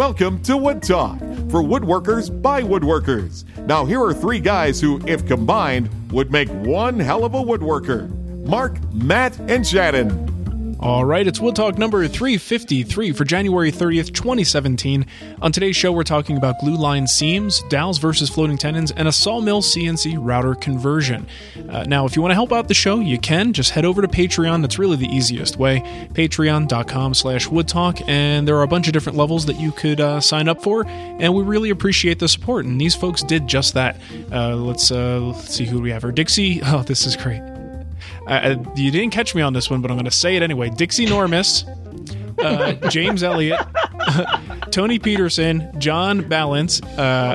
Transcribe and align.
Welcome 0.00 0.42
to 0.44 0.56
Wood 0.56 0.82
Talk 0.82 1.18
for 1.50 1.62
woodworkers 1.62 2.30
by 2.40 2.62
woodworkers. 2.62 3.44
Now, 3.66 3.84
here 3.84 4.02
are 4.02 4.14
three 4.14 4.40
guys 4.40 4.80
who, 4.80 4.98
if 5.06 5.26
combined, 5.26 5.90
would 6.10 6.32
make 6.32 6.48
one 6.48 6.98
hell 6.98 7.22
of 7.22 7.34
a 7.34 7.42
woodworker 7.42 8.08
Mark, 8.46 8.82
Matt, 8.94 9.38
and 9.40 9.64
Shannon. 9.66 10.29
All 10.82 11.04
right, 11.04 11.26
it's 11.26 11.38
Wood 11.38 11.56
Talk 11.56 11.76
number 11.76 12.08
353 12.08 13.12
for 13.12 13.26
January 13.26 13.70
30th, 13.70 14.14
2017. 14.14 15.04
On 15.42 15.52
today's 15.52 15.76
show, 15.76 15.92
we're 15.92 16.04
talking 16.04 16.38
about 16.38 16.58
glue 16.58 16.74
line 16.74 17.06
seams, 17.06 17.62
dowels 17.68 17.98
versus 17.98 18.30
floating 18.30 18.56
tenons, 18.56 18.90
and 18.90 19.06
a 19.06 19.12
sawmill 19.12 19.60
CNC 19.60 20.16
router 20.18 20.54
conversion. 20.54 21.26
Uh, 21.68 21.84
now, 21.86 22.06
if 22.06 22.16
you 22.16 22.22
want 22.22 22.30
to 22.30 22.34
help 22.34 22.50
out 22.50 22.66
the 22.66 22.72
show, 22.72 22.98
you 22.98 23.18
can. 23.18 23.52
Just 23.52 23.72
head 23.72 23.84
over 23.84 24.00
to 24.00 24.08
Patreon. 24.08 24.62
That's 24.62 24.78
really 24.78 24.96
the 24.96 25.08
easiest 25.08 25.58
way. 25.58 25.80
Patreon.com 26.14 27.12
slash 27.12 27.46
woodtalk. 27.48 28.02
And 28.08 28.48
there 28.48 28.56
are 28.56 28.62
a 28.62 28.68
bunch 28.68 28.86
of 28.86 28.94
different 28.94 29.18
levels 29.18 29.44
that 29.46 29.60
you 29.60 29.72
could 29.72 30.00
uh, 30.00 30.18
sign 30.22 30.48
up 30.48 30.62
for. 30.62 30.86
And 30.86 31.34
we 31.34 31.42
really 31.42 31.68
appreciate 31.68 32.20
the 32.20 32.28
support. 32.28 32.64
And 32.64 32.80
these 32.80 32.94
folks 32.94 33.22
did 33.22 33.46
just 33.46 33.74
that. 33.74 34.00
Uh, 34.32 34.56
let's, 34.56 34.90
uh, 34.90 35.20
let's 35.20 35.54
see 35.54 35.66
who 35.66 35.82
we 35.82 35.90
have 35.90 36.02
here. 36.02 36.12
Dixie. 36.12 36.62
Oh, 36.70 36.84
this 36.84 37.04
is 37.04 37.16
great. 37.16 37.59
Uh, 38.30 38.56
you 38.76 38.92
didn't 38.92 39.10
catch 39.10 39.34
me 39.34 39.42
on 39.42 39.52
this 39.52 39.68
one, 39.68 39.82
but 39.82 39.90
I'm 39.90 39.96
going 39.96 40.04
to 40.04 40.10
say 40.10 40.36
it 40.36 40.42
anyway. 40.42 40.70
Dixie 40.70 41.04
Normus, 41.04 41.66
uh, 42.38 42.74
James 42.88 43.24
Elliott, 43.24 43.60
Tony 44.70 45.00
Peterson, 45.00 45.68
John 45.80 46.26
Balance, 46.28 46.80
uh, 46.96 47.34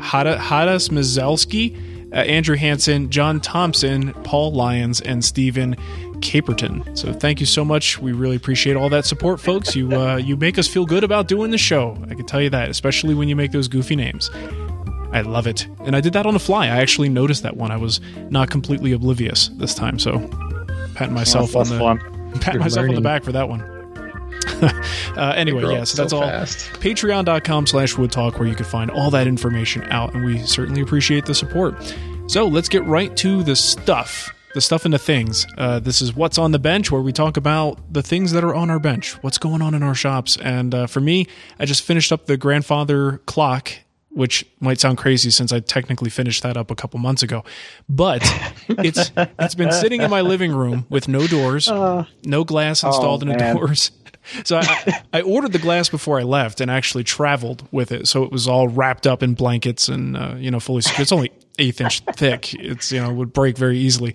Hadas 0.00 0.90
Mazelski, 0.90 2.12
uh, 2.12 2.16
Andrew 2.16 2.56
Hansen, 2.56 3.10
John 3.10 3.40
Thompson, 3.40 4.12
Paul 4.24 4.52
Lyons, 4.52 5.00
and 5.00 5.24
Stephen 5.24 5.76
Caperton. 6.16 6.98
So 6.98 7.12
thank 7.12 7.38
you 7.38 7.46
so 7.46 7.64
much. 7.64 8.00
We 8.00 8.10
really 8.12 8.36
appreciate 8.36 8.76
all 8.76 8.88
that 8.88 9.04
support, 9.04 9.40
folks. 9.40 9.76
You 9.76 9.92
uh, 9.92 10.16
you 10.16 10.36
make 10.36 10.58
us 10.58 10.66
feel 10.66 10.84
good 10.84 11.04
about 11.04 11.28
doing 11.28 11.52
the 11.52 11.58
show. 11.58 11.96
I 12.10 12.14
can 12.14 12.26
tell 12.26 12.42
you 12.42 12.50
that, 12.50 12.70
especially 12.70 13.14
when 13.14 13.28
you 13.28 13.36
make 13.36 13.52
those 13.52 13.68
goofy 13.68 13.94
names. 13.94 14.30
I 15.14 15.20
love 15.20 15.46
it. 15.46 15.68
And 15.84 15.94
I 15.94 16.00
did 16.00 16.12
that 16.14 16.26
on 16.26 16.34
the 16.34 16.40
fly. 16.40 16.66
I 16.66 16.80
actually 16.80 17.08
noticed 17.08 17.44
that 17.44 17.56
one. 17.56 17.70
I 17.70 17.76
was 17.76 18.00
not 18.30 18.50
completely 18.50 18.92
oblivious 18.92 19.48
this 19.54 19.72
time. 19.72 20.00
So 20.00 20.18
pat 20.96 21.12
myself 21.12 21.54
on 21.54 21.68
the 21.68 21.78
fun. 21.78 22.00
You're 22.52 22.60
myself 22.60 22.88
on 22.88 22.94
the 22.96 23.00
back 23.00 23.22
for 23.22 23.30
that 23.30 23.48
one. 23.48 23.60
uh, 25.16 25.32
anyway, 25.36 25.62
yeah, 25.72 25.84
so 25.84 26.02
that's 26.02 26.10
so 26.10 26.20
all. 26.20 26.30
Patreon.com 26.80 27.66
slash 27.66 27.96
Wood 27.96 28.10
Talk, 28.10 28.38
where 28.38 28.48
you 28.48 28.56
can 28.56 28.66
find 28.66 28.90
all 28.90 29.10
that 29.12 29.26
information 29.26 29.84
out, 29.84 30.14
and 30.14 30.24
we 30.24 30.38
certainly 30.38 30.80
appreciate 30.80 31.26
the 31.26 31.34
support. 31.34 31.74
So 32.26 32.46
let's 32.46 32.68
get 32.68 32.84
right 32.84 33.16
to 33.18 33.42
the 33.44 33.54
stuff. 33.54 34.34
The 34.54 34.60
stuff 34.60 34.84
and 34.84 34.94
the 34.94 34.98
things. 34.98 35.46
Uh, 35.56 35.78
this 35.80 36.02
is 36.02 36.14
what's 36.14 36.38
on 36.38 36.52
the 36.52 36.58
bench, 36.58 36.90
where 36.90 37.00
we 37.00 37.12
talk 37.12 37.36
about 37.36 37.80
the 37.92 38.02
things 38.02 38.32
that 38.32 38.44
are 38.44 38.54
on 38.54 38.68
our 38.70 38.78
bench, 38.78 39.12
what's 39.22 39.38
going 39.38 39.62
on 39.62 39.74
in 39.74 39.82
our 39.82 39.94
shops. 39.94 40.36
And 40.38 40.74
uh, 40.74 40.86
for 40.86 41.00
me, 41.00 41.26
I 41.58 41.64
just 41.64 41.82
finished 41.82 42.12
up 42.12 42.26
the 42.26 42.36
grandfather 42.36 43.18
clock, 43.26 43.70
which 44.14 44.46
might 44.60 44.80
sound 44.80 44.96
crazy 44.96 45.30
since 45.30 45.52
I 45.52 45.60
technically 45.60 46.08
finished 46.08 46.42
that 46.44 46.56
up 46.56 46.70
a 46.70 46.74
couple 46.74 46.98
months 47.00 47.22
ago. 47.22 47.44
But 47.88 48.22
it's 48.68 49.10
it's 49.16 49.54
been 49.54 49.72
sitting 49.72 50.00
in 50.00 50.10
my 50.10 50.20
living 50.22 50.52
room 50.52 50.86
with 50.88 51.08
no 51.08 51.26
doors, 51.26 51.68
no 52.24 52.44
glass 52.44 52.82
installed 52.82 53.22
in 53.22 53.28
the 53.28 53.36
doors. 53.54 53.90
So 54.44 54.56
I, 54.56 55.02
I 55.12 55.20
ordered 55.20 55.52
the 55.52 55.58
glass 55.58 55.90
before 55.90 56.18
I 56.18 56.22
left 56.22 56.62
and 56.62 56.70
actually 56.70 57.04
traveled 57.04 57.68
with 57.70 57.92
it. 57.92 58.08
So 58.08 58.22
it 58.24 58.32
was 58.32 58.48
all 58.48 58.68
wrapped 58.68 59.06
up 59.06 59.22
in 59.22 59.34
blankets 59.34 59.86
and 59.86 60.16
uh, 60.16 60.34
you 60.38 60.50
know 60.50 60.60
fully 60.60 60.80
secure. 60.80 61.02
It's 61.02 61.12
only 61.12 61.30
eighth 61.58 61.78
inch 61.82 62.00
thick. 62.16 62.54
It's 62.54 62.90
you 62.90 63.02
know 63.02 63.12
would 63.12 63.34
break 63.34 63.58
very 63.58 63.76
easily. 63.78 64.14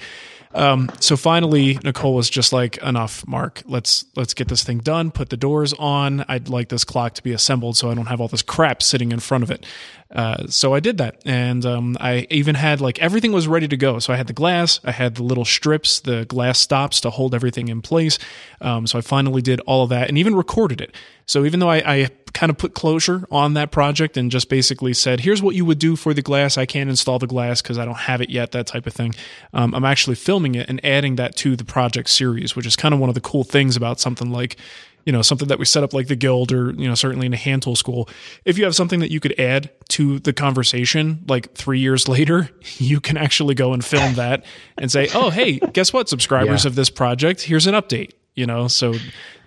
Um, 0.53 0.89
so 0.99 1.15
finally, 1.15 1.77
Nicole 1.83 2.15
was 2.15 2.29
just 2.29 2.51
like, 2.51 2.77
"Enough, 2.77 3.27
Mark. 3.27 3.61
Let's 3.65 4.05
let's 4.15 4.33
get 4.33 4.47
this 4.47 4.63
thing 4.63 4.79
done. 4.79 5.11
Put 5.11 5.29
the 5.29 5.37
doors 5.37 5.73
on. 5.73 6.25
I'd 6.27 6.49
like 6.49 6.69
this 6.69 6.83
clock 6.83 7.13
to 7.15 7.23
be 7.23 7.31
assembled 7.33 7.77
so 7.77 7.91
I 7.91 7.93
don't 7.93 8.07
have 8.07 8.19
all 8.19 8.27
this 8.27 8.41
crap 8.41 8.81
sitting 8.81 9.11
in 9.11 9.19
front 9.19 9.43
of 9.43 9.51
it." 9.51 9.65
Uh, 10.13 10.47
so 10.47 10.73
I 10.73 10.79
did 10.79 10.97
that, 10.97 11.21
and 11.23 11.63
um, 11.67 11.95
I 11.99 12.25
even 12.31 12.55
had 12.55 12.81
like 12.81 12.97
everything 12.97 13.31
was 13.31 13.47
ready 13.47 13.67
to 13.67 13.77
go. 13.77 13.99
So 13.99 14.11
I 14.11 14.15
had 14.15 14.25
the 14.25 14.33
glass, 14.33 14.79
I 14.83 14.91
had 14.91 15.15
the 15.15 15.23
little 15.23 15.45
strips, 15.45 15.99
the 15.99 16.25
glass 16.25 16.57
stops 16.57 16.99
to 17.01 17.11
hold 17.11 17.35
everything 17.35 17.67
in 17.67 17.83
place. 17.83 18.17
Um, 18.59 18.87
so 18.87 18.97
I 18.97 19.01
finally 19.01 19.43
did 19.43 19.59
all 19.61 19.83
of 19.83 19.89
that, 19.89 20.09
and 20.09 20.17
even 20.17 20.33
recorded 20.33 20.81
it. 20.81 20.95
So 21.27 21.45
even 21.45 21.59
though 21.59 21.69
I, 21.69 21.77
I 21.85 22.09
kind 22.33 22.49
of 22.49 22.57
put 22.57 22.73
closure 22.73 23.27
on 23.29 23.53
that 23.53 23.69
project 23.69 24.17
and 24.17 24.31
just 24.31 24.49
basically 24.49 24.95
said, 24.95 25.19
"Here's 25.19 25.43
what 25.43 25.53
you 25.53 25.63
would 25.65 25.77
do 25.77 25.95
for 25.95 26.11
the 26.15 26.23
glass. 26.23 26.57
I 26.57 26.65
can't 26.65 26.89
install 26.89 27.19
the 27.19 27.27
glass 27.27 27.61
because 27.61 27.77
I 27.77 27.85
don't 27.85 27.93
have 27.93 28.19
it 28.19 28.31
yet." 28.31 28.51
That 28.51 28.65
type 28.65 28.87
of 28.87 28.93
thing. 28.93 29.13
Um, 29.53 29.75
I'm 29.75 29.85
actually 29.85 30.15
filming 30.15 30.55
it 30.55 30.67
and 30.69 30.83
adding 30.83 31.17
that 31.17 31.35
to 31.37 31.55
the 31.55 31.65
project 31.65 32.09
series, 32.09 32.55
which 32.55 32.65
is 32.65 32.75
kind 32.75 32.95
of 32.95 32.99
one 32.99 33.09
of 33.09 33.15
the 33.15 33.21
cool 33.21 33.43
things 33.43 33.75
about 33.75 33.99
something 33.99 34.31
like 34.31 34.57
you 35.05 35.11
know 35.11 35.21
something 35.21 35.47
that 35.47 35.59
we 35.59 35.65
set 35.65 35.83
up 35.83 35.93
like 35.93 36.07
the 36.07 36.15
guild 36.15 36.51
or 36.51 36.71
you 36.71 36.87
know 36.87 36.95
certainly 36.95 37.25
in 37.25 37.33
a 37.33 37.37
hand 37.37 37.63
tool 37.63 37.75
school. 37.75 38.07
If 38.45 38.57
you 38.57 38.63
have 38.65 38.75
something 38.75 38.99
that 38.99 39.11
you 39.11 39.19
could 39.19 39.39
add 39.39 39.69
to 39.89 40.19
the 40.19 40.33
conversation 40.33 41.23
like 41.27 41.53
three 41.55 41.79
years 41.79 42.07
later 42.07 42.49
you 42.77 42.99
can 42.99 43.17
actually 43.17 43.55
go 43.55 43.73
and 43.73 43.83
film 43.83 44.15
that 44.15 44.45
and 44.77 44.91
say 44.91 45.07
oh 45.15 45.29
hey 45.29 45.59
guess 45.73 45.91
what? 45.93 46.09
Subscribers 46.09 46.65
Yeah. 46.65 46.69
of 46.69 46.75
this 46.75 46.89
project 46.89 47.41
here's 47.43 47.67
an 47.67 47.73
update 47.75 48.11
you 48.35 48.45
know? 48.45 48.67
So 48.67 48.93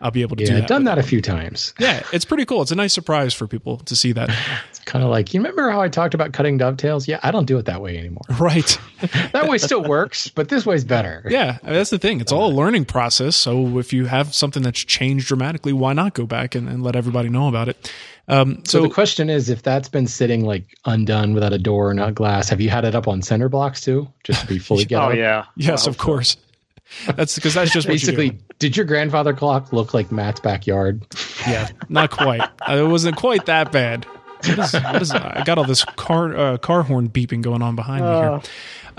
i'll 0.02 0.10
be 0.10 0.22
able 0.22 0.36
to 0.36 0.44
do 0.44 0.52
that 0.52 0.62
I've 0.64 0.68
done 0.68 0.84
that 0.84 0.98
a 0.98 1.02
few 1.02 1.22
times. 1.22 1.72
yeah 1.78 2.02
it's 2.12 2.24
pretty 2.24 2.44
cool. 2.44 2.60
It's 2.62 2.72
a 2.72 2.74
nice 2.74 2.92
surprise 2.92 3.32
for 3.32 3.46
people 3.46 3.78
to 3.78 3.94
see 3.96 4.12
that 4.12 4.30
kind 4.84 5.04
of 5.04 5.10
like 5.10 5.32
you 5.34 5.40
remember 5.40 5.70
how 5.70 5.80
I 5.80 5.88
talked 5.88 6.14
about 6.14 6.32
cutting 6.32 6.58
dovetails? 6.58 7.06
Yeah, 7.08 7.20
I 7.22 7.30
don't 7.30 7.46
do 7.46 7.58
it 7.58 7.66
that 7.66 7.80
way 7.82 7.96
anymore. 7.98 8.22
right 8.40 8.78
That 9.32 9.48
way 9.48 9.58
still 9.58 9.82
works, 9.82 10.28
but 10.28 10.48
this 10.48 10.64
way's 10.64 10.84
better. 10.84 11.24
yeah 11.28 11.58
I 11.62 11.66
mean, 11.66 11.74
that's 11.74 11.90
the 11.90 11.98
thing 11.98 12.20
it's 12.20 12.32
all 12.32 12.50
a 12.50 12.54
learning 12.54 12.84
process 12.84 13.34
so 13.36 13.78
if 13.78 13.92
you 13.92 14.06
have 14.06 14.34
something 14.34 14.62
that's 14.62 14.78
changed 14.84 15.26
dramatically 15.26 15.72
why 15.72 15.92
not 15.92 16.14
go 16.14 16.24
back 16.26 16.54
and, 16.54 16.68
and 16.68 16.82
let 16.82 16.94
everybody 16.96 17.28
know 17.28 17.48
about 17.48 17.68
it 17.68 17.92
um, 18.28 18.64
So, 18.64 18.78
so 18.78 18.82
the 18.88 18.94
question 18.94 19.28
is, 19.28 19.48
if 19.50 19.62
that's 19.64 19.88
been 19.88 20.06
sitting 20.06 20.44
like 20.44 20.64
undone 20.84 21.34
without 21.34 21.52
a 21.52 21.58
door 21.58 21.90
or 21.90 21.94
not 21.94 22.14
glass, 22.14 22.48
have 22.50 22.60
you 22.60 22.70
had 22.70 22.84
it 22.84 22.94
up 22.94 23.08
on 23.08 23.20
cinder 23.22 23.48
blocks 23.48 23.80
too, 23.80 24.08
just 24.24 24.42
to 24.42 24.46
be 24.46 24.58
fully 24.60 24.84
get 24.84 25.00
Oh 25.02 25.10
up? 25.10 25.16
yeah. 25.16 25.44
yes 25.56 25.86
of 25.88 25.98
course 25.98 26.36
that's 27.16 27.34
because 27.36 27.54
that's 27.54 27.72
just 27.72 27.88
what 27.88 27.94
you 27.94 28.00
do. 28.00 28.06
Basically, 28.16 28.38
did 28.58 28.76
your 28.76 28.84
grandfather 28.84 29.32
clock 29.32 29.72
look 29.72 29.94
like 29.94 30.12
Matt's 30.12 30.40
backyard? 30.40 31.02
Yeah, 31.48 31.68
not 31.88 32.10
quite. 32.10 32.42
Uh, 32.68 32.76
It 32.84 32.86
wasn't 32.86 33.16
quite 33.16 33.46
that 33.46 33.72
bad. 33.72 34.04
What 34.44 34.58
is, 34.58 34.72
what 34.74 35.02
is 35.02 35.10
I 35.12 35.42
got 35.44 35.58
all 35.58 35.64
this 35.64 35.84
car 35.84 36.36
uh, 36.36 36.58
car 36.58 36.82
horn 36.82 37.08
beeping 37.08 37.42
going 37.42 37.62
on 37.62 37.76
behind 37.76 38.04
me 38.04 38.10
here. 38.10 38.40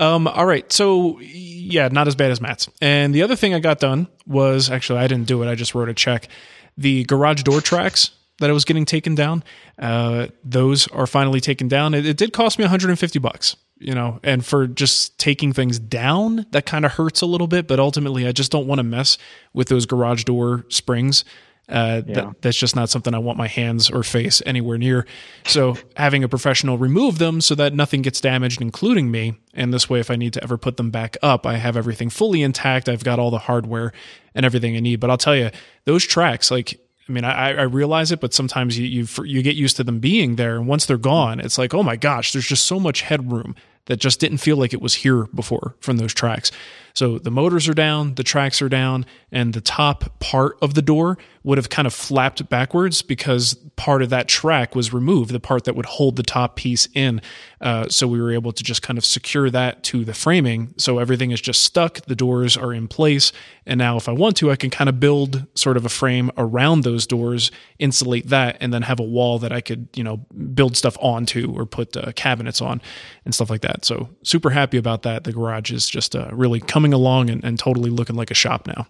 Um, 0.00 0.26
all 0.26 0.46
right, 0.46 0.70
so 0.72 1.20
yeah, 1.20 1.88
not 1.88 2.08
as 2.08 2.14
bad 2.16 2.30
as 2.30 2.40
Matt's. 2.40 2.68
And 2.80 3.14
the 3.14 3.22
other 3.22 3.36
thing 3.36 3.54
I 3.54 3.60
got 3.60 3.78
done 3.78 4.08
was 4.26 4.70
actually 4.70 5.00
I 5.00 5.06
didn't 5.06 5.26
do 5.26 5.42
it. 5.42 5.48
I 5.48 5.54
just 5.54 5.74
wrote 5.74 5.88
a 5.88 5.94
check. 5.94 6.28
The 6.76 7.04
garage 7.04 7.42
door 7.42 7.60
tracks 7.60 8.10
that 8.40 8.50
I 8.50 8.52
was 8.52 8.64
getting 8.64 8.84
taken 8.84 9.14
down, 9.14 9.44
uh, 9.78 10.26
those 10.42 10.88
are 10.88 11.06
finally 11.06 11.40
taken 11.40 11.68
down. 11.68 11.94
It, 11.94 12.04
it 12.04 12.16
did 12.16 12.32
cost 12.32 12.58
me 12.58 12.64
150 12.64 13.18
bucks, 13.20 13.56
you 13.78 13.94
know, 13.94 14.18
and 14.24 14.44
for 14.44 14.66
just 14.66 15.16
taking 15.18 15.52
things 15.52 15.78
down, 15.78 16.46
that 16.50 16.66
kind 16.66 16.84
of 16.84 16.92
hurts 16.92 17.20
a 17.20 17.26
little 17.26 17.46
bit. 17.46 17.68
But 17.68 17.78
ultimately, 17.78 18.26
I 18.26 18.32
just 18.32 18.50
don't 18.50 18.66
want 18.66 18.80
to 18.80 18.82
mess 18.84 19.18
with 19.52 19.68
those 19.68 19.86
garage 19.86 20.24
door 20.24 20.64
springs. 20.68 21.24
Uh, 21.68 22.02
Yeah. 22.06 22.14
that, 22.14 22.42
that's 22.42 22.56
just 22.56 22.76
not 22.76 22.90
something 22.90 23.14
I 23.14 23.18
want 23.18 23.38
my 23.38 23.48
hands 23.48 23.90
or 23.90 24.02
face 24.02 24.42
anywhere 24.44 24.76
near. 24.78 25.06
So 25.46 25.76
having 25.96 26.22
a 26.22 26.28
professional 26.28 26.76
remove 26.76 27.18
them 27.18 27.40
so 27.40 27.54
that 27.54 27.72
nothing 27.72 28.02
gets 28.02 28.20
damaged, 28.20 28.60
including 28.60 29.10
me, 29.10 29.34
and 29.54 29.72
this 29.72 29.88
way, 29.88 29.98
if 30.00 30.10
I 30.10 30.16
need 30.16 30.32
to 30.34 30.42
ever 30.42 30.58
put 30.58 30.76
them 30.76 30.90
back 30.90 31.16
up, 31.22 31.46
I 31.46 31.56
have 31.56 31.76
everything 31.76 32.10
fully 32.10 32.42
intact. 32.42 32.88
I've 32.88 33.04
got 33.04 33.18
all 33.18 33.30
the 33.30 33.38
hardware 33.38 33.92
and 34.34 34.44
everything 34.44 34.76
I 34.76 34.80
need. 34.80 35.00
But 35.00 35.10
I'll 35.10 35.16
tell 35.18 35.36
you, 35.36 35.50
those 35.84 36.04
tracks, 36.04 36.50
like. 36.50 36.80
I 37.06 37.12
mean, 37.12 37.24
I, 37.24 37.50
I 37.50 37.62
realize 37.64 38.12
it, 38.12 38.20
but 38.22 38.32
sometimes 38.32 38.78
you, 38.78 38.86
you 38.86 39.06
you 39.24 39.42
get 39.42 39.56
used 39.56 39.76
to 39.76 39.84
them 39.84 39.98
being 39.98 40.36
there, 40.36 40.56
and 40.56 40.66
once 40.66 40.86
they're 40.86 40.96
gone, 40.96 41.38
it's 41.38 41.58
like, 41.58 41.74
oh 41.74 41.82
my 41.82 41.96
gosh, 41.96 42.32
there's 42.32 42.46
just 42.46 42.64
so 42.64 42.80
much 42.80 43.02
headroom 43.02 43.54
that 43.84 43.98
just 43.98 44.20
didn't 44.20 44.38
feel 44.38 44.56
like 44.56 44.72
it 44.72 44.80
was 44.80 44.94
here 44.94 45.24
before 45.34 45.74
from 45.80 45.98
those 45.98 46.14
tracks. 46.14 46.50
So 46.94 47.18
the 47.18 47.30
motors 47.30 47.68
are 47.68 47.74
down, 47.74 48.14
the 48.14 48.22
tracks 48.22 48.62
are 48.62 48.68
down, 48.68 49.04
and 49.32 49.52
the 49.52 49.60
top 49.60 50.20
part 50.20 50.56
of 50.62 50.74
the 50.74 50.82
door 50.82 51.18
would 51.42 51.58
have 51.58 51.68
kind 51.68 51.86
of 51.86 51.92
flapped 51.92 52.48
backwards 52.48 53.02
because 53.02 53.54
part 53.76 54.00
of 54.00 54.10
that 54.10 54.28
track 54.28 54.74
was 54.76 54.92
removed, 54.92 55.30
the 55.30 55.40
part 55.40 55.64
that 55.64 55.74
would 55.74 55.86
hold 55.86 56.16
the 56.16 56.22
top 56.22 56.54
piece 56.54 56.88
in. 56.94 57.20
Uh, 57.60 57.88
so 57.88 58.06
we 58.06 58.20
were 58.20 58.32
able 58.32 58.52
to 58.52 58.62
just 58.62 58.80
kind 58.82 58.96
of 58.96 59.04
secure 59.04 59.50
that 59.50 59.82
to 59.82 60.04
the 60.04 60.14
framing. 60.14 60.72
So 60.76 60.98
everything 60.98 61.32
is 61.32 61.40
just 61.40 61.64
stuck, 61.64 62.00
the 62.02 62.14
doors 62.14 62.56
are 62.56 62.72
in 62.72 62.86
place. 62.86 63.32
And 63.66 63.78
now, 63.78 63.96
if 63.96 64.08
I 64.08 64.12
want 64.12 64.36
to, 64.38 64.50
I 64.50 64.56
can 64.56 64.70
kind 64.70 64.88
of 64.88 65.00
build 65.00 65.46
sort 65.54 65.76
of 65.76 65.84
a 65.84 65.88
frame 65.88 66.30
around 66.36 66.82
those 66.82 67.06
doors, 67.06 67.50
insulate 67.78 68.28
that, 68.28 68.58
and 68.60 68.72
then 68.72 68.82
have 68.82 69.00
a 69.00 69.04
wall 69.04 69.38
that 69.38 69.52
I 69.52 69.62
could, 69.62 69.88
you 69.94 70.04
know, 70.04 70.18
build 70.54 70.76
stuff 70.76 70.96
onto 71.00 71.52
or 71.56 71.64
put 71.64 71.96
uh, 71.96 72.12
cabinets 72.12 72.60
on 72.60 72.82
and 73.24 73.34
stuff 73.34 73.48
like 73.50 73.62
that. 73.62 73.84
So 73.84 74.10
super 74.22 74.50
happy 74.50 74.76
about 74.76 75.02
that. 75.02 75.24
The 75.24 75.32
garage 75.32 75.72
is 75.72 75.88
just 75.88 76.14
uh, 76.14 76.28
really 76.32 76.60
coming 76.60 76.83
along 76.92 77.30
and, 77.30 77.42
and 77.44 77.58
totally 77.58 77.90
looking 77.90 78.16
like 78.16 78.30
a 78.30 78.34
shop 78.34 78.66
now. 78.66 78.86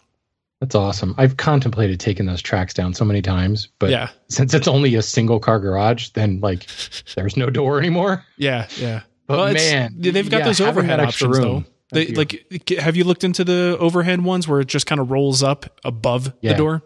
That's 0.60 0.74
awesome. 0.74 1.14
I've 1.18 1.36
contemplated 1.36 2.00
taking 2.00 2.26
those 2.26 2.40
tracks 2.40 2.72
down 2.72 2.94
so 2.94 3.04
many 3.04 3.20
times, 3.20 3.68
but 3.78 3.90
Yeah. 3.90 4.08
since 4.28 4.54
it's 4.54 4.66
only 4.68 4.94
a 4.94 5.02
single 5.02 5.38
car 5.38 5.58
garage, 5.60 6.08
then 6.10 6.40
like 6.40 6.66
there's 7.16 7.36
no 7.36 7.50
door 7.50 7.78
anymore. 7.78 8.24
Yeah, 8.38 8.66
yeah. 8.78 9.02
But 9.26 9.38
Well, 9.38 9.52
man, 9.54 9.94
they've 9.98 10.28
got 10.30 10.38
yeah, 10.38 10.44
those 10.44 10.60
overhead 10.60 11.00
options 11.00 11.38
room, 11.38 11.64
though. 11.64 11.64
They, 11.92 12.06
like, 12.08 12.44
have 12.78 12.96
you 12.96 13.04
looked 13.04 13.24
into 13.24 13.44
the 13.44 13.76
overhead 13.78 14.22
ones 14.22 14.48
where 14.48 14.60
it 14.60 14.68
just 14.68 14.86
kind 14.86 15.00
of 15.00 15.10
rolls 15.10 15.42
up 15.42 15.78
above 15.84 16.32
Yeah. 16.40 16.52
the 16.52 16.58
door? 16.58 16.82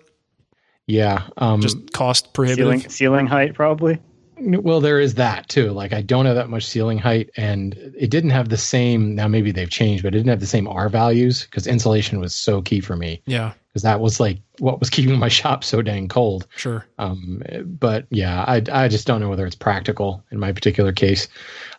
Yeah. 0.87 1.22
Um, 1.37 1.60
Just 1.60 1.93
cost 1.93 2.32
prohibitive. 2.32 2.64
Ceiling, 2.66 2.88
ceiling 2.88 3.26
height, 3.26 3.55
probably. 3.55 4.00
Well, 4.40 4.81
there 4.81 5.00
is 5.00 5.14
that 5.14 5.49
too. 5.49 5.70
Like 5.70 5.93
I 5.93 6.02
don't 6.02 6.26
have 6.26 6.37
that 6.37 6.49
much 6.49 6.67
ceiling 6.67 6.99
height, 6.99 7.31
and 7.37 7.75
it 7.96 8.11
didn't 8.11 8.31
have 8.31 8.49
the 8.49 8.56
same. 8.56 9.14
Now 9.14 9.29
maybe 9.29 9.50
they've 9.50 9.70
changed, 9.70 10.02
but 10.02 10.14
it 10.14 10.19
didn't 10.19 10.31
have 10.31 10.40
the 10.40 10.46
same 10.46 10.69
R 10.69 10.88
values 10.88 11.44
because 11.44 11.67
insulation 11.67 12.20
was 12.20 12.35
so 12.35 12.62
key 12.62 12.81
for 12.81 12.96
me. 12.96 13.23
Yeah, 13.26 13.52
because 13.69 13.82
that 13.82 14.00
was 14.00 14.20
like 14.20 14.38
what 14.58 14.81
was 14.81 14.90
keeping 14.90 15.19
my 15.19 15.29
shop 15.29 15.64
so 15.64 15.82
dang 15.82 16.08
cold. 16.08 16.46
Sure. 16.56 16.87
Um, 16.99 17.43
but 17.64 18.06
yeah, 18.11 18.44
I 18.46 18.62
I 18.73 18.88
just 18.88 19.06
don't 19.06 19.20
know 19.20 19.29
whether 19.29 19.46
it's 19.46 19.56
practical 19.56 20.25
in 20.31 20.38
my 20.38 20.52
particular 20.52 20.93
case. 20.93 21.29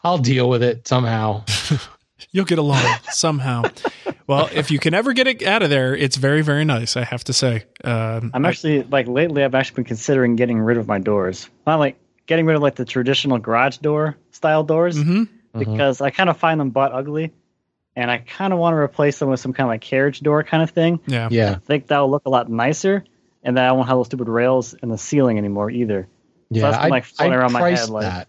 I'll 0.04 0.18
deal 0.18 0.50
with 0.50 0.64
it 0.64 0.88
somehow. 0.88 1.44
You'll 2.32 2.46
get 2.46 2.60
along 2.60 2.84
somehow. 3.12 3.64
Well, 4.28 4.50
if 4.54 4.72
you 4.72 4.78
can 4.78 4.94
ever 4.94 5.14
get 5.14 5.26
it 5.26 5.42
out 5.42 5.64
of 5.64 5.70
there, 5.70 5.96
it's 5.96 6.18
very 6.18 6.42
very 6.42 6.66
nice. 6.66 6.98
I 6.98 7.04
have 7.04 7.24
to 7.26 7.34
say. 7.34 7.64
Um, 7.84 8.32
I'm 8.34 8.46
actually 8.46 8.84
like 8.84 9.08
lately. 9.08 9.44
I've 9.44 9.56
actually 9.56 9.76
been 9.76 9.86
considering 9.86 10.36
getting 10.36 10.60
rid 10.60 10.78
of 10.78 10.88
my 10.88 11.00
doors. 11.00 11.50
Not 11.66 11.80
like 11.80 11.98
getting 12.30 12.46
rid 12.46 12.56
of 12.56 12.62
like 12.62 12.76
the 12.76 12.86
traditional 12.86 13.40
garage 13.40 13.78
door 13.78 14.16
style 14.30 14.64
doors 14.64 14.96
mm-hmm. 14.96 15.24
because 15.58 16.00
I 16.00 16.12
kind 16.12 16.30
of 16.30 16.38
find 16.38 16.60
them 16.60 16.70
butt 16.70 16.94
ugly, 16.94 17.34
and 17.96 18.12
I 18.12 18.20
kind 18.20 18.54
of 18.54 18.60
want 18.60 18.76
to 18.76 18.78
replace 18.78 19.18
them 19.18 19.30
with 19.30 19.40
some 19.40 19.52
kind 19.52 19.66
of 19.66 19.70
like 19.70 19.81
carriage 19.81 20.22
door 20.22 20.44
kind 20.44 20.62
of 20.62 20.70
thing. 20.70 21.00
Yeah, 21.08 21.28
yeah. 21.31 21.54
I 21.54 21.56
think 21.56 21.88
that'll 21.88 22.10
look 22.10 22.28
a 22.28 22.30
lot 22.30 22.48
nicer, 22.48 23.04
and 23.44 23.58
then 23.58 23.66
I 23.66 23.72
won't 23.72 23.88
have 23.88 23.98
those 23.98 24.06
stupid 24.06 24.30
rails 24.30 24.76
in 24.76 24.90
the 24.90 24.98
ceiling 24.98 25.40
anymore 25.40 25.72
either. 25.72 26.08
Yeah, 26.52 26.62
so 26.62 26.72
that's 26.72 26.84
been, 26.84 26.92
like 26.92 27.06
floating 27.06 27.34
I, 27.34 27.36
I 27.36 27.40
around 27.40 27.52
my 27.54 27.60
priced 27.60 27.81
head. 27.81 27.90
Like, 27.90 28.04
that. 28.04 28.28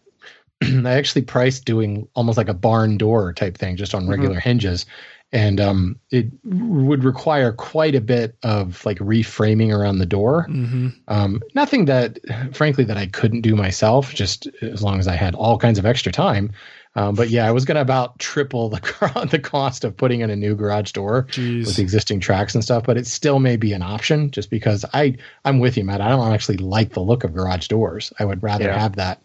I 0.86 0.92
actually 0.94 1.22
priced 1.22 1.66
doing 1.66 2.08
almost 2.14 2.38
like 2.38 2.48
a 2.48 2.54
barn 2.54 2.96
door 2.96 3.34
type 3.34 3.58
thing, 3.58 3.76
just 3.76 3.94
on 3.94 4.08
regular 4.08 4.36
Mm-hmm. 4.36 4.48
hinges, 4.48 4.86
and 5.32 5.60
um, 5.60 5.98
it 6.10 6.26
would 6.44 7.04
require 7.04 7.52
quite 7.52 7.94
a 7.94 8.00
bit 8.00 8.36
of 8.42 8.84
like 8.84 8.98
reframing 8.98 9.72
around 9.72 9.98
the 9.98 10.06
door. 10.06 10.44
hmm 10.44 10.88
Um, 11.08 11.40
nothing 11.54 11.84
that, 11.86 12.18
frankly, 12.52 12.84
that 12.84 12.96
I 12.96 13.06
couldn't 13.06 13.42
do 13.42 13.54
myself, 13.54 14.12
just 14.14 14.48
as 14.62 14.82
long 14.82 14.98
as 14.98 15.06
I 15.08 15.14
had 15.16 15.34
all 15.34 15.58
kinds 15.58 15.78
of 15.78 15.86
extra 15.86 16.10
time. 16.12 16.52
Um, 16.96 17.14
but 17.14 17.28
yeah, 17.30 17.46
I 17.46 17.52
was 17.52 17.64
going 17.64 17.76
to 17.76 17.80
about 17.82 18.18
triple 18.18 18.68
the 18.68 18.80
the 19.30 19.38
cost 19.38 19.84
of 19.84 19.96
putting 19.96 20.22
in 20.22 20.30
a 20.30 20.34
new 20.34 20.56
garage 20.56 20.90
door 20.90 21.28
Jeez. 21.30 21.64
with 21.66 21.78
existing 21.78 22.18
tracks 22.18 22.52
and 22.56 22.64
stuff. 22.64 22.82
But 22.84 22.96
it 22.96 23.06
still 23.06 23.38
may 23.38 23.56
be 23.56 23.72
an 23.72 23.82
option, 23.82 24.32
just 24.32 24.50
because 24.50 24.84
I 24.92 25.16
I'm 25.44 25.60
with 25.60 25.76
you, 25.76 25.84
Matt. 25.84 26.00
I 26.00 26.08
don't 26.08 26.32
actually 26.32 26.56
like 26.56 26.92
the 26.92 27.00
look 27.00 27.22
of 27.22 27.32
garage 27.32 27.68
doors. 27.68 28.12
I 28.18 28.24
would 28.24 28.42
rather 28.42 28.64
Yeah. 28.64 28.76
have 28.78 28.96
that. 28.96 29.22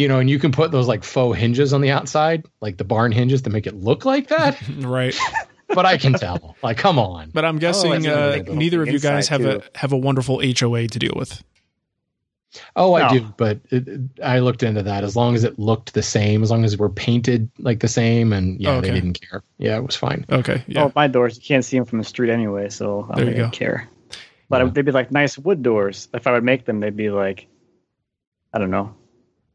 You 0.00 0.08
know, 0.08 0.18
and 0.18 0.30
you 0.30 0.38
can 0.38 0.50
put 0.50 0.70
those 0.70 0.88
like 0.88 1.04
faux 1.04 1.38
hinges 1.38 1.74
on 1.74 1.82
the 1.82 1.90
outside, 1.90 2.46
like 2.62 2.78
the 2.78 2.84
barn 2.84 3.12
hinges, 3.12 3.42
to 3.42 3.50
make 3.50 3.66
it 3.66 3.74
look 3.74 4.06
like 4.06 4.28
that. 4.28 4.56
Right. 4.78 5.14
but 5.68 5.84
I 5.84 5.98
can 5.98 6.14
tell. 6.14 6.56
Like, 6.62 6.78
come 6.78 6.98
on. 6.98 7.28
But 7.34 7.44
I'm 7.44 7.58
guessing 7.58 7.92
it's 7.92 8.06
uh, 8.06 8.42
neither 8.48 8.80
of 8.80 8.88
you 8.88 8.98
guys 8.98 9.30
inside, 9.30 9.42
have 9.42 9.56
a 9.56 9.78
have 9.78 9.92
a 9.92 9.98
wonderful 9.98 10.40
HOA 10.40 10.88
to 10.88 10.98
deal 10.98 11.12
with. 11.14 11.44
Oh, 12.74 12.94
I 12.94 13.02
No. 13.12 13.18
do, 13.20 13.34
but 13.36 13.60
it, 13.70 13.86
it- 13.88 14.00
I 14.24 14.38
looked 14.38 14.62
into 14.62 14.82
that. 14.84 15.04
As 15.04 15.14
long 15.16 15.34
as 15.34 15.44
it 15.44 15.58
looked 15.58 15.92
the 15.92 16.02
same, 16.02 16.42
as 16.42 16.50
long 16.50 16.64
as 16.64 16.78
we're 16.78 16.88
painted 16.88 17.50
like 17.58 17.80
the 17.80 17.88
same, 17.88 18.32
and 18.32 18.58
yeah, 18.58 18.76
Okay. 18.76 18.88
they 18.88 18.94
didn't 18.94 19.20
care. 19.20 19.42
Yeah, 19.58 19.76
it 19.76 19.84
was 19.84 19.96
fine. 19.96 20.24
Okay. 20.30 20.64
Yeah. 20.66 20.84
Oh, 20.84 20.92
my 20.96 21.08
doors 21.08 21.36
you 21.36 21.42
can't 21.42 21.64
see 21.64 21.76
them 21.76 21.84
from 21.84 21.98
the 21.98 22.04
street 22.04 22.30
anyway, 22.32 22.70
so 22.70 23.06
I 23.10 23.16
There 23.16 23.24
don't 23.26 23.36
you 23.36 23.48
care. 23.50 23.86
But 24.48 24.62
Yeah. 24.62 24.70
they'd 24.72 24.86
be 24.86 24.92
like 24.92 25.12
nice 25.12 25.36
wood 25.36 25.62
doors. 25.62 26.08
If 26.14 26.26
I 26.26 26.32
would 26.32 26.42
make 26.44 26.64
them, 26.64 26.80
they'd 26.80 26.96
be 26.96 27.10
like, 27.10 27.46
I 28.54 28.58
don't 28.58 28.70
know 28.70 28.94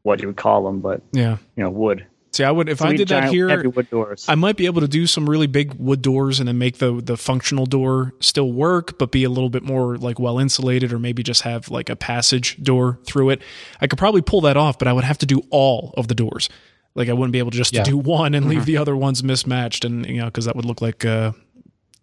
what 0.06 0.20
you 0.22 0.28
would 0.28 0.36
call 0.36 0.64
them, 0.64 0.80
but 0.80 1.02
yeah. 1.12 1.36
you 1.56 1.62
know, 1.64 1.70
wood. 1.70 2.06
See, 2.32 2.44
I 2.44 2.50
would 2.50 2.68
if 2.68 2.82
I 2.82 2.88
Sweet, 2.88 2.96
did 2.98 3.08
that 3.08 3.30
here. 3.30 3.48
heavy 3.48 3.66
wood 3.68 3.88
doors. 3.90 4.26
I 4.28 4.34
might 4.34 4.56
be 4.56 4.66
able 4.66 4.82
to 4.82 4.88
do 4.88 5.06
some 5.06 5.28
really 5.28 5.46
big 5.46 5.72
wood 5.74 6.02
doors 6.02 6.38
and 6.38 6.46
then 6.46 6.58
make 6.58 6.76
the 6.78 7.00
the 7.02 7.16
functional 7.16 7.64
door 7.64 8.12
still 8.20 8.52
work, 8.52 8.98
but 8.98 9.10
be 9.10 9.24
a 9.24 9.30
little 9.30 9.48
bit 9.48 9.62
more 9.62 9.96
like 9.96 10.18
well 10.18 10.38
insulated, 10.38 10.92
or 10.92 10.98
maybe 10.98 11.22
just 11.22 11.42
have 11.42 11.70
like 11.70 11.88
a 11.88 11.96
passage 11.96 12.62
door 12.62 12.98
through 13.06 13.30
it. 13.30 13.42
I 13.80 13.86
could 13.86 13.98
probably 13.98 14.20
pull 14.22 14.42
that 14.42 14.56
off, 14.58 14.78
but 14.78 14.86
I 14.86 14.92
would 14.92 15.04
have 15.04 15.16
to 15.18 15.26
do 15.26 15.42
all 15.50 15.94
of 15.96 16.08
the 16.08 16.14
doors. 16.14 16.48
Like 16.94 17.08
I 17.08 17.14
wouldn't 17.14 17.32
be 17.32 17.38
able 17.38 17.52
to 17.52 17.56
just 17.56 17.72
Yeah. 17.72 17.82
to 17.84 17.90
do 17.90 17.96
one 17.96 18.34
and 18.34 18.44
Mm-hmm. 18.44 18.50
leave 18.50 18.64
the 18.66 18.76
other 18.76 18.96
ones 18.96 19.24
mismatched, 19.24 19.84
and 19.86 20.04
you 20.06 20.18
know, 20.18 20.26
because 20.26 20.44
that 20.44 20.56
would 20.56 20.66
look 20.66 20.82
like 20.82 21.06
uh, 21.06 21.32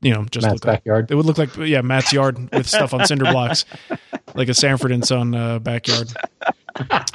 you 0.02 0.14
know, 0.16 0.26
just 0.32 0.46
Matt's 0.48 0.56
look 0.56 0.66
like 0.66 0.78
backyard. 0.80 1.12
it 1.12 1.16
would 1.16 1.26
look 1.28 1.38
like 1.38 1.56
yeah, 1.58 1.82
Matt's 1.82 2.12
yard 2.12 2.50
with 2.52 2.68
stuff 2.68 2.94
on 2.96 3.06
cinder 3.06 3.26
blocks, 3.26 3.66
like 4.36 4.50
a 4.50 4.54
Sanford 4.56 4.92
and 4.92 5.06
Son 5.06 5.36
uh, 5.36 5.60
backyard. 5.60 6.10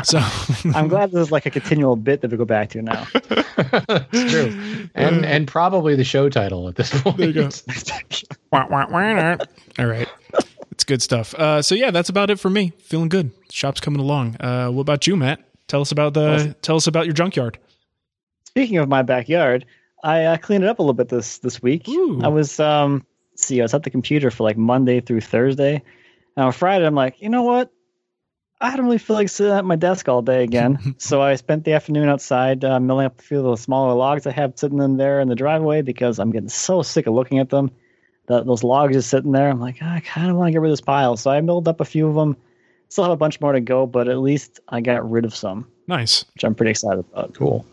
So 0.04 0.18
I'm 0.74 0.88
glad 0.88 1.10
this 1.10 1.20
is 1.20 1.32
like 1.32 1.46
a 1.46 1.50
continual 1.50 1.96
bit 1.96 2.20
that 2.20 2.30
we 2.30 2.36
go 2.36 2.44
back 2.44 2.70
to 2.70 2.82
now. 2.82 3.06
it's 3.14 4.32
true, 4.32 4.88
and 4.94 5.24
and 5.24 5.48
probably 5.48 5.96
the 5.96 6.04
show 6.04 6.28
title 6.28 6.68
at 6.68 6.76
this 6.76 6.90
point. 7.02 7.16
There 7.16 7.26
you 7.26 7.32
go. 7.32 7.48
All 9.78 9.86
right. 9.86 10.08
It's 10.70 10.84
good 10.84 11.02
stuff. 11.02 11.34
Uh, 11.34 11.60
so 11.60 11.74
yeah, 11.74 11.90
that's 11.90 12.08
about 12.08 12.30
it 12.30 12.38
for 12.38 12.50
me. 12.50 12.72
Feeling 12.82 13.08
good. 13.08 13.32
Shop's 13.50 13.80
coming 13.80 14.00
along. 14.00 14.36
Uh, 14.40 14.68
what 14.68 14.82
about 14.82 15.06
you, 15.06 15.16
Matt? 15.16 15.40
Tell 15.66 15.80
us 15.80 15.90
about 15.92 16.14
the 16.14 16.54
tell 16.62 16.76
us 16.76 16.86
about 16.86 17.06
your 17.06 17.14
junkyard. 17.14 17.58
Speaking 18.44 18.78
of 18.78 18.88
my 18.88 19.02
backyard, 19.02 19.66
I 20.02 20.24
uh, 20.24 20.36
cleaned 20.36 20.64
it 20.64 20.70
up 20.70 20.78
a 20.78 20.82
little 20.82 20.94
bit 20.94 21.08
this 21.08 21.38
this 21.38 21.60
week. 21.60 21.88
Ooh. 21.88 22.22
I 22.22 22.28
was 22.28 22.60
um 22.60 23.04
see, 23.34 23.60
I 23.60 23.64
was 23.64 23.74
at 23.74 23.82
the 23.82 23.90
computer 23.90 24.30
for 24.30 24.44
like 24.44 24.56
Monday 24.56 25.00
through 25.00 25.20
Thursday. 25.22 25.82
And 26.36 26.46
on 26.46 26.52
Friday, 26.52 26.86
I'm 26.86 26.94
like, 26.94 27.20
you 27.20 27.28
know 27.28 27.42
what? 27.42 27.72
I 28.60 28.76
don't 28.76 28.86
really 28.86 28.98
feel 28.98 29.14
like 29.14 29.28
sitting 29.28 29.52
at 29.52 29.64
my 29.64 29.76
desk 29.76 30.08
all 30.08 30.22
day 30.22 30.42
again. 30.42 30.94
so 30.98 31.22
I 31.22 31.36
spent 31.36 31.64
the 31.64 31.74
afternoon 31.74 32.08
outside 32.08 32.64
uh, 32.64 32.80
milling 32.80 33.06
up 33.06 33.20
a 33.20 33.22
few 33.22 33.38
of 33.38 33.44
the 33.44 33.56
smaller 33.56 33.94
logs 33.94 34.26
I 34.26 34.32
have 34.32 34.54
sitting 34.56 34.80
in 34.80 34.96
there 34.96 35.20
in 35.20 35.28
the 35.28 35.36
driveway 35.36 35.82
because 35.82 36.18
I'm 36.18 36.32
getting 36.32 36.48
so 36.48 36.82
sick 36.82 37.06
of 37.06 37.14
looking 37.14 37.38
at 37.38 37.50
them. 37.50 37.70
That 38.26 38.44
those 38.46 38.62
logs 38.62 38.94
just 38.94 39.08
sitting 39.08 39.32
there. 39.32 39.48
I'm 39.48 39.60
like, 39.60 39.80
I 39.80 40.00
kind 40.00 40.30
of 40.30 40.36
want 40.36 40.48
to 40.48 40.52
get 40.52 40.60
rid 40.60 40.68
of 40.68 40.72
this 40.72 40.82
pile. 40.82 41.16
So 41.16 41.30
I 41.30 41.40
milled 41.40 41.66
up 41.66 41.80
a 41.80 41.84
few 41.84 42.08
of 42.08 42.14
them. 42.14 42.36
Still 42.90 43.04
have 43.04 43.12
a 43.12 43.16
bunch 43.16 43.40
more 43.40 43.52
to 43.52 43.60
go, 43.60 43.86
but 43.86 44.08
at 44.08 44.18
least 44.18 44.60
I 44.68 44.80
got 44.80 45.08
rid 45.08 45.24
of 45.24 45.34
some, 45.34 45.66
Nice. 45.86 46.24
which 46.34 46.44
I'm 46.44 46.54
pretty 46.54 46.70
excited 46.70 46.98
about. 47.12 47.34
Cool. 47.34 47.64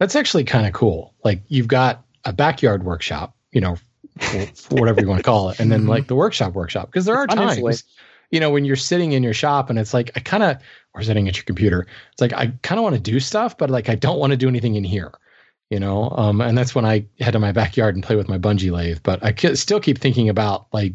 That's 0.00 0.16
actually 0.16 0.44
kind 0.44 0.66
of 0.66 0.72
cool. 0.72 1.14
Like 1.22 1.42
you've 1.48 1.68
got 1.68 2.04
a 2.24 2.32
backyard 2.32 2.84
workshop, 2.84 3.36
you 3.52 3.60
know, 3.60 3.76
for, 4.18 4.46
for 4.46 4.74
whatever 4.80 5.00
you 5.00 5.08
want 5.08 5.18
to 5.20 5.24
call 5.24 5.50
it, 5.50 5.60
and 5.60 5.70
then 5.70 5.86
like 5.88 6.08
the 6.08 6.14
workshop 6.16 6.54
workshop. 6.54 6.86
Because 6.86 7.04
there 7.04 7.16
are 7.16 7.24
It's 7.24 7.34
times, 7.34 7.58
uninsulated. 7.58 7.84
You 8.30 8.40
know, 8.40 8.50
when 8.50 8.64
you're 8.64 8.76
sitting 8.76 9.12
in 9.12 9.22
your 9.22 9.34
shop 9.34 9.70
and 9.70 9.78
it's 9.78 9.94
like 9.94 10.10
I 10.16 10.20
kind 10.20 10.42
of, 10.42 10.56
or 10.94 11.02
sitting 11.02 11.28
at 11.28 11.36
your 11.36 11.44
computer, 11.44 11.86
it's 12.12 12.20
like 12.20 12.32
I 12.32 12.52
kind 12.62 12.78
of 12.78 12.82
want 12.82 12.94
to 12.96 13.00
do 13.00 13.20
stuff, 13.20 13.56
but 13.58 13.70
like 13.70 13.88
I 13.88 13.94
don't 13.94 14.18
want 14.18 14.30
to 14.32 14.36
do 14.36 14.48
anything 14.48 14.74
in 14.76 14.84
here, 14.84 15.12
you 15.70 15.80
know. 15.80 16.10
Um, 16.10 16.40
and 16.40 16.56
that's 16.56 16.74
when 16.74 16.84
I 16.84 17.06
head 17.20 17.32
to 17.32 17.38
my 17.38 17.52
backyard 17.52 17.94
and 17.94 18.04
play 18.04 18.16
with 18.16 18.28
my 18.28 18.38
bungee 18.38 18.70
lathe. 18.70 18.98
But 19.02 19.24
I 19.24 19.34
still 19.54 19.80
keep 19.80 19.98
thinking 19.98 20.28
about 20.28 20.66
like 20.72 20.92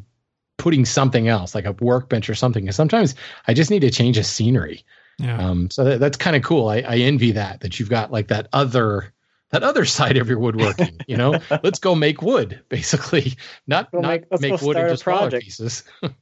putting 0.57 0.85
something 0.85 1.27
else, 1.27 1.55
like 1.55 1.65
a 1.65 1.71
workbench 1.73 2.29
or 2.29 2.35
something. 2.35 2.67
And 2.67 2.75
sometimes 2.75 3.15
I 3.47 3.53
just 3.53 3.71
need 3.71 3.79
to 3.81 3.91
change 3.91 4.17
a 4.17 4.23
scenery. 4.23 4.83
Yeah. 5.17 5.37
Um, 5.37 5.69
so 5.69 5.83
that, 5.83 5.99
that's 5.99 6.17
kind 6.17 6.35
of 6.35 6.43
cool. 6.43 6.69
I, 6.69 6.77
I 6.77 6.95
envy 6.97 7.31
that 7.33 7.61
that 7.61 7.79
you've 7.79 7.89
got 7.89 8.11
like 8.11 8.27
that 8.29 8.47
other 8.53 9.13
that 9.51 9.63
other 9.63 9.83
side 9.83 10.15
of 10.17 10.29
your 10.29 10.37
woodworking. 10.39 10.99
You 11.07 11.17
know, 11.17 11.39
let's 11.63 11.79
go 11.79 11.95
make 11.95 12.21
wood, 12.21 12.61
basically, 12.69 13.33
not 13.67 13.91
Go 13.91 13.99
not 13.99 14.09
make- 14.31 14.41
make, 14.41 14.51
wood 14.61 14.75
start 14.75 14.77
a 14.77 14.83
into 14.91 14.97
smaller 14.97 15.19
project. 15.21 15.43
pieces. 15.43 15.83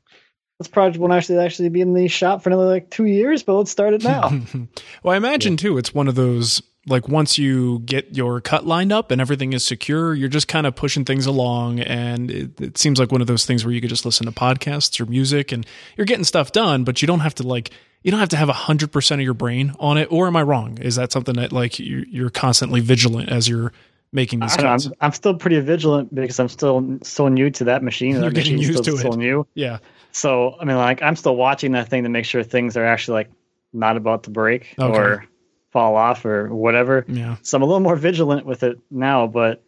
This 0.60 0.68
project 0.68 1.00
won't 1.00 1.14
actually 1.14 1.38
actually 1.40 1.70
be 1.70 1.82
in 1.82 1.94
the 1.94 2.08
shop 2.08 2.42
for 2.42 2.50
another 2.50 2.66
like 2.66 2.90
two 2.90 3.06
years, 3.06 3.44
but 3.44 3.54
let's 3.54 3.70
start 3.70 3.94
it 3.94 4.04
now. 4.04 4.30
well, 5.04 5.14
I 5.14 5.18
imagine 5.18 5.56
too, 5.56 5.78
it's 5.78 5.94
one 5.94 6.08
of 6.08 6.16
those 6.16 6.64
like 6.88 7.08
once 7.08 7.38
you 7.38 7.80
get 7.80 8.16
your 8.16 8.42
cut 8.42 8.66
lined 8.66 8.92
up 8.92 9.12
and 9.12 9.20
everything 9.22 9.54
is 9.54 9.64
secure, 9.64 10.16
you're 10.16 10.30
just 10.30 10.48
kind 10.48 10.66
of 10.66 10.76
pushing 10.76 11.06
things 11.06 11.26
along. 11.26 11.82
And 11.82 12.32
it, 12.32 12.62
it 12.62 12.78
seems 12.78 12.98
like 12.98 13.12
one 13.12 13.22
of 13.22 13.28
those 13.28 13.46
things 13.46 13.66
where 13.66 13.74
you 13.74 13.82
could 13.82 13.90
just 13.90 14.06
listen 14.06 14.26
to 14.26 14.32
podcasts 14.32 15.00
or 15.00 15.06
music 15.06 15.52
and 15.52 15.66
you're 15.98 16.06
getting 16.06 16.24
stuff 16.24 16.52
done, 16.52 16.86
but 16.86 17.02
you 17.02 17.08
don't 17.08 17.20
have 17.20 17.36
to 17.36 17.44
like, 17.44 17.72
you 18.02 18.10
don't 18.10 18.22
have 18.22 18.30
to 18.30 18.38
have 18.38 18.50
a 18.50 18.54
hundred 18.54 18.92
percent 18.92 19.20
of 19.22 19.26
your 19.26 19.34
brain 19.34 19.76
on 19.80 19.98
it. 19.98 20.12
Or 20.12 20.28
am 20.28 20.36
I 20.38 20.42
wrong? 20.42 20.78
Is 20.80 20.96
that 20.96 21.12
something 21.12 21.36
that 21.36 21.52
like 21.52 21.78
you, 21.78 22.06
you're 22.10 22.30
constantly 22.30 22.80
vigilant 22.80 23.30
as 23.30 23.50
you're 23.50 23.74
making 24.14 24.40
these 24.40 24.54
I 24.54 24.56
don't 24.56 24.66
know, 24.66 24.72
cuts? 24.72 24.86
I'm, 24.88 24.94
I'm 25.02 25.12
still 25.12 25.36
pretty 25.36 25.60
vigilant 25.60 26.16
because 26.16 26.40
I'm 26.40 26.50
still 26.50 27.00
so 27.04 27.28
new 27.28 27.52
to 27.52 27.66
that 27.66 27.84
machine. 27.84 28.14
You're 28.14 28.22
that 28.22 28.34
getting 28.34 28.56
machine's 28.56 28.70
used 28.70 28.84
still 28.86 28.96
to 28.96 29.02
so 29.04 29.12
it. 29.12 29.18
new. 29.18 29.48
Yeah. 29.56 29.80
So 30.18 30.56
I 30.60 30.66
mean, 30.66 30.78
like 30.78 31.02
I'm 31.04 31.16
still 31.16 31.36
watching 31.36 31.74
that 31.74 31.90
thing 31.90 32.04
to 32.04 32.10
make 32.10 32.26
sure 32.26 32.42
things 32.44 32.76
are 32.76 32.86
actually 32.86 33.16
like 33.16 33.32
not 33.72 33.98
about 33.98 34.24
to 34.24 34.32
break 34.32 34.74
Okay. 34.80 34.98
or 34.98 35.26
fall 35.72 35.96
off 35.96 36.26
or 36.26 36.54
whatever. 36.54 37.06
Yeah. 37.08 37.36
So 37.44 37.56
I'm 37.58 37.62
a 37.62 37.66
little 37.66 37.82
more 37.82 37.96
vigilant 37.96 38.46
with 38.46 38.64
it 38.64 38.80
now. 38.90 39.28
But 39.28 39.64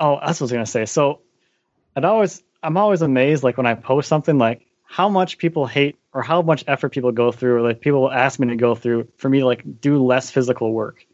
oh, 0.00 0.18
that's 0.24 0.40
what 0.40 0.44
I 0.44 0.46
was 0.46 0.52
gonna 0.52 0.66
say. 0.66 0.86
So 0.86 1.20
I'd 1.94 2.04
always 2.06 2.42
I'm 2.62 2.78
always 2.78 3.02
amazed 3.02 3.44
like 3.44 3.58
when 3.58 3.66
I 3.66 3.74
post 3.74 4.08
something 4.08 4.38
like 4.38 4.66
how 4.84 5.10
much 5.10 5.36
people 5.36 5.66
hate 5.66 5.96
or 6.14 6.22
how 6.22 6.40
much 6.40 6.64
effort 6.66 6.90
people 6.90 7.12
go 7.12 7.30
through 7.30 7.56
or 7.56 7.60
like 7.60 7.80
people 7.80 8.00
will 8.00 8.12
ask 8.12 8.38
me 8.40 8.48
to 8.48 8.56
go 8.56 8.74
through 8.74 9.08
for 9.18 9.28
me 9.28 9.40
to 9.40 9.46
like 9.46 9.80
do 9.80 10.02
less 10.02 10.30
physical 10.30 10.72
work. 10.72 11.04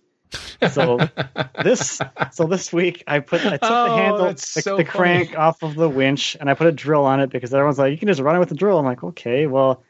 So 0.70 0.98
this 1.64 2.00
so 2.32 2.46
this 2.46 2.72
week 2.72 3.02
I 3.06 3.20
put 3.20 3.44
I 3.44 3.52
took 3.52 3.60
Oh, 3.62 3.84
the 3.84 3.94
handle 3.96 4.32
the, 4.32 4.38
so 4.38 4.76
the 4.76 4.84
crank 4.84 5.38
off 5.38 5.62
of 5.62 5.74
the 5.74 5.88
winch 5.88 6.36
and 6.38 6.50
I 6.50 6.54
put 6.54 6.66
a 6.66 6.72
drill 6.72 7.04
on 7.04 7.20
it 7.20 7.30
because 7.30 7.52
everyone's 7.54 7.78
like 7.78 7.90
you 7.92 7.98
can 7.98 8.08
just 8.08 8.20
run 8.20 8.36
it 8.36 8.38
with 8.38 8.50
a 8.52 8.54
drill. 8.54 8.78
I'm 8.78 8.84
like 8.84 9.02
okay 9.02 9.46
well 9.46 9.82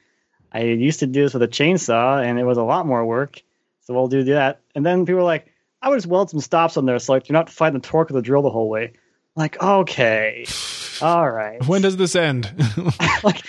I 0.52 0.62
used 0.62 1.00
to 1.00 1.06
do 1.06 1.22
this 1.22 1.34
with 1.34 1.42
a 1.42 1.48
chainsaw 1.48 2.24
and 2.24 2.38
it 2.38 2.44
was 2.44 2.58
a 2.58 2.62
lot 2.62 2.86
more 2.86 3.04
work 3.04 3.42
so 3.82 3.94
we'll 3.94 4.08
do 4.08 4.24
that. 4.24 4.60
And 4.74 4.84
then 4.86 5.04
people 5.04 5.16
were 5.16 5.22
like 5.22 5.46
I 5.82 5.88
would 5.88 5.96
just 5.96 6.06
weld 6.06 6.30
some 6.30 6.40
stops 6.40 6.76
on 6.76 6.86
there 6.86 6.98
so 6.98 7.12
like 7.12 7.28
you're 7.28 7.34
not 7.38 7.50
fighting 7.50 7.80
the 7.80 7.86
torque 7.86 8.10
of 8.10 8.16
the 8.16 8.22
drill 8.22 8.42
the 8.42 8.50
whole 8.50 8.68
way. 8.68 8.84
I'm 9.36 9.40
like 9.42 9.62
okay 9.62 10.46
all 11.02 11.30
right 11.30 11.66
When 11.66 11.82
does 11.82 11.96
this 11.96 12.14
end? 12.14 12.52
like 13.24 13.44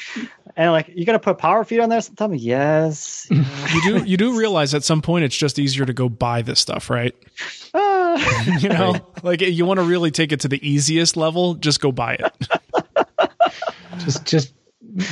And 0.55 0.71
like, 0.71 0.89
you 0.93 1.05
got 1.05 1.13
to 1.13 1.19
put 1.19 1.37
power 1.37 1.63
feet 1.63 1.79
on 1.79 1.89
there 1.89 2.01
sometime? 2.01 2.33
Yes. 2.33 3.27
you 3.29 3.81
do 3.83 4.03
you 4.05 4.17
do 4.17 4.37
realize 4.37 4.73
at 4.73 4.83
some 4.83 5.01
point 5.01 5.25
it's 5.25 5.35
just 5.37 5.57
easier 5.59 5.85
to 5.85 5.93
go 5.93 6.09
buy 6.09 6.41
this 6.41 6.59
stuff, 6.59 6.89
right? 6.89 7.15
Ah. 7.73 8.57
You 8.59 8.69
know, 8.69 8.95
like 9.23 9.41
you 9.41 9.65
want 9.65 9.79
to 9.79 9.85
really 9.85 10.11
take 10.11 10.31
it 10.31 10.41
to 10.41 10.47
the 10.47 10.59
easiest 10.67 11.15
level, 11.15 11.53
just 11.55 11.79
go 11.79 11.91
buy 11.91 12.15
it. 12.19 13.27
just 13.99 14.25
just 14.25 14.53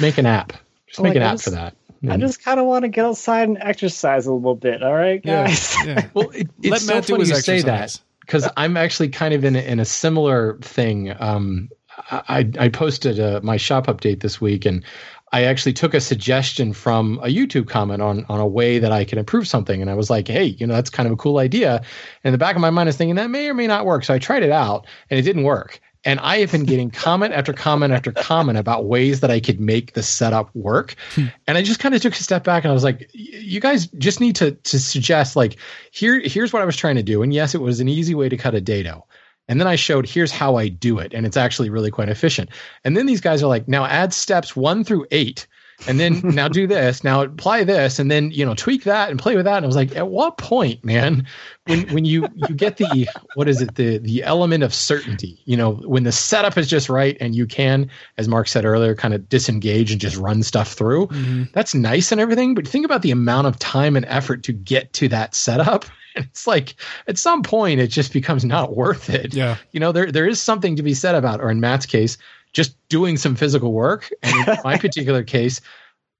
make 0.01 0.17
an 0.17 0.25
app. 0.25 0.53
Just 0.87 0.99
make 1.01 1.11
Like, 1.11 1.15
an 1.17 1.21
app 1.23 1.33
just- 1.35 1.43
for 1.45 1.51
that. 1.51 1.75
I 2.09 2.15
just 2.15 2.41
kind 2.41 2.61
of 2.61 2.65
want 2.65 2.83
to 2.83 2.87
get 2.87 3.03
outside 3.03 3.49
and 3.49 3.57
exercise 3.59 4.25
a 4.25 4.31
little 4.33 4.55
bit. 4.55 4.81
All 4.81 4.93
right, 4.93 5.21
guys. 5.21 5.75
yeah. 5.85 6.07
well, 6.13 6.29
it, 6.29 6.47
it's 6.61 6.69
Let 6.71 6.81
so 6.81 6.93
Matt 6.93 7.05
funny 7.05 7.19
his 7.23 7.29
you 7.29 7.35
say 7.35 7.61
that 7.63 7.99
because 8.21 8.49
I'm 8.55 8.77
actually 8.77 9.09
kind 9.09 9.33
of 9.33 9.43
in 9.43 9.57
a, 9.57 9.59
in 9.59 9.81
a 9.81 9.85
similar 9.85 10.57
thing. 10.61 11.13
Um, 11.19 11.67
I 12.09 12.49
I 12.57 12.69
posted 12.69 13.19
uh 13.19 13.41
my 13.43 13.57
shop 13.57 13.87
update 13.87 14.21
this 14.21 14.39
week, 14.39 14.65
and 14.65 14.85
I 15.31 15.43
actually 15.43 15.73
took 15.73 15.93
a 15.93 16.01
suggestion 16.01 16.73
from 16.73 17.19
a 17.21 17.27
YouTube 17.27 17.67
comment 17.67 18.01
on 18.01 18.25
on 18.29 18.39
a 18.39 18.47
way 18.47 18.79
that 18.79 18.91
I 18.91 19.05
can 19.05 19.17
improve 19.17 19.47
something, 19.47 19.81
and 19.81 19.89
I 19.89 19.93
was 19.93 20.09
like, 20.09 20.27
hey, 20.27 20.45
you 20.45 20.65
know, 20.65 20.73
that's 20.73 20.89
kind 20.89 21.07
of 21.07 21.13
a 21.13 21.17
cool 21.17 21.37
idea. 21.37 21.81
And 22.23 22.33
the 22.33 22.37
back 22.37 22.55
of 22.55 22.61
my 22.61 22.69
mind 22.69 22.89
is 22.89 22.97
thinking 22.97 23.15
that 23.15 23.29
may 23.29 23.47
or 23.47 23.53
may 23.53 23.67
not 23.67 23.85
work. 23.85 24.03
So 24.03 24.13
I 24.13 24.19
tried 24.19 24.43
it 24.43 24.51
out, 24.51 24.87
and 25.09 25.19
it 25.19 25.23
didn't 25.23 25.43
work. 25.43 25.79
And 26.05 26.19
I 26.21 26.37
have 26.37 26.51
been 26.51 26.63
getting 26.63 26.89
comment 26.89 27.33
after 27.33 27.51
comment 27.51 27.91
after 27.91 28.11
comment 28.13 28.57
about 28.57 28.85
ways 28.85 29.19
that 29.19 29.29
I 29.29 29.41
could 29.41 29.59
make 29.59 29.93
the 29.93 30.03
setup 30.03 30.49
work. 30.55 30.95
Hmm. 31.13 31.25
And 31.45 31.57
I 31.57 31.61
just 31.61 31.81
kind 31.81 31.93
of 31.93 32.01
took 32.01 32.13
a 32.13 32.23
step 32.23 32.45
back 32.45 32.63
and 32.63 32.71
I 32.71 32.73
was 32.73 32.85
like, 32.85 33.09
"Y- 33.13 33.39
you 33.39 33.59
guys 33.59 33.87
just 33.87 34.21
need 34.21 34.37
to 34.37 34.51
to 34.51 34.79
suggest 34.79 35.35
like 35.35 35.57
here 35.91 36.21
here's 36.21 36.53
what 36.53 36.61
I 36.61 36.65
was 36.65 36.77
trying 36.77 36.95
to 36.95 37.03
do. 37.03 37.21
And 37.21 37.33
yes, 37.33 37.53
it 37.53 37.59
was 37.59 37.81
an 37.81 37.89
easy 37.89 38.15
way 38.15 38.29
to 38.29 38.37
cut 38.37 38.55
a 38.55 38.61
dado. 38.61 39.03
And 39.49 39.59
then 39.59 39.67
I 39.67 39.75
showed 39.75 40.07
here's 40.07 40.31
how 40.31 40.55
I 40.55 40.69
do 40.69 40.99
it. 40.99 41.13
And 41.13 41.25
it's 41.25 41.35
actually 41.35 41.69
really 41.69 41.91
quite 41.91 42.07
efficient. 42.07 42.49
And 42.85 42.95
then 42.95 43.07
these 43.07 43.19
guys 43.19 43.43
are 43.43 43.47
like, 43.47 43.67
now 43.67 43.83
add 43.85 44.13
steps 44.13 44.55
one 44.55 44.85
through 44.85 45.07
eight. 45.11 45.47
And 45.87 45.99
then 45.99 46.21
now 46.23 46.47
do 46.47 46.67
this. 46.67 47.03
Now 47.03 47.21
apply 47.21 47.63
this, 47.63 47.99
and 47.99 48.11
then 48.11 48.31
you 48.31 48.45
know 48.45 48.53
tweak 48.53 48.83
that 48.83 49.09
and 49.09 49.17
play 49.17 49.37
with 49.37 49.45
that. 49.45 49.57
And 49.57 49.65
I 49.65 49.67
was 49.67 49.77
like, 49.77 49.95
at 49.95 50.09
what 50.09 50.37
point, 50.37 50.83
man, 50.83 51.25
when 51.67 51.87
when 51.93 52.03
you 52.03 52.27
you 52.35 52.53
get 52.53 52.75
the 52.75 53.07
what 53.35 53.47
is 53.47 53.61
it 53.61 53.75
the 53.75 53.97
the 53.99 54.23
element 54.23 54.63
of 54.63 54.73
certainty? 54.73 55.41
You 55.45 55.55
know, 55.55 55.75
when 55.75 56.03
the 56.03 56.11
setup 56.11 56.57
is 56.57 56.67
just 56.67 56.89
right, 56.89 57.15
and 57.21 57.33
you 57.33 57.45
can, 57.45 57.89
as 58.17 58.27
Mark 58.27 58.49
said 58.49 58.65
earlier, 58.65 58.93
kind 58.93 59.13
of 59.13 59.29
disengage 59.29 59.91
and 59.91 60.01
just 60.01 60.17
run 60.17 60.43
stuff 60.43 60.73
through. 60.73 61.07
Mm-hmm. 61.07 61.43
That's 61.53 61.73
nice 61.73 62.11
and 62.11 62.19
everything, 62.19 62.55
but 62.55 62.67
think 62.67 62.83
about 62.83 63.01
the 63.01 63.11
amount 63.11 63.47
of 63.47 63.57
time 63.57 63.95
and 63.95 64.05
effort 64.07 64.43
to 64.43 64.51
get 64.51 64.91
to 64.93 65.07
that 65.07 65.33
setup. 65.33 65.85
And 66.15 66.25
it's 66.29 66.47
like 66.47 66.75
at 67.07 67.17
some 67.17 67.43
point 67.43 67.79
it 67.79 67.87
just 67.87 68.13
becomes 68.13 68.45
not 68.45 68.75
worth 68.75 69.09
it. 69.09 69.33
Yeah. 69.33 69.57
you 69.71 69.79
know 69.79 69.91
there 69.91 70.11
there 70.11 70.27
is 70.27 70.41
something 70.41 70.75
to 70.75 70.83
be 70.83 70.93
said 70.93 71.15
about 71.15 71.41
or 71.41 71.49
in 71.49 71.59
matt's 71.59 71.85
case 71.85 72.17
just 72.51 72.75
doing 72.89 73.17
some 73.17 73.35
physical 73.35 73.73
work. 73.73 74.11
And 74.23 74.47
in 74.47 74.57
my 74.63 74.77
particular 74.79 75.23
case 75.23 75.61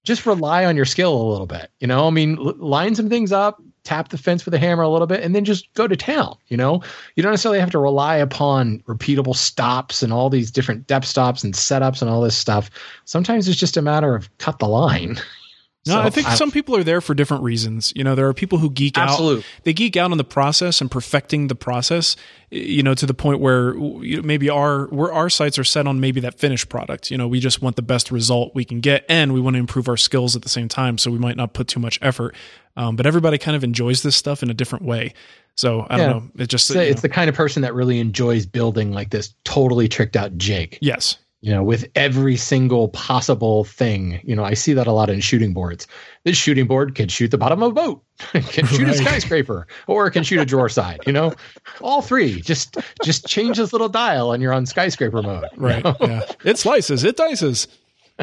just 0.06 0.26
rely 0.26 0.66
on 0.66 0.76
your 0.76 0.86
skill 0.86 1.22
a 1.22 1.30
little 1.30 1.48
bit. 1.48 1.72
You 1.80 1.88
know 1.88 2.08
i 2.08 2.10
mean 2.10 2.36
line 2.36 2.96
some 2.96 3.10
things 3.10 3.32
up 3.32 3.62
tap 3.84 4.10
the 4.10 4.18
fence 4.18 4.46
with 4.46 4.54
a 4.54 4.60
hammer 4.60 4.84
a 4.84 4.90
little 4.90 5.08
bit 5.08 5.24
and 5.24 5.34
then 5.34 5.46
just 5.46 5.74
go 5.74 5.88
to 5.88 5.96
town 5.96 6.38
you 6.50 6.58
know? 6.58 6.82
You 7.16 7.24
don't 7.24 7.32
necessarily 7.32 7.60
have 7.60 7.72
to 7.72 7.80
rely 7.80 8.18
upon 8.18 8.80
repeatable 8.88 9.36
stops 9.36 10.04
and 10.04 10.12
all 10.12 10.30
these 10.30 10.52
different 10.52 10.88
depth 10.88 11.08
stops 11.08 11.44
and 11.44 11.54
setups 11.54 12.02
and 12.02 12.10
all 12.10 12.22
this 12.22 12.38
stuff. 12.38 12.70
Sometimes 13.06 13.48
it's 13.48 13.60
just 13.60 13.78
a 13.78 13.82
matter 13.82 14.16
of 14.16 14.36
cut 14.40 14.60
the 14.60 14.68
line 14.68 15.18
No, 15.88 15.94
So, 15.94 16.02
I 16.02 16.10
think 16.10 16.28
I- 16.28 16.36
some 16.36 16.52
people 16.52 16.76
are 16.76 16.84
there 16.84 17.00
for 17.00 17.14
different 17.14 17.42
reasons. 17.44 17.94
You 17.96 18.04
know, 18.04 18.14
there 18.14 18.28
are 18.28 18.34
people 18.34 18.58
who 18.58 18.70
geek 18.70 18.98
Absolute. 18.98 19.40
out. 19.40 19.46
They 19.64 19.72
geek 19.74 19.96
out 19.96 20.12
on 20.12 20.18
the 20.18 20.26
process 20.26 20.82
and 20.82 20.92
perfecting 20.92 21.48
the 21.48 21.56
process. 21.56 22.18
You 22.52 22.84
know, 22.84 22.94
to 22.96 23.06
the 23.06 23.14
point 23.14 23.40
where 23.40 23.74
maybe 23.76 24.50
our 24.50 24.88
where 24.88 25.12
our 25.14 25.30
sights 25.30 25.58
are 25.58 25.64
set 25.64 25.88
on 25.88 26.00
maybe 26.02 26.20
that 26.20 26.38
finished 26.38 26.68
product. 26.68 27.10
You 27.12 27.18
know, 27.18 27.28
we 27.30 27.40
just 27.40 27.62
want 27.62 27.76
the 27.78 27.82
best 27.82 28.12
result 28.12 28.54
we 28.54 28.66
can 28.66 28.82
get, 28.82 29.06
and 29.08 29.34
we 29.34 29.40
want 29.40 29.54
to 29.56 29.60
improve 29.60 29.88
our 29.88 29.98
skills 29.98 30.36
at 30.36 30.42
the 30.42 30.50
same 30.50 30.68
time. 30.68 30.98
So 30.98 31.12
we 31.12 31.18
might 31.18 31.38
not 31.38 31.54
put 31.54 31.68
too 31.70 31.80
much 31.80 31.98
effort. 32.02 32.36
Um, 32.76 32.96
but 32.96 33.06
everybody 33.06 33.38
kind 33.38 33.56
of 33.56 33.64
enjoys 33.64 34.04
this 34.04 34.16
stuff 34.16 34.44
in 34.44 34.50
a 34.50 34.54
different 34.54 34.84
way. 34.86 35.14
So 35.56 35.82
I 35.90 35.98
Yeah. 35.98 36.08
don't 36.08 36.10
know. 36.38 36.44
It 36.44 36.48
just 36.48 36.70
it's, 36.72 36.78
it's 36.78 36.98
know, 36.98 37.02
the 37.02 37.10
kind 37.10 37.30
of 37.30 37.36
person 37.36 37.62
that 37.64 37.74
really 37.74 38.00
enjoys 38.00 38.46
building 38.46 38.92
like 38.92 39.10
this 39.12 39.34
totally 39.46 39.88
tricked 39.88 40.16
out 40.16 40.38
jake 40.38 40.78
yes. 40.82 41.18
You 41.42 41.52
know, 41.54 41.64
with 41.64 41.86
every 41.96 42.36
single 42.36 42.90
possible 42.90 43.64
thing. 43.64 44.20
You 44.24 44.36
know, 44.36 44.44
I 44.44 44.56
see 44.56 44.74
that 44.74 44.88
a 44.88 44.92
lot 44.92 45.10
in 45.10 45.22
shooting 45.22 45.54
boards. 45.54 45.88
This 46.26 46.36
shooting 46.36 46.68
board 46.68 46.96
can 46.96 47.08
shoot 47.08 47.32
the 47.32 47.38
bottom 47.38 47.64
of 47.64 47.72
a 47.72 47.74
boat, 47.74 48.04
can 48.32 48.66
shoot 48.68 48.88
a 48.90 48.94
skyscraper, 48.94 49.68
or 49.88 50.08
it 50.08 50.12
can 50.12 50.24
shoot 50.24 50.40
a 50.40 50.46
drawer 50.46 50.68
side. 50.70 51.02
You 51.08 51.14
know, 51.14 51.34
all 51.82 52.02
three. 52.02 52.42
Just 52.42 52.78
just 53.04 53.26
change 53.28 53.58
this 53.58 53.72
little 53.72 53.90
dial, 53.90 54.34
and 54.34 54.44
you're 54.44 54.54
on 54.54 54.66
skyscraper 54.66 55.22
mode. 55.22 55.46
you 55.56 55.62
Right. 55.62 55.84
know? 55.84 55.96
yeah. 56.02 56.22
It 56.44 56.58
slices. 56.58 57.04
It 57.04 57.16
dices. 57.16 57.68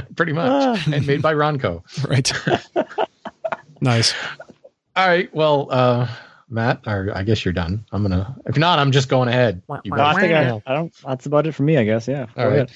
pretty 0.16 0.32
much, 0.32 0.86
and 0.88 1.06
made 1.06 1.22
by 1.22 1.32
Ronco. 1.32 1.82
Right. 2.06 2.30
nice. 3.80 4.14
All 4.94 5.06
right, 5.06 5.34
well, 5.34 5.68
uh, 5.70 6.08
Matt, 6.48 6.82
or 6.86 7.10
I 7.14 7.22
guess 7.22 7.44
you're 7.44 7.52
done. 7.54 7.84
I'm 7.92 8.02
gonna. 8.02 8.36
If 8.46 8.56
not, 8.56 8.78
I'm 8.78 8.92
just 8.92 9.08
going 9.08 9.28
ahead. 9.28 9.62
You 9.84 9.90
No, 9.90 10.04
I 10.04 10.20
think 10.20 10.32
I, 10.32 10.60
I 10.66 10.74
don't. 10.74 10.92
That's 11.04 11.26
about 11.26 11.46
it 11.46 11.52
for 11.52 11.62
me, 11.62 11.76
I 11.76 11.84
guess. 11.84 12.06
Yeah. 12.08 12.26
All 12.36 12.48
right. 12.48 12.70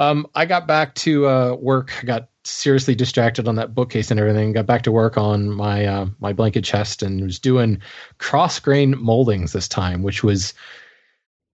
Um, 0.00 0.26
I 0.34 0.46
got 0.46 0.66
back 0.66 0.94
to 0.96 1.28
uh, 1.28 1.56
work. 1.60 1.92
I 2.02 2.06
got 2.06 2.30
seriously 2.44 2.94
distracted 2.94 3.46
on 3.46 3.56
that 3.56 3.74
bookcase 3.74 4.10
and 4.10 4.18
everything. 4.18 4.54
Got 4.54 4.64
back 4.64 4.80
to 4.84 4.92
work 4.92 5.18
on 5.18 5.50
my 5.50 5.84
uh, 5.84 6.06
my 6.20 6.32
blanket 6.32 6.64
chest 6.64 7.02
and 7.02 7.22
was 7.22 7.38
doing 7.38 7.82
cross 8.16 8.58
grain 8.58 8.98
moldings 8.98 9.52
this 9.52 9.68
time, 9.68 10.02
which 10.02 10.24
was 10.24 10.54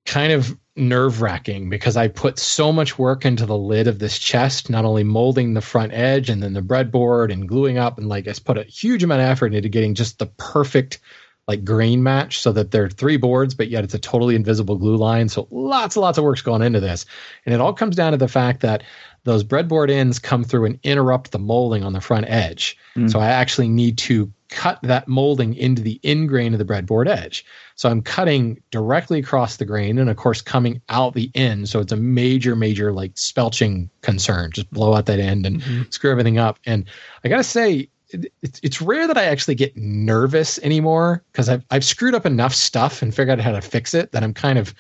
kind 0.07 0.33
of 0.33 0.57
nerve 0.77 1.21
wracking 1.21 1.69
because 1.69 1.97
I 1.97 2.07
put 2.07 2.39
so 2.39 2.71
much 2.71 2.97
work 2.97 3.25
into 3.25 3.47
the 3.47 3.59
lid 3.59 3.89
of 3.89 3.99
this 3.99 4.17
chest, 4.17 4.71
not 4.71 4.85
only 4.85 5.03
molding 5.03 5.55
the 5.55 5.61
front 5.61 5.93
edge 5.93 6.31
and 6.31 6.41
then 6.41 6.53
the 6.53 6.63
breadboard 6.63 7.33
and 7.33 7.49
gluing 7.49 7.79
up, 7.79 7.99
and 7.99 8.09
like 8.09 8.29
I 8.29 8.35
put 8.45 8.59
a 8.59 8.63
huge 8.63 9.03
amount 9.03 9.23
of 9.23 9.29
effort 9.29 9.55
into 9.55 9.69
getting 9.69 9.97
just 9.97 10.21
the 10.21 10.27
perfect 10.27 11.01
like 11.49 11.65
grain 11.65 12.03
match 12.03 12.41
so 12.41 12.51
that 12.53 12.73
they're 12.73 12.91
three 12.91 13.17
boards, 13.17 13.55
but 13.55 13.69
yet 13.69 13.85
it's 13.85 13.95
a 13.95 13.99
totally 13.99 14.35
invisible 14.35 14.77
glue 14.77 14.97
line. 14.97 15.29
So 15.29 15.47
lots 15.51 15.95
and 15.97 16.03
lots 16.03 16.19
of 16.19 16.25
work's 16.25 16.43
going 16.43 16.63
into 16.63 16.81
this. 16.81 17.07
And 17.45 17.55
it 17.55 17.61
all 17.61 17.73
comes 17.73 17.95
down 17.95 18.13
to 18.13 18.19
the 18.19 18.29
fact 18.29 18.61
that 18.63 18.83
those 19.25 19.45
breadboard 19.45 19.91
ends 19.91 20.19
come 20.19 20.45
through 20.45 20.65
and 20.65 20.79
interrupt 20.83 21.31
the 21.31 21.39
molding 21.39 21.85
on 21.85 21.93
the 21.93 22.01
front 22.01 22.27
edge. 22.29 22.77
Mm. 22.97 23.11
So 23.11 23.21
I 23.21 23.27
actually 23.29 23.69
need 23.69 23.97
to 23.99 24.33
cut 24.49 24.79
that 24.83 25.09
molding 25.09 25.55
into 25.55 25.83
the 25.83 25.99
in 26.03 26.27
grain 26.27 26.53
of 26.53 26.59
the 26.59 26.65
breadboard 26.65 27.09
edge. 27.09 27.45
So 27.75 27.89
I'm 27.89 28.01
cutting 28.01 28.63
directly 28.71 29.19
across 29.19 29.57
the 29.57 29.65
grain 29.65 29.99
and 29.99 30.09
of 30.09 30.17
course 30.17 30.41
coming 30.41 30.81
out 30.89 31.15
the 31.15 31.31
end. 31.35 31.69
So 31.69 31.81
it's 31.81 31.93
a 31.93 31.97
major, 31.97 32.55
major 32.55 32.93
like 32.93 33.15
spelching 33.15 33.89
concern. 34.03 34.53
Just 34.53 34.71
blow 34.71 34.95
out 34.95 35.07
that 35.07 35.19
end 35.19 35.47
and 35.47 35.61
Mhm. 35.61 35.93
screw 35.93 36.11
everything 36.11 36.39
up. 36.39 36.59
And 36.65 36.85
I 37.25 37.29
gotta 37.29 37.43
say, 37.45 37.89
it's 38.11 38.61
it's 38.63 38.81
rare 38.81 39.07
that 39.07 39.19
I 39.19 39.25
actually 39.25 39.55
get 39.55 39.77
nervous 39.77 40.59
anymore 40.61 41.23
because 41.33 41.49
I've 41.49 41.65
I've 41.71 41.85
screwed 41.85 42.15
up 42.15 42.27
enough 42.27 42.55
stuff 42.55 43.03
and 43.03 43.15
figured 43.15 43.39
out 43.39 43.45
how 43.45 43.53
to 43.53 43.61
fix 43.61 43.95
it 43.95 44.13
that 44.13 44.23
I'm 44.23 44.35
kind 44.35 44.59
of 44.59 44.75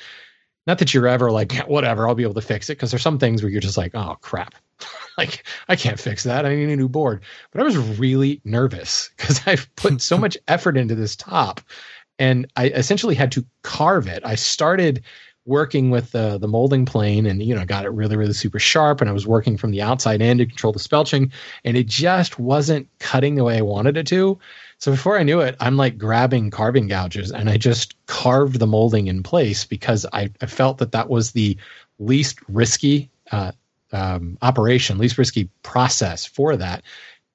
not 0.66 0.78
that 0.78 0.94
you're 0.94 1.08
ever 1.08 1.30
like 1.30 1.52
whatever 1.66 2.06
I'll 2.06 2.14
be 2.14 2.22
able 2.22 2.34
to 2.34 2.40
fix 2.40 2.70
it 2.70 2.74
because 2.74 2.90
there's 2.90 3.02
some 3.02 3.18
things 3.18 3.42
where 3.42 3.50
you're 3.50 3.60
just 3.60 3.76
like 3.76 3.94
oh 3.94 4.16
crap. 4.20 4.54
Like 5.18 5.46
I 5.66 5.76
can't 5.76 5.98
fix 5.98 6.24
that. 6.24 6.44
I 6.44 6.54
need 6.54 6.68
a 6.68 6.76
new 6.76 6.90
board. 6.90 7.22
But 7.50 7.62
I 7.62 7.64
was 7.64 7.78
really 7.98 8.42
nervous 8.44 9.08
because 9.16 9.40
I've 9.46 9.66
put 9.76 10.02
so 10.02 10.18
much 10.24 10.36
effort 10.46 10.76
into 10.76 10.94
this 10.94 11.16
top 11.16 11.62
and 12.18 12.50
I 12.56 12.68
essentially 12.68 13.14
had 13.14 13.32
to 13.32 13.46
carve 13.62 14.08
it. 14.08 14.22
I 14.26 14.34
started 14.34 15.02
working 15.46 15.90
with 15.90 16.10
the 16.10 16.38
the 16.38 16.48
molding 16.48 16.84
plane 16.84 17.24
and 17.24 17.42
you 17.42 17.54
know 17.54 17.64
got 17.64 17.84
it 17.84 17.90
really 17.90 18.16
really 18.16 18.32
super 18.32 18.58
sharp 18.58 19.00
and 19.00 19.08
I 19.08 19.12
was 19.12 19.26
working 19.26 19.56
from 19.56 19.70
the 19.70 19.80
outside 19.80 20.20
in 20.20 20.38
to 20.38 20.46
control 20.46 20.72
the 20.72 20.80
spelching 20.80 21.30
and 21.64 21.76
it 21.76 21.86
just 21.86 22.38
wasn't 22.38 22.88
cutting 22.98 23.36
the 23.36 23.44
way 23.44 23.56
I 23.56 23.62
wanted 23.62 23.96
it 23.96 24.06
to. 24.08 24.38
So 24.78 24.90
before 24.90 25.18
I 25.18 25.22
knew 25.22 25.40
it, 25.40 25.56
I'm 25.60 25.76
like 25.76 25.96
grabbing 25.96 26.50
carving 26.50 26.88
gouges 26.88 27.30
and 27.30 27.48
I 27.48 27.56
just 27.56 27.94
carved 28.06 28.58
the 28.58 28.66
molding 28.66 29.06
in 29.06 29.22
place 29.22 29.64
because 29.64 30.04
I, 30.12 30.30
I 30.42 30.46
felt 30.46 30.78
that 30.78 30.92
that 30.92 31.08
was 31.08 31.32
the 31.32 31.56
least 31.98 32.38
risky 32.48 33.08
uh, 33.32 33.52
um, 33.92 34.36
operation, 34.42 34.98
least 34.98 35.16
risky 35.16 35.48
process 35.62 36.26
for 36.26 36.56
that. 36.56 36.82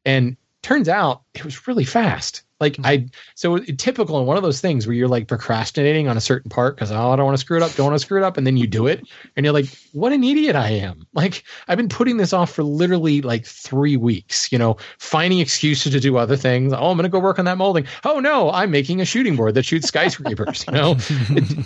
And 0.06 0.38
turns 0.62 0.88
out 0.88 1.24
it 1.34 1.44
was 1.44 1.68
really 1.68 1.86
fast. 1.86 2.44
Like 2.62 2.74
mm-hmm. 2.74 2.86
I, 2.86 3.08
so 3.34 3.58
typical 3.58 4.20
in 4.20 4.28
one 4.28 4.38
of 4.38 4.44
those 4.44 4.62
things 4.62 4.86
where 4.86 4.96
you're 4.96 5.08
like 5.08 5.28
procrastinating 5.28 6.08
on 6.08 6.16
a 6.16 6.22
certain 6.22 6.50
part 6.50 6.76
because 6.76 6.92
oh 6.92 7.10
I 7.10 7.16
don't 7.16 7.26
want 7.26 7.36
to 7.36 7.42
screw 7.42 7.58
it 7.58 7.64
up, 7.64 7.74
don't 7.74 7.88
want 7.88 7.96
to 7.96 8.06
screw 8.06 8.22
it 8.22 8.24
up, 8.24 8.38
and 8.38 8.46
then 8.46 8.56
you 8.56 8.68
do 8.68 8.86
it, 8.86 9.04
and 9.36 9.46
you're 9.46 9.54
like, 9.54 9.66
what 9.94 10.14
an 10.14 10.24
idiot 10.24 10.56
I 10.56 10.70
am. 10.70 11.08
Like 11.14 11.44
I've 11.68 11.78
been 11.78 11.90
putting 11.90 12.18
this 12.18 12.34
off 12.34 12.52
for 12.52 12.64
literally 12.64 13.22
like 13.22 13.46
three 13.46 13.98
weeks. 13.98 14.52
You 14.52 14.58
know, 14.58 14.78
finding 14.98 15.40
excuses 15.40 15.92
to 15.92 16.00
do 16.00 16.18
other 16.18 16.38
things. 16.38 16.74
Oh, 16.74 16.90
I'm 16.90 16.98
going 16.98 17.04
to 17.04 17.10
go 17.10 17.20
work 17.20 17.38
on 17.38 17.46
that 17.46 17.58
molding. 17.58 17.86
Oh 18.06 18.20
no, 18.20 18.50
I'm 18.50 18.72
making 18.72 19.02
a 19.02 19.06
shooting 19.06 19.36
board 19.36 19.56
that 19.56 19.64
shoots 19.64 19.88
skyscrapers. 19.88 20.66
You 20.72 20.74
know, 20.74 20.98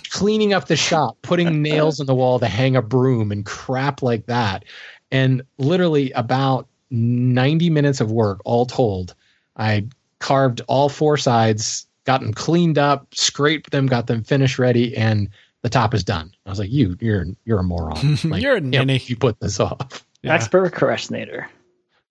cleaning 0.10 0.54
up 0.54 0.68
the 0.68 0.75
shop, 0.75 1.18
putting 1.22 1.62
nails 1.62 2.00
in 2.00 2.08
the 2.08 2.16
wall 2.16 2.40
to 2.40 2.48
hang 2.48 2.75
a 2.75 2.82
broom 2.82 3.32
and 3.32 3.46
crap 3.46 4.02
like 4.02 4.25
that. 4.25 4.66
And 5.12 5.44
literally 5.58 6.12
about 6.12 6.68
90 6.90 7.70
minutes 7.70 8.02
of 8.02 8.12
work 8.12 8.40
all 8.46 8.66
told. 8.66 9.14
I 9.58 9.88
carved 10.20 10.62
all 10.68 10.90
four 10.90 11.18
sides, 11.18 11.88
got 12.06 12.22
them 12.22 12.34
cleaned 12.34 12.78
up, 12.78 13.14
scraped 13.14 13.72
them, 13.72 13.88
got 13.88 14.08
them 14.08 14.24
finished 14.24 14.60
ready, 14.60 14.96
and 14.96 15.30
the 15.64 15.70
top 15.70 15.94
is 15.94 16.04
done. 16.04 16.32
I 16.46 16.50
was 16.50 16.60
like, 16.60 16.72
"You, 16.72 16.96
you're, 17.00 17.26
you're 17.46 17.60
a 17.60 17.64
moron. 17.64 18.18
Like, 18.24 18.42
You're 18.44 18.58
a 18.58 18.62
can't 18.62 18.72
ninny. 18.72 18.86
believe 18.98 19.10
You 19.10 19.16
put 19.18 19.40
this 19.40 19.60
off." 19.60 20.06
Yeah. 20.22 20.34
Expert 20.34 20.62
procrastinator. 20.72 21.50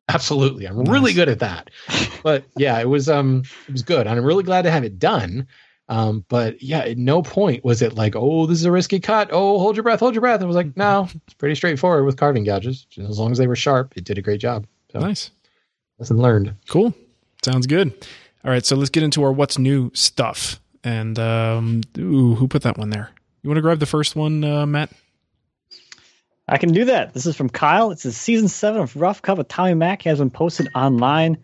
Absolutely. 0.09 0.67
I'm 0.67 0.85
really 0.85 1.13
good 1.15 1.29
at 1.31 1.39
that. 1.39 1.71
But 2.23 2.45
yeah, 2.57 2.79
it 2.81 2.89
was 2.89 3.09
um 3.09 3.43
it 3.67 3.73
was 3.73 3.83
good. 3.83 4.07
And 4.07 4.19
I'm 4.19 4.25
really 4.25 4.43
glad 4.45 4.63
to 4.63 4.71
have 4.71 4.85
it 4.85 4.99
done. 4.99 5.47
Um, 5.89 6.25
but 6.29 6.63
yeah, 6.63 6.81
at 6.81 6.97
no 6.99 7.23
point 7.23 7.65
was 7.65 7.83
it 7.83 7.95
like, 7.95 8.15
oh, 8.17 8.47
this 8.47 8.59
is 8.59 8.65
a 8.65 8.71
risky 8.73 9.01
cut. 9.01 9.29
Oh, 9.33 9.59
hold 9.59 9.77
your 9.77 9.83
breath, 9.83 10.01
hold 10.01 10.15
your 10.15 10.21
breath. 10.23 10.41
It 10.43 10.47
was 10.47 10.57
like, 10.57 10.77
no, 10.77 11.09
it's 11.27 11.35
pretty 11.35 11.55
straightforward 11.55 12.05
with 12.07 12.17
carving 12.17 12.45
gouges. 12.45 12.87
As 12.99 13.19
long 13.19 13.33
as 13.33 13.39
they 13.39 13.47
were 13.47 13.57
sharp, 13.57 13.93
it 13.97 14.05
did 14.05 14.17
a 14.19 14.23
great 14.23 14.41
job. 14.41 14.67
So 14.93 14.99
Nice. 15.01 15.31
lesson 15.99 16.19
learned. 16.19 16.55
Cool. 16.69 16.95
Sounds 17.45 17.67
good. 17.67 17.93
All 18.45 18.51
right, 18.51 18.65
so 18.65 18.77
let's 18.77 18.91
get 18.91 19.03
into 19.03 19.23
our 19.23 19.33
what's 19.33 19.59
new 19.59 19.91
stuff. 19.95 20.61
And 20.83 21.19
um, 21.19 21.81
ooh, 21.99 22.35
who 22.35 22.49
put 22.49 22.63
that 22.63 22.77
one 22.79 22.91
there? 22.91 23.11
You 23.43 23.49
want 23.51 23.57
to 23.59 23.63
grab 23.63 23.79
the 23.79 23.87
first 23.87 24.17
one, 24.17 24.43
uh, 24.45 24.67
Matt? 24.67 24.91
I 26.47 26.59
can 26.59 26.73
do 26.73 26.85
that. 26.87 27.15
This 27.15 27.25
is 27.27 27.37
from 27.37 27.49
Kyle. 27.49 27.91
It's 27.91 28.03
his 28.03 28.17
season 28.17 28.49
seven 28.49 28.83
of 28.83 28.95
Rough 28.97 29.23
Cut 29.23 29.39
with 29.39 29.49
Tommy 29.49 29.75
Mac 29.75 30.03
has 30.03 30.19
been 30.19 30.31
posted 30.31 30.69
online. 30.75 31.39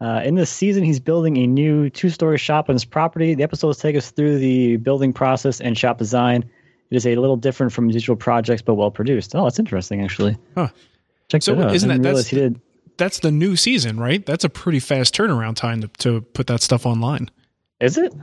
Uh, 0.00 0.20
in 0.24 0.34
this 0.34 0.50
season, 0.50 0.84
he's 0.84 1.00
building 1.00 1.36
a 1.38 1.46
new 1.46 1.90
two-story 1.90 2.38
shop 2.38 2.68
on 2.68 2.74
his 2.74 2.84
property. 2.84 3.34
The 3.34 3.42
episodes 3.42 3.78
take 3.78 3.96
us 3.96 4.10
through 4.10 4.38
the 4.38 4.76
building 4.76 5.12
process 5.12 5.60
and 5.60 5.76
shop 5.76 5.98
design. 5.98 6.44
It 6.90 6.96
is 6.96 7.06
a 7.06 7.16
little 7.16 7.36
different 7.36 7.72
from 7.72 7.88
digital 7.88 8.14
projects, 8.16 8.62
but 8.62 8.74
well 8.74 8.90
produced. 8.90 9.34
Oh, 9.34 9.44
that's 9.44 9.58
interesting, 9.58 10.02
actually. 10.02 10.36
Huh. 10.54 10.68
Check 11.28 11.42
So 11.42 11.54
that 11.54 11.68
out. 11.68 11.74
isn't 11.74 11.88
that- 11.88 12.02
that's- 12.02 12.28
he 12.28 12.36
did? 12.36 12.60
That's 12.96 13.18
the 13.20 13.30
new 13.30 13.56
season, 13.56 13.98
right? 13.98 14.24
That's 14.24 14.44
a 14.44 14.48
pretty 14.48 14.80
fast 14.80 15.14
turnaround 15.14 15.56
time 15.56 15.80
to, 15.82 15.88
to 15.98 16.20
put 16.20 16.46
that 16.46 16.62
stuff 16.62 16.86
online. 16.86 17.30
Is 17.80 17.98
it? 17.98 18.14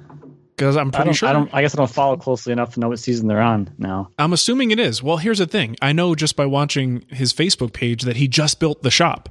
Because 0.56 0.78
I'm 0.78 0.92
pretty 0.92 1.06
don't, 1.06 1.13
sure. 1.13 1.30
I 1.30 1.34
don't. 1.34 1.54
I 1.54 1.62
guess 1.62 1.75
I 1.75 1.78
don't 1.78 1.90
follow 1.90 2.18
closely 2.18 2.54
enough 2.54 2.75
to 2.75 2.80
know 2.80 2.90
what 2.90 3.00
season 3.00 3.28
they're 3.28 3.42
on 3.42 3.74
now. 3.78 4.10
I'm 4.20 4.32
assuming 4.32 4.72
it 4.72 4.80
is. 4.80 5.01
Well, 5.01 5.18
here's 5.18 5.40
the 5.40 5.48
thing. 5.48 5.75
I 5.82 5.92
know 5.92 6.13
just 6.13 6.36
by 6.36 6.46
watching 6.46 7.04
his 7.10 7.34
Facebook 7.34 7.74
page 7.74 8.04
that 8.04 8.16
he 8.16 8.28
just 8.28 8.60
built 8.60 8.84
the 8.84 8.92
shop. 8.92 9.30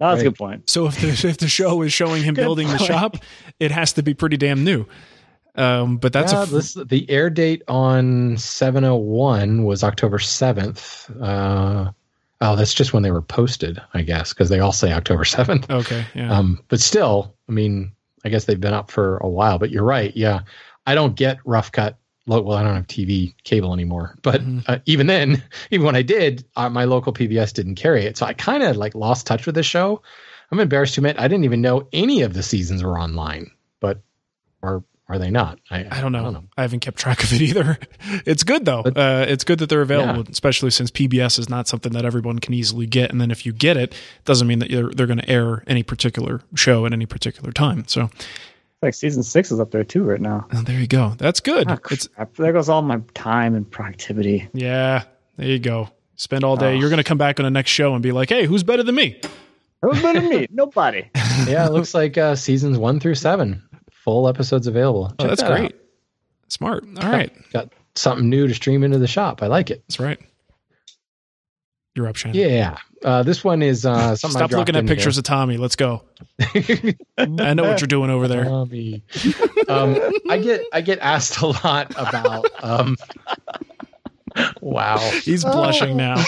Oh, 0.00 0.08
that's 0.08 0.22
a 0.22 0.24
good 0.24 0.36
point. 0.36 0.70
So 0.70 0.86
if 0.86 1.00
the 1.00 1.08
if 1.28 1.36
the 1.36 1.48
show 1.48 1.82
is 1.82 1.92
showing 1.92 2.22
him 2.22 2.34
Good 2.34 2.42
building 2.42 2.68
the 2.68 2.78
shop, 2.78 3.16
it 3.58 3.70
has 3.70 3.92
to 3.94 4.02
be 4.02 4.14
pretty 4.14 4.38
damn 4.38 4.64
new. 4.64 4.86
Um, 5.54 5.98
but 5.98 6.12
that's 6.12 6.32
yeah, 6.32 6.44
a 6.44 6.46
this, 6.46 6.74
the 6.74 7.08
air 7.10 7.28
date 7.28 7.62
on 7.68 8.36
701 8.38 9.64
was 9.64 9.84
October 9.84 10.18
7th. 10.18 11.10
Uh, 11.20 11.90
oh, 12.40 12.56
that's 12.56 12.74
just 12.74 12.92
when 12.92 13.02
they 13.02 13.10
were 13.10 13.22
posted, 13.22 13.80
I 13.94 14.02
guess, 14.02 14.32
because 14.32 14.48
they 14.48 14.60
all 14.60 14.72
say 14.72 14.92
October 14.92 15.24
7th. 15.24 15.68
okay. 15.70 16.04
Yeah. 16.14 16.32
Um, 16.32 16.58
but 16.68 16.80
still, 16.80 17.34
I 17.48 17.52
mean, 17.52 17.92
I 18.24 18.28
guess 18.28 18.44
they've 18.44 18.60
been 18.60 18.74
up 18.74 18.90
for 18.90 19.18
a 19.18 19.28
while. 19.28 19.58
But 19.58 19.70
you're 19.70 19.84
right. 19.84 20.14
Yeah, 20.16 20.40
I 20.86 20.94
don't 20.94 21.16
get 21.16 21.38
rough 21.44 21.70
cut. 21.72 21.96
Well, 22.26 22.52
I 22.52 22.62
don't 22.62 22.74
have 22.76 22.86
TV 22.86 23.34
cable 23.44 23.72
anymore. 23.72 24.16
But 24.22 24.42
Mhm. 24.42 24.62
uh, 24.68 24.78
even 24.86 25.06
then, 25.06 25.42
even 25.70 25.84
when 25.86 25.96
I 25.96 26.02
did, 26.02 26.44
uh, 26.56 26.68
my 26.68 26.84
local 26.84 27.12
PBS 27.12 27.52
didn't 27.52 27.74
carry 27.74 28.04
it, 28.04 28.16
so 28.16 28.26
I 28.26 28.34
kind 28.34 28.62
of 28.62 28.76
like 28.76 28.94
lost 28.94 29.26
touch 29.26 29.46
with 29.46 29.54
the 29.56 29.62
show. 29.62 30.00
I'm 30.52 30.60
embarrassed 30.60 30.94
to 30.94 31.00
admit 31.00 31.18
I 31.18 31.28
didn't 31.28 31.44
even 31.44 31.60
know 31.60 31.88
any 31.92 32.22
of 32.22 32.34
the 32.34 32.42
seasons 32.42 32.82
were 32.82 32.98
online. 33.00 33.50
But 33.80 34.00
or 34.62 34.84
are 35.10 35.18
they 35.18 35.30
not? 35.30 35.58
I, 35.70 35.86
I 35.90 36.00
don't 36.00 36.12
know. 36.12 36.44
I, 36.56 36.62
haven't 36.62 36.80
kept 36.80 36.98
track 36.98 37.22
of 37.24 37.32
it 37.32 37.40
either. 37.42 37.78
It's 38.26 38.42
good 38.44 38.64
though. 38.64 38.82
But- 38.82 38.96
uh, 38.96 39.24
it's 39.28 39.44
good 39.44 39.58
that 39.60 39.68
they're 39.68 39.82
available, 39.82 40.24
especially 40.30 40.70
since 40.70 40.90
PBS 40.90 41.38
is 41.38 41.48
not 41.48 41.68
something 41.68 41.92
that 41.92 42.04
everyone 42.04 42.38
can 42.38 42.54
easily 42.54 42.86
get. 42.86 43.10
And 43.10 43.20
then 43.20 43.30
if 43.30 43.44
you 43.46 43.52
get 43.52 43.76
it, 43.76 43.92
it 43.92 44.24
doesn't 44.24 44.46
mean 44.48 44.58
that 44.60 44.70
you're, 44.70 44.90
they're 44.90 45.06
going 45.06 45.18
to 45.20 45.28
air 45.28 45.62
any 45.66 45.82
particular 45.82 46.40
show 46.54 46.86
at 46.86 46.92
any 46.92 47.06
particular 47.06 47.52
time. 47.52 47.84
So 47.86 48.04
It's 48.14 48.26
like 48.82 48.94
season 48.94 49.22
six 49.22 49.50
is 49.52 49.60
up 49.60 49.70
there 49.70 49.84
too 49.84 50.02
right 50.04 50.20
now. 50.20 50.46
uh, 50.52 50.62
there 50.62 50.78
you 50.80 50.86
go. 50.86 51.14
That's 51.18 51.40
good. 51.40 51.68
It's. 51.90 52.08
There 52.36 52.52
goes 52.52 52.68
all 52.68 52.82
my 52.82 53.00
time 53.14 53.54
and 53.54 53.70
productivity. 53.70 54.48
yeah. 54.52 55.04
There 55.36 55.48
you 55.48 55.58
go. 55.58 55.88
Spend 56.16 56.44
all 56.44 56.56
day. 56.56 56.74
Oh. 56.74 56.78
You're 56.78 56.90
going 56.90 56.98
to 56.98 57.04
come 57.04 57.16
back 57.18 57.40
on 57.40 57.44
the 57.44 57.50
next 57.50 57.70
show 57.70 57.94
and 57.94 58.02
be 58.02 58.12
like, 58.12 58.28
"Hey, 58.28 58.44
who's 58.44 58.62
better 58.62 58.82
than 58.82 58.94
me?" 58.94 59.18
Who's 59.80 60.02
better 60.02 60.20
than 60.20 60.28
me? 60.28 60.46
Nobody. 60.52 61.08
yeah, 61.48 61.64
it 61.66 61.72
looks 61.72 61.94
like 61.94 62.18
uh, 62.18 62.34
seasons 62.36 62.76
one 62.76 63.00
through 63.00 63.14
seven, 63.14 63.62
full 64.04 64.28
episodes 64.28 64.66
available. 64.66 65.14
Oh, 65.18 65.26
that's 65.26 65.42
that 65.42 65.52
out. 65.52 65.58
great. 65.58 65.76
Smart. 66.48 66.84
All 67.00 67.10
right. 67.10 67.32
Got 67.52 67.72
something 67.94 68.28
new 68.28 68.46
to 68.48 68.54
stream 68.54 68.82
into 68.82 68.98
the 68.98 69.06
shop. 69.06 69.42
I 69.42 69.46
like 69.46 69.70
it. 69.70 69.82
That's 69.86 70.00
right. 70.00 70.18
You're 71.94 72.08
up, 72.08 72.16
Shannon. 72.16 72.36
Yeah. 72.36 72.78
Uh, 73.04 73.22
this 73.22 73.42
one 73.42 73.62
is 73.62 73.84
uh, 73.84 74.16
something. 74.16 74.38
Stop 74.38 74.52
looking 74.52 74.76
at 74.76 74.86
pictures 74.86 75.18
of 75.18 75.24
Tommy. 75.24 75.56
Let's 75.56 75.76
go. 75.76 76.02
I 77.18 77.54
know 77.54 77.64
what 77.64 77.80
you're 77.80 77.88
doing 77.88 78.10
over 78.10 78.28
there. 78.28 78.44
Tommy. 78.44 79.02
um, 79.68 79.98
I 80.28 80.38
get 80.38 80.62
I 80.72 80.80
get 80.80 80.98
asked 81.00 81.40
a 81.40 81.48
lot 81.48 81.90
about. 81.96 82.46
Um, 82.62 82.96
wow. 84.60 84.98
He's 85.22 85.44
blushing 85.44 85.96
now. 85.96 86.24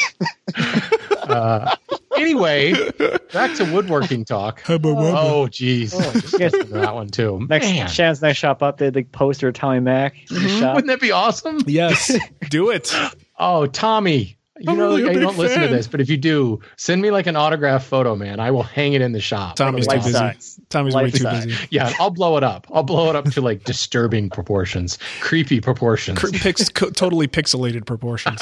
Uh, 1.23 1.77
anyway, 2.23 2.73
back 3.33 3.55
to 3.57 3.65
woodworking 3.73 4.25
talk. 4.25 4.63
Oh, 4.69 5.49
geez. 5.49 5.93
Oh, 5.95 6.13
Just 6.39 6.71
that 6.71 6.95
one 6.95 7.09
too. 7.09 7.45
Next 7.49 7.67
Man, 7.67 7.89
Shannon's 7.89 8.23
next 8.23 8.39
shop 8.39 8.63
up, 8.63 8.79
they 8.79 8.87
had 8.87 8.95
the 8.95 9.03
poster 9.05 9.49
of 9.49 9.55
Tommy 9.55 9.81
Mac 9.81 10.15
in 10.31 10.43
the 10.43 10.49
shop. 10.49 10.75
wouldn't 10.77 10.89
that 10.89 11.01
be 11.01 11.13
awesome? 11.13 11.61
Yes, 11.67 12.17
do 12.49 12.71
it. 12.71 12.95
Oh, 13.39 13.67
Tommy. 13.67 14.37
You 14.63 14.77
know, 14.77 14.89
really 14.89 15.03
you 15.03 15.09
big 15.09 15.21
don't 15.21 15.37
listen 15.39 15.63
to 15.63 15.69
this, 15.69 15.87
but 15.89 16.01
if 16.01 16.09
you 16.09 16.17
do, 16.17 16.61
send 16.77 17.03
me 17.03 17.11
like 17.11 17.27
an 17.27 17.37
autograph 17.37 17.85
photo, 17.85 18.15
man. 18.17 18.41
I 18.41 18.51
will 18.51 18.63
hang 18.63 18.93
it 18.93 19.03
in 19.03 19.13
the 19.13 19.21
shop. 19.21 19.57
Tommy's 19.57 19.87
too 19.87 19.97
busy. 19.97 20.13
size. 20.13 20.61
Tommy's 20.69 20.95
way 20.95 21.11
too 21.11 21.19
size. 21.19 21.47
busy. 21.47 21.69
Yeah, 21.71 21.93
I'll 21.99 22.11
blow 22.11 22.37
it 22.37 22.45
up. 22.45 22.67
I'll 22.73 22.83
blow 22.83 23.11
it 23.11 23.17
up 23.17 23.25
to 23.27 23.41
like 23.41 23.65
disturbing 23.65 24.31
proportions, 24.31 24.99
creepy 25.21 25.61
proportions. 25.61 26.19
Cr- 26.19 26.29
Pix, 26.33 26.69
co- 26.69 26.91
totally 26.91 27.29
pixelated 27.29 27.87
proportions. 27.87 28.41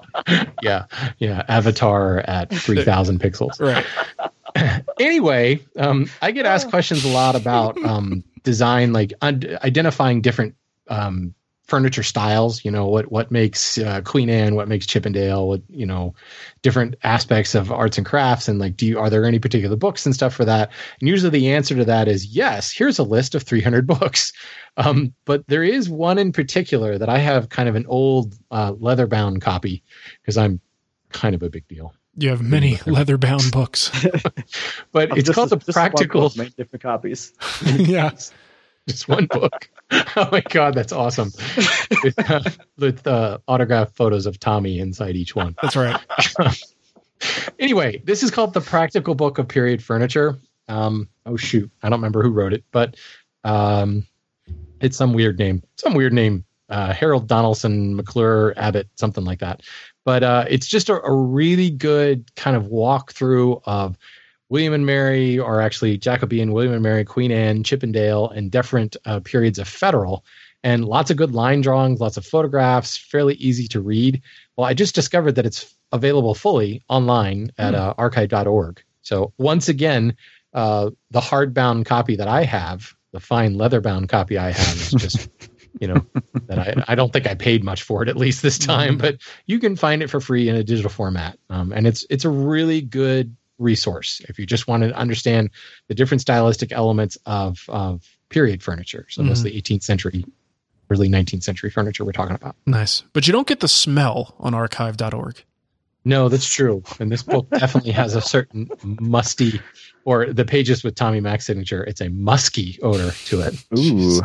yeah, 0.62 0.86
yeah. 1.18 1.44
Avatar 1.48 2.20
at 2.20 2.50
three 2.54 2.84
thousand 2.84 3.20
pixels. 3.20 3.60
Right. 3.60 3.84
Anyway, 4.98 5.60
um, 5.76 6.08
I 6.22 6.30
get 6.30 6.46
asked 6.46 6.70
questions 6.70 7.04
a 7.04 7.08
lot 7.08 7.36
about 7.36 7.76
um, 7.84 8.24
design, 8.42 8.94
like 8.94 9.12
un- 9.20 9.58
identifying 9.62 10.22
different 10.22 10.54
um, 10.88 11.34
furniture 11.66 12.02
styles. 12.02 12.64
You 12.64 12.70
know, 12.70 12.86
what 12.86 13.10
what 13.12 13.30
makes 13.30 13.78
uh, 13.78 14.00
Queen 14.02 14.30
Anne, 14.30 14.54
what 14.54 14.68
makes 14.68 14.86
Chippendale, 14.86 15.48
what 15.48 15.62
you 15.68 15.84
know, 15.86 16.14
different 16.62 16.94
aspects 17.02 17.54
of 17.54 17.70
arts 17.72 17.98
and 17.98 18.06
crafts, 18.06 18.48
and 18.48 18.58
like, 18.58 18.76
do 18.76 18.86
you 18.86 18.98
are 18.98 19.10
there 19.10 19.24
any 19.24 19.38
particular 19.38 19.76
books 19.76 20.06
and 20.06 20.14
stuff 20.14 20.34
for 20.34 20.44
that? 20.44 20.70
And 21.00 21.08
usually 21.08 21.30
the 21.30 21.52
answer 21.52 21.74
to 21.76 21.84
that 21.84 22.08
is 22.08 22.26
yes. 22.26 22.72
Here's 22.72 22.98
a 22.98 23.02
list 23.04 23.34
of 23.34 23.42
300 23.42 23.86
books. 23.98 24.32
Um, 24.76 25.14
but 25.24 25.46
there 25.48 25.62
is 25.64 25.88
one 25.88 26.18
in 26.18 26.32
particular 26.32 26.98
that 26.98 27.08
I 27.08 27.18
have 27.18 27.48
kind 27.48 27.68
of 27.68 27.74
an 27.76 27.86
old 27.86 28.34
uh, 28.50 28.74
leather 28.78 29.06
bound 29.06 29.40
copy 29.42 29.82
because 30.22 30.36
I'm 30.36 30.60
kind 31.10 31.34
of 31.34 31.42
a 31.42 31.48
big 31.50 31.66
deal. 31.68 31.94
You 32.18 32.30
have 32.30 32.42
many 32.42 32.78
leather 32.86 33.18
bound 33.18 33.50
books. 33.52 33.90
But 34.92 35.10
Of 35.12 35.18
it's 35.18 35.26
just 35.26 35.34
called 35.34 35.50
this- 35.50 35.64
the 35.64 35.72
practical. 35.72 36.30
book, 36.30 36.56
different 36.56 36.82
copies. 36.82 37.32
yeah. 37.64 38.10
Just 38.88 39.08
one 39.08 39.26
book. 39.26 39.68
oh 40.16 40.28
my 40.32 40.40
god, 40.40 40.74
that's 40.74 40.92
awesome! 40.92 41.30
with 42.02 42.30
uh, 42.30 42.40
with 42.78 43.06
uh, 43.06 43.38
autographed 43.46 43.96
photos 43.96 44.26
of 44.26 44.38
Tommy 44.40 44.78
inside 44.80 45.16
each 45.16 45.34
one. 45.34 45.54
That's 45.62 45.76
right. 45.76 46.00
Anyway, 47.58 48.02
this 48.04 48.22
is 48.22 48.30
called 48.30 48.52
the 48.52 48.60
Practical 48.60 49.14
Book 49.14 49.38
of 49.38 49.48
Period 49.48 49.82
Furniture. 49.82 50.36
Um, 50.68 51.08
oh 51.24 51.36
shoot, 51.38 51.70
I 51.82 51.88
don't 51.88 52.00
remember 52.00 52.22
who 52.22 52.30
wrote 52.30 52.52
it, 52.52 52.62
but 52.70 52.96
um, 53.42 54.06
it's 54.82 54.98
some 54.98 55.14
weird 55.14 55.38
name. 55.38 55.62
Some 55.76 55.94
weird 55.94 56.12
name. 56.12 56.44
Uh, 56.68 56.92
Harold 56.92 57.28
Donaldson, 57.28 57.96
McClure, 57.96 58.52
Abbott, 58.56 58.88
something 58.96 59.24
like 59.24 59.38
that. 59.38 59.62
But 60.04 60.24
uh, 60.24 60.44
it's 60.48 60.66
just 60.66 60.88
a, 60.88 61.00
a 61.02 61.12
really 61.12 61.70
good 61.70 62.34
kind 62.34 62.56
of 62.56 62.64
walkthrough 62.64 63.62
of 63.64 63.96
William 64.48 64.72
and 64.72 64.86
Mary, 64.86 65.38
are 65.38 65.60
actually 65.60 65.98
Jacobean, 65.98 66.52
William 66.52 66.72
and 66.72 66.82
Mary, 66.82 67.04
Queen 67.04 67.32
Anne, 67.32 67.64
Chippendale, 67.64 68.28
and 68.30 68.50
different 68.50 68.96
uh, 69.04 69.20
periods 69.20 69.58
of 69.58 69.68
Federal. 69.68 70.24
And 70.62 70.84
lots 70.84 71.10
of 71.10 71.16
good 71.16 71.32
line 71.32 71.60
drawings, 71.60 72.00
lots 72.00 72.16
of 72.16 72.26
photographs, 72.26 72.96
fairly 72.96 73.34
easy 73.34 73.68
to 73.68 73.80
read. 73.80 74.22
Well, 74.56 74.66
I 74.66 74.74
just 74.74 74.94
discovered 74.94 75.32
that 75.32 75.46
it's 75.46 75.74
available 75.92 76.34
fully 76.34 76.82
online 76.88 77.52
at 77.58 77.74
uh, 77.74 77.94
archive.org. 77.96 78.82
So 79.02 79.32
once 79.38 79.68
again, 79.68 80.16
uh, 80.52 80.90
the 81.10 81.20
hardbound 81.20 81.86
copy 81.86 82.16
that 82.16 82.28
I 82.28 82.42
have, 82.44 82.94
the 83.12 83.20
fine 83.20 83.56
leather 83.56 83.80
bound 83.80 84.08
copy 84.08 84.38
I 84.38 84.50
have, 84.50 84.76
is 84.76 84.90
just 84.90 85.28
you 85.80 85.86
know 85.86 86.04
that 86.46 86.58
I 86.58 86.84
I 86.88 86.94
don't 86.94 87.12
think 87.12 87.26
I 87.26 87.34
paid 87.34 87.62
much 87.62 87.82
for 87.82 88.02
it 88.02 88.08
at 88.08 88.16
least 88.16 88.42
this 88.42 88.58
time, 88.58 88.96
but 88.98 89.18
you 89.46 89.58
can 89.58 89.76
find 89.76 90.02
it 90.02 90.08
for 90.08 90.20
free 90.20 90.48
in 90.48 90.56
a 90.56 90.64
digital 90.64 90.90
format, 90.90 91.38
um, 91.50 91.72
and 91.72 91.86
it's 91.86 92.06
it's 92.10 92.24
a 92.24 92.30
really 92.30 92.80
good 92.80 93.36
resource 93.58 94.20
if 94.28 94.38
you 94.38 94.46
just 94.46 94.68
want 94.68 94.82
to 94.82 94.92
understand 94.94 95.50
the 95.88 95.94
different 95.94 96.20
stylistic 96.20 96.72
elements 96.72 97.16
of 97.26 97.64
of 97.68 98.02
period 98.28 98.62
furniture. 98.62 99.06
So 99.08 99.22
Mhm. 99.22 99.26
mostly 99.28 99.56
18th 99.56 99.82
century, 99.84 100.24
early 100.90 101.08
19th 101.08 101.42
century 101.44 101.70
furniture 101.70 102.04
we're 102.04 102.12
talking 102.12 102.34
about. 102.36 102.56
Nice. 102.66 103.02
But 103.12 103.26
you 103.26 103.32
don't 103.32 103.46
get 103.46 103.60
the 103.60 103.68
smell 103.68 104.34
on 104.40 104.52
archive.org. 104.54 105.42
No, 106.04 106.28
that's 106.28 106.46
true. 106.52 106.82
And 107.00 107.10
this 107.10 107.22
book 107.22 107.48
definitely 107.50 107.90
has 107.92 108.14
a 108.14 108.20
certain 108.20 108.68
musty, 109.00 109.60
or 110.04 110.32
the 110.32 110.44
pages 110.44 110.84
with 110.84 110.94
Tommy 110.94 111.18
Mack's 111.20 111.46
signature, 111.46 111.82
it's 111.82 112.00
a 112.00 112.08
musky 112.10 112.78
odor 112.82 113.10
to 113.26 113.40
it. 113.40 113.54
Ooh. 113.76 114.20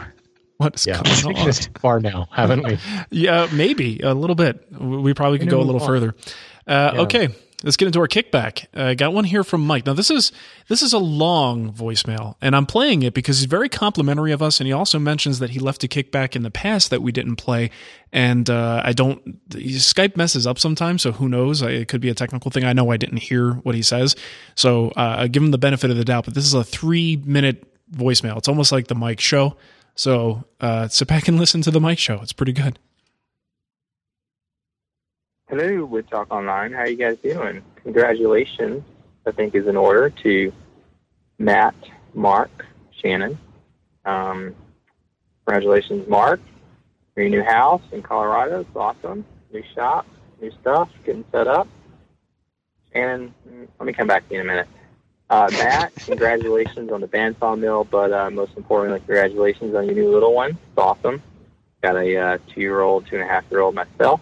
What's 0.58 0.86
Yeah, 0.86 1.02
going 1.02 1.16
taken 1.16 1.36
on? 1.38 1.46
this 1.48 1.66
too 1.66 1.72
far 1.80 2.00
now, 2.00 2.28
haven't 2.32 2.64
we? 2.64 2.78
Yeah, 3.10 3.48
maybe 3.52 4.00
a 4.04 4.14
little 4.14 4.36
bit. 4.36 4.64
We 4.80 5.16
probably 5.16 5.40
could 5.40 5.50
go 5.50 5.60
a 5.60 5.64
little 5.64 5.82
on. 5.82 5.88
further. 5.88 6.14
Uh, 6.68 6.92
Yeah. 6.94 7.02
Okay, 7.02 7.30
let's 7.64 7.78
get 7.78 7.86
into 7.88 8.00
our 8.00 8.08
kickback. 8.08 8.66
I 8.74 8.92
uh, 8.92 8.94
got 8.94 9.14
one 9.14 9.24
here 9.24 9.44
from 9.44 9.66
Mike. 9.66 9.86
Now 9.86 9.94
this 9.94 10.10
is 10.10 10.32
this 10.68 10.82
is 10.82 10.94
a 10.94 10.98
long 10.98 11.72
voicemail, 11.72 12.36
and 12.42 12.56
I'm 12.56 12.66
playing 12.66 13.04
it 13.04 13.14
because 13.14 13.40
he's 13.40 13.46
very 13.46 13.70
complimentary 13.70 14.32
of 14.32 14.42
us, 14.42 14.60
and 14.60 14.68
he 14.68 14.74
also 14.74 15.00
mentions 15.00 15.40
that 15.40 15.52
he 15.52 15.60
left 15.60 15.84
a 15.84 15.88
kickback 15.88 16.36
in 16.36 16.44
the 16.44 16.52
past 16.52 16.90
that 16.90 17.02
we 17.02 17.12
didn't 17.12 17.36
play, 17.36 17.72
and 18.12 18.50
uh, 18.50 18.82
I 18.84 18.94
don't. 18.94 19.50
Skype 19.50 20.18
messes 20.18 20.48
up 20.48 20.60
sometimes, 20.60 21.02
so 21.02 21.12
who 21.12 21.30
knows? 21.30 21.62
It 21.62 21.88
could 21.88 22.02
be 22.02 22.10
a 22.10 22.16
technical 22.16 22.52
thing. 22.52 22.64
I 22.64 22.74
know 22.74 22.92
I 22.92 22.98
didn't 22.98 23.18
hear 23.18 23.54
what 23.54 23.76
he 23.76 23.82
says, 23.82 24.16
so 24.56 24.90
uh, 24.90 25.16
I 25.20 25.28
give 25.28 25.44
him 25.44 25.52
the 25.52 25.58
benefit 25.58 25.90
of 25.90 25.98
the 25.98 26.06
doubt. 26.06 26.26
But 26.26 26.34
this 26.34 26.46
is 26.46 26.54
a 26.54 26.64
three 26.64 27.18
minute 27.18 27.64
voicemail. 27.92 28.38
It's 28.38 28.48
almost 28.48 28.72
like 28.72 28.88
the 28.88 28.96
Mike 28.96 29.20
Show. 29.20 29.58
So 29.96 30.46
uh, 30.60 30.88
sit 30.88 31.08
back 31.08 31.28
and 31.28 31.38
listen 31.40 31.62
to 31.64 31.72
the 31.72 31.82
Mike 31.82 32.00
Show. 32.00 32.20
It's 32.22 32.34
pretty 32.34 32.54
good. 32.54 32.80
Hello, 35.52 35.84
Wood 35.84 36.08
Talk 36.10 36.32
Online. 36.32 36.72
How 36.72 36.84
are 36.84 36.88
you 36.88 36.96
guys 36.96 37.18
doing? 37.18 37.62
Congratulations, 37.84 38.86
I 39.28 39.32
think, 39.32 39.54
is 39.54 39.68
in 39.68 39.76
order 39.76 40.10
to 40.24 40.54
Matt, 41.40 41.76
Mark, 42.14 42.66
Shannon. 43.02 43.38
Um, 44.06 44.56
congratulations, 45.46 46.08
Mark. 46.08 46.40
Your 47.18 47.28
new 47.28 47.44
house 47.44 47.82
in 47.92 48.02
Colorado. 48.02 48.62
It's 48.62 48.70
awesome. 48.74 49.26
New 49.52 49.62
shop, 49.76 50.08
new 50.42 50.54
stuff, 50.62 50.88
getting 51.06 51.26
set 51.34 51.50
up. 51.50 51.68
Shannon, 52.94 53.34
let 53.78 53.86
me 53.86 53.92
come 53.92 54.08
back 54.08 54.26
to 54.30 54.36
you 54.36 54.40
in 54.40 54.46
a 54.46 54.50
minute. 54.50 54.70
Uh, 55.30 55.50
Matt, 55.52 55.94
congratulations 56.06 56.94
on 56.94 57.02
the 57.02 57.10
bandsaw 57.10 57.60
mill, 57.60 57.84
but 57.84 58.14
uh, 58.14 58.30
most 58.30 58.54
importantly, 58.56 59.00
congratulations 59.00 59.76
on 59.76 59.86
your 59.86 59.96
new 59.96 60.10
little 60.14 60.34
one. 60.34 60.52
It's 60.52 60.78
awesome. 60.78 61.22
Got 61.84 61.98
a 61.98 62.18
uh, 62.18 62.38
two-year-old, 62.54 63.08
two-and-a-half-year-old 63.08 63.76
myself. 63.76 64.22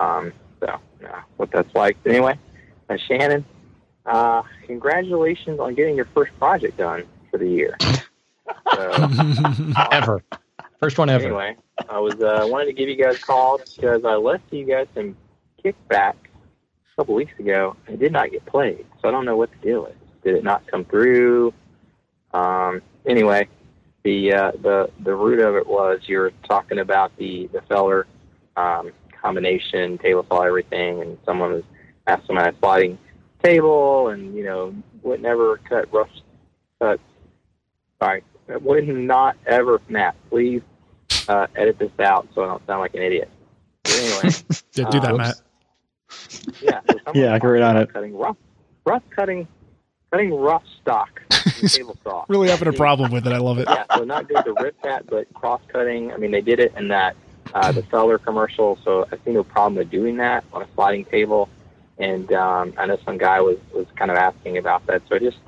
Um, 0.00 0.32
so, 0.60 0.66
uh, 0.66 1.20
what 1.36 1.50
that's 1.50 1.74
like. 1.74 1.96
But 2.02 2.12
anyway, 2.12 2.38
uh, 2.88 2.96
Shannon, 2.96 3.44
uh, 4.06 4.42
congratulations 4.66 5.60
on 5.60 5.74
getting 5.74 5.96
your 5.96 6.08
first 6.14 6.36
project 6.38 6.76
done 6.76 7.04
for 7.30 7.38
the 7.38 7.48
year. 7.48 7.76
So, 8.74 9.08
ever. 9.92 10.22
First 10.80 10.98
one 10.98 11.10
ever. 11.10 11.24
Anyway, 11.24 11.56
I 11.88 11.98
was 11.98 12.14
uh, 12.20 12.46
wanted 12.48 12.66
to 12.66 12.72
give 12.72 12.88
you 12.88 12.96
guys 12.96 13.16
a 13.16 13.20
call 13.20 13.58
because 13.58 14.04
I 14.04 14.14
left 14.14 14.44
you 14.52 14.64
guys 14.64 14.86
some 14.94 15.16
kickback 15.64 16.14
a 16.14 16.96
couple 16.96 17.14
weeks 17.14 17.38
ago 17.38 17.76
and 17.86 17.96
it 17.96 17.98
did 17.98 18.12
not 18.12 18.30
get 18.30 18.46
played. 18.46 18.86
So 19.02 19.08
I 19.08 19.10
don't 19.10 19.24
know 19.24 19.36
what 19.36 19.50
the 19.50 19.56
deal 19.58 19.86
is. 19.86 19.96
Did 20.22 20.36
it 20.36 20.44
not 20.44 20.66
come 20.66 20.84
through? 20.84 21.52
Um, 22.32 22.82
anyway, 23.06 23.48
the 24.04 24.32
uh, 24.32 24.52
the 24.62 24.90
the 25.00 25.14
root 25.14 25.40
of 25.40 25.56
it 25.56 25.66
was 25.66 26.00
you 26.06 26.18
were 26.18 26.32
talking 26.48 26.78
about 26.78 27.16
the 27.16 27.48
the 27.52 27.60
Felder 27.60 28.04
um, 28.56 28.92
combination, 29.28 29.98
table 29.98 30.24
saw 30.28 30.40
everything, 30.40 31.02
and 31.02 31.18
someone 31.26 31.52
was 31.52 31.64
asked 32.06 32.26
someone 32.26 32.46
at 32.46 32.54
a 32.54 32.58
sliding 32.58 32.98
table, 33.42 34.08
and 34.08 34.34
you 34.34 34.42
know 34.42 34.74
would 35.02 35.20
never 35.20 35.58
cut 35.58 35.92
rough 35.92 36.08
cut. 36.80 36.98
Sorry, 38.00 38.24
would 38.48 38.88
not 38.88 39.36
ever. 39.46 39.80
Matt, 39.88 40.16
please 40.30 40.62
uh, 41.28 41.46
edit 41.56 41.78
this 41.78 41.90
out 41.98 42.26
so 42.34 42.42
I 42.42 42.46
don't 42.46 42.66
sound 42.66 42.80
like 42.80 42.94
an 42.94 43.02
idiot. 43.02 43.28
But 43.82 43.98
anyway, 43.98 44.34
yeah, 44.74 44.90
do 44.90 45.00
that, 45.00 45.12
uh, 45.12 45.16
Matt. 45.16 45.36
Yeah, 46.62 46.80
so 46.88 46.98
yeah, 47.14 47.34
I 47.34 47.38
can 47.38 47.50
read 47.50 47.62
on 47.62 47.76
it. 47.76 47.92
Cutting 47.92 48.16
rough, 48.16 48.36
rough 48.86 49.02
cutting, 49.14 49.46
cutting 50.10 50.32
rough 50.32 50.64
stock 50.80 51.20
table 51.66 51.98
saw. 52.02 52.24
really 52.28 52.48
having 52.48 52.68
a 52.68 52.72
problem 52.72 53.12
with 53.12 53.26
it. 53.26 53.32
I 53.34 53.38
love 53.38 53.58
it. 53.58 53.68
Yeah, 53.68 53.84
so 53.94 54.04
not 54.04 54.26
good 54.26 54.42
to 54.46 54.54
rip 54.54 54.80
that, 54.84 55.06
but 55.06 55.32
cross 55.34 55.60
cutting. 55.70 56.12
I 56.12 56.16
mean, 56.16 56.30
they 56.30 56.40
did 56.40 56.60
it 56.60 56.72
in 56.78 56.88
that 56.88 57.14
uh, 57.54 57.72
the 57.72 57.82
Felder 57.82 58.22
commercial. 58.22 58.78
So 58.84 59.06
I 59.10 59.16
see 59.24 59.32
no 59.32 59.44
problem 59.44 59.76
with 59.76 59.90
doing 59.90 60.16
that 60.18 60.44
on 60.52 60.62
a 60.62 60.68
sliding 60.74 61.04
table. 61.04 61.48
And 61.98 62.32
um, 62.32 62.74
I 62.78 62.86
know 62.86 62.98
some 63.04 63.18
guy 63.18 63.40
was, 63.40 63.58
was 63.72 63.86
kind 63.96 64.10
of 64.10 64.16
asking 64.16 64.58
about 64.58 64.86
that. 64.86 65.02
So 65.08 65.16
I 65.16 65.18
just 65.18 65.38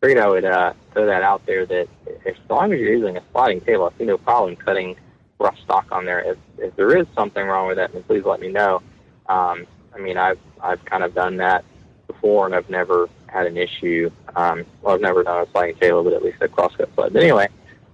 figured 0.00 0.22
I 0.22 0.28
would 0.28 0.44
uh, 0.44 0.72
throw 0.92 1.06
that 1.06 1.22
out 1.22 1.44
there 1.46 1.66
that 1.66 1.88
as 2.24 2.34
long 2.48 2.72
as 2.72 2.80
you're 2.80 2.92
using 2.92 3.16
a 3.16 3.22
sliding 3.32 3.60
table, 3.60 3.90
I 3.92 3.98
see 3.98 4.04
no 4.04 4.18
problem 4.18 4.56
cutting 4.56 4.96
rough 5.38 5.58
stock 5.58 5.86
on 5.90 6.04
there. 6.04 6.20
If, 6.20 6.38
if 6.58 6.76
there 6.76 6.96
is 6.96 7.06
something 7.14 7.44
wrong 7.44 7.68
with 7.68 7.76
that, 7.76 7.92
then 7.92 8.02
please 8.04 8.24
let 8.24 8.40
me 8.40 8.48
know. 8.48 8.82
Um, 9.28 9.66
I 9.94 9.98
mean, 9.98 10.16
I've, 10.16 10.38
I've 10.60 10.84
kind 10.84 11.02
of 11.02 11.14
done 11.14 11.36
that 11.38 11.64
before 12.06 12.46
and 12.46 12.54
I've 12.54 12.70
never 12.70 13.08
had 13.26 13.46
an 13.46 13.56
issue. 13.56 14.10
Um, 14.36 14.64
well, 14.82 14.94
I've 14.94 15.00
never 15.00 15.22
done 15.22 15.46
a 15.46 15.50
sliding 15.50 15.76
table, 15.76 16.04
but 16.04 16.12
at 16.12 16.22
least 16.22 16.38
a 16.40 16.48
crosscut 16.48 16.90
sled. 16.94 17.12
But 17.12 17.22
anyway, 17.22 17.48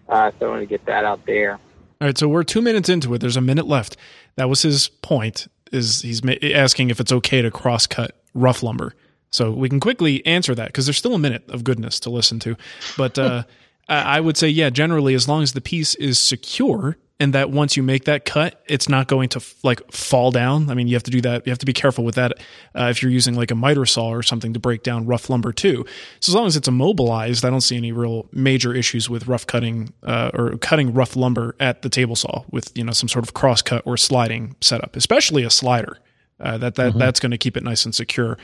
uh, 0.09 0.31
so 0.39 0.47
I 0.47 0.51
wanted 0.51 0.61
to 0.61 0.67
get 0.67 0.85
that 0.87 1.05
out 1.05 1.25
there. 1.27 1.59
All 2.05 2.09
right, 2.09 2.19
so 2.19 2.29
we're 2.29 2.45
two 2.45 2.61
minutes 2.61 2.91
into 2.91 3.15
it. 3.15 3.23
There's 3.23 3.39
a 3.39 3.41
minute 3.41 3.67
left. 3.67 3.97
That 4.37 4.51
was 4.51 4.61
his 4.61 4.89
point. 4.89 5.49
Is 5.73 6.03
he's 6.03 6.21
asking 6.53 6.91
if 6.91 7.01
it's 7.01 7.11
okay 7.11 7.41
to 7.41 7.51
cross 7.51 7.87
cut 7.87 8.21
rough 8.35 8.63
lumber? 8.63 8.95
So 9.31 9.51
we 9.51 9.71
can 9.71 9.81
quickly 9.81 10.25
answer 10.27 10.55
that 10.55 10.67
because 10.67 10.85
there's 10.85 10.99
still 10.99 11.15
a 11.15 11.19
minute 11.19 11.49
of 11.49 11.65
goodness 11.65 11.99
to 12.01 12.11
listen 12.11 12.39
to. 12.41 12.59
But 12.99 13.19
uh, 13.19 13.45
I 13.89 14.21
would 14.21 14.37
say, 14.37 14.51
yeah, 14.51 14.69
generally, 14.69 15.15
as 15.15 15.27
long 15.29 15.43
as 15.43 15.55
the 15.55 15.63
piece 15.63 15.95
is 15.95 16.19
secure 16.19 16.99
and 17.21 17.33
that 17.33 17.51
once 17.51 17.77
you 17.77 17.83
make 17.83 18.05
that 18.05 18.25
cut, 18.25 18.61
it's 18.67 18.89
not 18.89 19.07
going 19.07 19.29
to 19.31 19.43
like 19.63 19.81
fall 19.93 20.33
down. 20.33 20.69
I 20.69 20.75
mean, 20.75 20.89
you 20.89 20.97
have 20.97 21.05
to 21.05 21.11
do 21.13 21.21
that. 21.21 21.47
You 21.47 21.51
have 21.51 21.59
to 21.61 21.67
be 21.67 21.73
careful 21.73 22.05
with 22.05 22.17
that 22.17 22.33
uh, 22.75 22.89
if 22.91 23.03
you're 23.03 23.13
using 23.13 23.35
like 23.35 23.53
a 23.53 23.55
miter 23.55 23.87
saw 23.87 24.09
or 24.09 24.23
something 24.23 24.53
to 24.53 24.59
break 24.59 24.83
down 24.83 25.07
rough 25.07 25.31
lumber 25.31 25.53
too. 25.53 25.85
So 26.19 26.31
as 26.31 26.35
long 26.35 26.47
as 26.47 26.57
it's 26.57 26.67
immobilized, 26.67 27.45
I 27.45 27.51
don't 27.51 27.61
see 27.61 27.77
any 27.77 27.93
real 27.93 28.27
major 28.33 28.75
issues 28.75 29.09
with 29.09 29.29
rough 29.29 29.47
cutting 29.47 29.93
uh, 30.03 30.33
or 30.35 30.57
cutting 30.59 30.93
rough 30.93 31.15
lumber 31.15 31.55
at 31.61 31.83
the 31.83 31.89
table 31.89 32.17
saw 32.17 32.43
with 32.51 32.77
you 32.77 32.83
know 32.83 32.93
some 32.93 33.09
sort 33.09 33.25
of 33.25 33.33
cross 33.33 33.63
cut 33.63 33.83
or 33.87 33.97
sliding 33.97 34.57
setup, 34.61 34.97
especially 34.97 35.45
a 35.45 35.51
slider. 35.51 35.99
Uh, 36.41 36.59
that 36.59 36.75
that 36.75 36.91
mm-hmm. 36.91 36.99
that's 36.99 37.21
going 37.21 37.31
to 37.31 37.39
keep 37.39 37.57
it 37.57 37.63
nice 37.63 37.85
and 37.85 37.95
secure. 37.95 38.37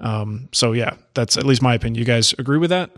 Um, 0.00 0.48
so 0.52 0.72
yeah, 0.72 0.96
that's 1.12 1.36
at 1.36 1.44
least 1.44 1.60
my 1.60 1.74
opinion. 1.74 1.98
You 1.98 2.06
guys 2.06 2.32
agree 2.38 2.58
with 2.58 2.70
that? 2.70 2.90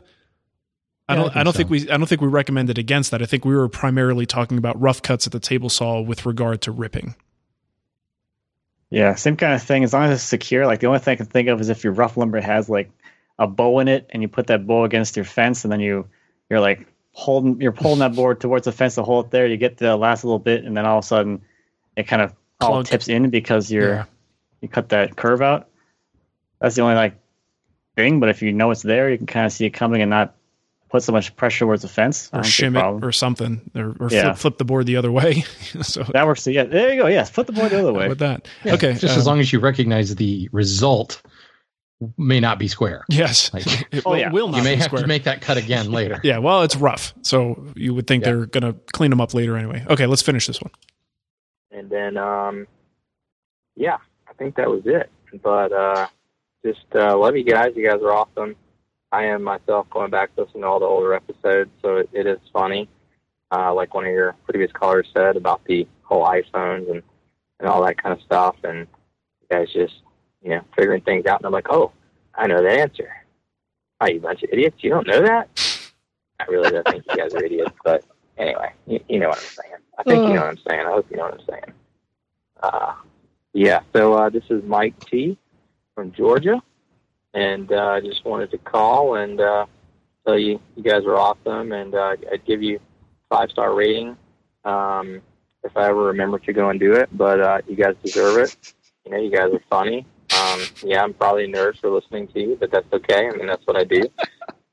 I 1.08 1.14
don't. 1.14 1.24
I, 1.24 1.28
think 1.28 1.36
I 1.36 1.44
don't 1.44 1.52
so. 1.52 1.56
think 1.58 1.70
we. 1.70 1.90
I 1.90 1.96
don't 1.96 2.06
think 2.06 2.20
we 2.20 2.28
recommended 2.28 2.78
against 2.78 3.10
that. 3.12 3.22
I 3.22 3.26
think 3.26 3.44
we 3.44 3.54
were 3.54 3.68
primarily 3.68 4.26
talking 4.26 4.58
about 4.58 4.80
rough 4.80 5.02
cuts 5.02 5.26
at 5.26 5.32
the 5.32 5.40
table 5.40 5.68
saw 5.68 6.00
with 6.00 6.26
regard 6.26 6.62
to 6.62 6.72
ripping. 6.72 7.14
Yeah, 8.90 9.14
same 9.14 9.36
kind 9.36 9.54
of 9.54 9.62
thing. 9.62 9.84
As 9.84 9.92
long 9.92 10.04
as 10.04 10.12
it's 10.12 10.22
secure. 10.22 10.66
Like 10.66 10.80
the 10.80 10.86
only 10.86 10.98
thing 10.98 11.12
I 11.12 11.16
can 11.16 11.26
think 11.26 11.48
of 11.48 11.60
is 11.60 11.68
if 11.68 11.84
your 11.84 11.92
rough 11.92 12.16
lumber 12.16 12.40
has 12.40 12.68
like 12.68 12.90
a 13.38 13.46
bow 13.46 13.78
in 13.80 13.88
it, 13.88 14.08
and 14.10 14.22
you 14.22 14.28
put 14.28 14.48
that 14.48 14.66
bow 14.66 14.84
against 14.84 15.16
your 15.16 15.24
fence, 15.24 15.64
and 15.64 15.72
then 15.72 15.80
you 15.80 16.08
you're 16.50 16.60
like 16.60 16.86
holding 17.12 17.60
you're 17.60 17.72
pulling 17.72 18.00
that 18.00 18.14
board 18.14 18.40
towards 18.40 18.64
the 18.64 18.72
fence 18.72 18.96
to 18.96 19.02
hold 19.02 19.26
it 19.26 19.30
there. 19.30 19.46
You 19.46 19.56
get 19.56 19.76
the 19.76 19.96
last 19.96 20.24
little 20.24 20.38
bit, 20.38 20.64
and 20.64 20.76
then 20.76 20.86
all 20.86 20.98
of 20.98 21.04
a 21.04 21.06
sudden 21.06 21.42
it 21.96 22.04
kind 22.04 22.22
of 22.22 22.34
all 22.60 22.82
tips 22.82 23.08
in 23.08 23.30
because 23.30 23.70
you're 23.70 23.94
yeah. 23.94 24.04
you 24.60 24.68
cut 24.68 24.90
that 24.90 25.16
curve 25.16 25.42
out. 25.42 25.68
That's 26.60 26.74
the 26.74 26.82
only 26.82 26.94
like 26.94 27.14
thing. 27.96 28.20
But 28.20 28.28
if 28.28 28.42
you 28.42 28.52
know 28.52 28.70
it's 28.70 28.82
there, 28.82 29.10
you 29.10 29.18
can 29.18 29.26
kind 29.26 29.46
of 29.46 29.52
see 29.52 29.66
it 29.66 29.70
coming 29.70 30.02
and 30.02 30.10
not 30.10 30.34
put 30.88 31.02
so 31.02 31.12
much 31.12 31.34
pressure 31.36 31.64
towards 31.64 31.82
the 31.82 31.88
fence 31.88 32.30
or 32.32 32.40
shim 32.40 32.76
it 32.76 33.04
or 33.04 33.12
something 33.12 33.60
or, 33.74 33.96
or 33.98 34.08
yeah. 34.10 34.22
flip, 34.22 34.36
flip, 34.36 34.58
the 34.58 34.64
board 34.64 34.86
the 34.86 34.96
other 34.96 35.12
way. 35.12 35.44
So 35.82 36.04
that 36.04 36.26
works 36.26 36.46
yeah 36.46 36.64
there 36.64 36.94
you 36.94 37.02
go. 37.02 37.08
Yes 37.08 37.28
flip 37.28 37.46
the 37.46 37.52
board 37.52 37.70
the 37.70 37.80
other 37.80 37.92
way. 37.92 38.08
with 38.08 38.20
that? 38.20 38.48
Yeah, 38.64 38.74
okay 38.74 38.94
just 38.94 39.14
um, 39.14 39.18
as 39.18 39.26
long 39.26 39.40
as 39.40 39.52
you 39.52 39.60
recognize 39.60 40.14
the 40.14 40.48
result 40.52 41.22
may 42.16 42.40
not 42.40 42.58
be 42.58 42.68
square. 42.68 43.04
Yes. 43.08 43.52
Like, 43.52 43.66
it 43.92 44.02
oh, 44.04 44.10
will, 44.10 44.18
yeah. 44.18 44.30
will 44.30 44.54
you 44.54 44.62
may 44.62 44.76
have 44.76 44.86
square. 44.86 45.02
to 45.02 45.08
make 45.08 45.24
that 45.24 45.40
cut 45.40 45.56
again 45.56 45.90
later. 45.98 46.20
Yeah 46.22 46.38
well 46.38 46.62
it's 46.62 46.76
rough 46.76 47.14
so 47.22 47.62
you 47.74 47.94
would 47.94 48.06
think 48.06 48.24
yeah. 48.24 48.32
they're 48.32 48.46
gonna 48.46 48.74
clean 48.92 49.10
them 49.10 49.20
up 49.20 49.34
later 49.34 49.56
anyway. 49.56 49.84
Okay 49.88 50.06
let's 50.06 50.22
finish 50.22 50.46
this 50.46 50.60
one. 50.62 50.72
And 51.70 51.90
then 51.90 52.16
um 52.16 52.66
yeah 53.74 53.98
i 54.28 54.32
think 54.34 54.56
that 54.56 54.70
was 54.70 54.82
it. 54.86 55.10
But 55.42 55.72
uh 55.72 56.06
just 56.64 56.86
uh 56.94 57.16
love 57.18 57.36
you 57.36 57.44
guys. 57.44 57.72
You 57.76 57.86
guys 57.86 58.00
are 58.02 58.12
awesome 58.12 58.56
I 59.12 59.24
am 59.24 59.42
myself 59.42 59.88
going 59.90 60.10
back 60.10 60.30
listening 60.36 60.62
to 60.62 60.66
all 60.68 60.80
the 60.80 60.86
older 60.86 61.14
episodes, 61.14 61.70
so 61.82 61.96
it, 61.96 62.10
it 62.12 62.26
is 62.26 62.38
funny. 62.52 62.88
Uh, 63.52 63.72
like 63.72 63.94
one 63.94 64.04
of 64.04 64.10
your 64.10 64.34
previous 64.44 64.72
callers 64.72 65.06
said 65.16 65.36
about 65.36 65.64
the 65.66 65.86
whole 66.02 66.24
iPhones 66.24 66.90
and, 66.90 67.02
and 67.60 67.68
all 67.68 67.84
that 67.84 68.02
kind 68.02 68.12
of 68.12 68.20
stuff, 68.24 68.56
and 68.64 68.80
you 69.40 69.48
guys 69.50 69.72
just 69.72 69.94
you 70.42 70.50
know 70.50 70.60
figuring 70.76 71.02
things 71.02 71.26
out. 71.26 71.40
And 71.40 71.46
I'm 71.46 71.52
like, 71.52 71.70
oh, 71.70 71.92
I 72.34 72.46
know 72.46 72.62
the 72.62 72.70
answer. 72.70 73.08
Are 74.00 74.10
you 74.10 74.20
bunch 74.20 74.42
of 74.42 74.50
idiots? 74.52 74.82
You 74.82 74.90
don't 74.90 75.06
know 75.06 75.22
that? 75.22 75.48
I 76.40 76.44
really 76.50 76.70
don't 76.70 76.86
think 76.86 77.04
you 77.08 77.16
guys 77.16 77.32
are 77.34 77.44
idiots, 77.44 77.72
but 77.84 78.04
anyway, 78.36 78.72
you, 78.86 79.00
you 79.08 79.20
know 79.20 79.28
what 79.28 79.38
I'm 79.38 79.44
saying. 79.44 79.82
I 79.98 80.02
think 80.02 80.28
you 80.28 80.34
know 80.34 80.40
what 80.40 80.50
I'm 80.50 80.58
saying. 80.68 80.86
I 80.86 80.90
hope 80.90 81.06
you 81.10 81.16
know 81.16 81.24
what 81.24 81.40
I'm 81.40 81.46
saying. 81.48 81.74
Uh, 82.62 82.94
yeah. 83.52 83.80
So 83.94 84.14
uh, 84.14 84.30
this 84.30 84.44
is 84.50 84.62
Mike 84.64 84.98
T 85.06 85.38
from 85.94 86.12
Georgia 86.12 86.60
and 87.36 87.70
uh, 87.70 87.88
I 87.88 88.00
just 88.00 88.24
wanted 88.24 88.50
to 88.52 88.58
call 88.58 89.16
and 89.16 89.40
uh, 89.40 89.66
tell 90.24 90.38
you 90.38 90.58
you 90.74 90.82
guys 90.82 91.04
are 91.04 91.16
awesome, 91.16 91.70
and 91.70 91.94
uh, 91.94 92.16
I'd 92.32 92.44
give 92.46 92.62
you 92.62 92.80
five 93.28 93.50
star 93.50 93.74
rating 93.74 94.16
um, 94.64 95.20
if 95.62 95.76
I 95.76 95.88
ever 95.88 96.04
remember 96.04 96.38
to 96.40 96.52
go 96.52 96.70
and 96.70 96.80
do 96.80 96.94
it. 96.94 97.10
But 97.12 97.40
uh, 97.40 97.60
you 97.68 97.76
guys 97.76 97.94
deserve 98.02 98.38
it. 98.38 98.74
You 99.04 99.12
know, 99.12 99.18
you 99.18 99.30
guys 99.30 99.52
are 99.52 99.62
funny. 99.68 100.06
Um, 100.36 100.60
yeah, 100.82 101.02
I'm 101.02 101.12
probably 101.12 101.44
a 101.44 101.48
nerd 101.48 101.78
for 101.78 101.90
listening 101.90 102.28
to 102.28 102.40
you, 102.40 102.56
but 102.58 102.70
that's 102.70 102.90
okay. 102.92 103.28
I 103.28 103.36
mean, 103.36 103.46
that's 103.46 103.66
what 103.66 103.76
I 103.76 103.84
do. 103.84 104.02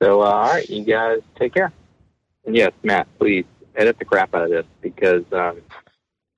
So, 0.02 0.22
uh, 0.22 0.26
all 0.26 0.50
right, 0.54 0.68
you 0.70 0.84
guys 0.86 1.20
take 1.38 1.54
care. 1.54 1.72
And 2.46 2.56
yes, 2.56 2.72
Matt, 2.82 3.08
please 3.20 3.46
edit 3.76 4.00
the 4.00 4.06
crap 4.06 4.34
out 4.34 4.44
of 4.44 4.50
this 4.50 4.66
because 4.82 5.24
um, 5.34 5.62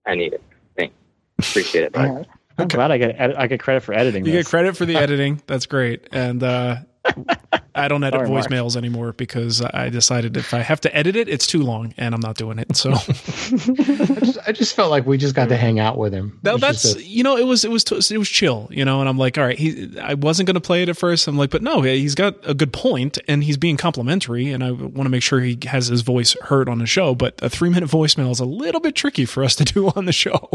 I 0.06 0.16
need 0.16 0.34
it. 0.34 0.44
Thanks. 0.76 0.96
Appreciate 1.40 1.86
it. 1.86 1.94
Bye. 1.94 2.26
I'm 2.58 2.68
glad 2.68 2.92
I 2.92 2.98
get 2.98 3.16
ed- 3.20 3.36
I 3.36 3.48
get 3.48 3.60
credit 3.60 3.84
for 3.84 3.94
editing. 3.94 4.26
You 4.26 4.32
this. 4.32 4.46
get 4.46 4.50
credit 4.50 4.78
for 4.78 4.86
the 4.86 4.96
editing. 4.98 5.42
That's 5.48 5.66
great. 5.66 6.08
And 6.12 6.42
uh, 6.44 6.78
I 7.76 7.88
don't 7.90 8.04
edit 8.04 8.20
Sorry, 8.20 8.30
Mark. 8.30 8.46
voicemails 8.48 8.76
anymore 8.78 9.12
because 9.12 9.62
I 9.62 9.90
decided 9.90 10.38
if 10.38 10.54
I 10.54 10.60
have 10.60 10.80
to 10.82 10.96
edit 10.96 11.16
it, 11.18 11.28
it's 11.28 11.46
too 11.46 11.62
long, 11.62 11.94
and 11.98 12.16
I'm 12.16 12.22
not 12.22 12.36
doing 12.38 12.58
it. 12.58 12.76
So 12.78 12.94
I 12.94 12.96
just, 12.96 14.38
I 14.48 14.52
just 14.54 14.76
felt 14.76 14.90
like 14.90 15.06
we 15.06 15.18
just 15.18 15.36
got 15.36 15.50
to 15.50 15.58
hang 15.58 15.80
out 15.80 15.98
with 15.98 16.14
him. 16.14 16.40
that, 16.44 16.60
that's 16.62 16.96
a- 16.96 17.04
you 17.04 17.22
know 17.24 17.38
it 17.38 17.44
was 17.46 17.66
it 17.66 17.72
was 17.72 17.84
it 18.12 18.18
was 18.18 18.30
chill, 18.30 18.68
you 18.72 18.86
know. 18.86 19.02
And 19.02 19.10
I'm 19.10 19.18
like, 19.18 19.38
all 19.38 19.44
right, 19.44 19.58
he 19.58 20.00
I 20.00 20.14
wasn't 20.14 20.48
going 20.48 20.56
to 20.56 20.62
play 20.62 20.82
it 20.84 20.90
at 20.90 20.98
first. 20.98 21.28
I'm 21.28 21.38
like, 21.38 21.50
but 21.50 21.62
no, 21.62 21.82
he's 21.82 22.16
got 22.16 22.36
a 22.48 22.54
good 22.54 22.72
point, 22.74 23.18
and 23.28 23.44
he's 23.44 23.58
being 23.58 23.78
complimentary, 23.78 24.52
and 24.52 24.64
I 24.64 24.72
want 24.72 25.04
to 25.04 25.10
make 25.10 25.22
sure 25.24 25.42
he 25.42 25.60
has 25.68 25.88
his 25.88 26.02
voice 26.02 26.36
heard 26.44 26.70
on 26.70 26.80
the 26.80 26.86
show. 26.88 27.14
But 27.14 27.36
a 27.44 27.50
three 27.50 27.70
minute 27.70 27.90
voicemail 27.90 28.32
is 28.32 28.40
a 28.40 28.46
little 28.46 28.80
bit 28.82 28.96
tricky 28.96 29.26
for 29.26 29.44
us 29.44 29.56
to 29.58 29.66
do 29.66 29.90
on 29.90 30.06
the 30.06 30.14
show. 30.14 30.50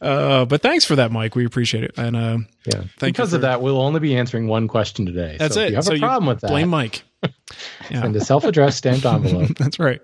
Uh, 0.00 0.44
but 0.44 0.62
thanks 0.62 0.84
for 0.84 0.96
that, 0.96 1.10
Mike. 1.12 1.34
We 1.34 1.44
appreciate 1.44 1.84
it. 1.84 1.92
And 1.96 2.16
uh, 2.16 2.38
yeah. 2.66 2.82
Thank 2.98 3.02
you 3.02 3.12
because 3.12 3.32
of 3.32 3.42
that, 3.42 3.62
we'll 3.62 3.80
only 3.80 4.00
be 4.00 4.16
answering 4.16 4.48
one 4.48 4.68
question 4.68 5.06
today. 5.06 5.36
that's 5.38 5.54
so 5.54 5.60
it. 5.60 5.66
If 5.66 5.70
you 5.70 5.76
have 5.76 5.84
so 5.84 5.94
a 5.94 5.98
problem 5.98 6.26
with 6.26 6.40
that, 6.40 6.48
blame 6.48 6.68
Mike. 6.68 7.02
Yeah. 7.90 8.02
send 8.02 8.16
a 8.16 8.20
self-addressed 8.20 8.76
stamped 8.78 9.06
envelope. 9.06 9.50
That's 9.58 9.78
right. 9.78 10.00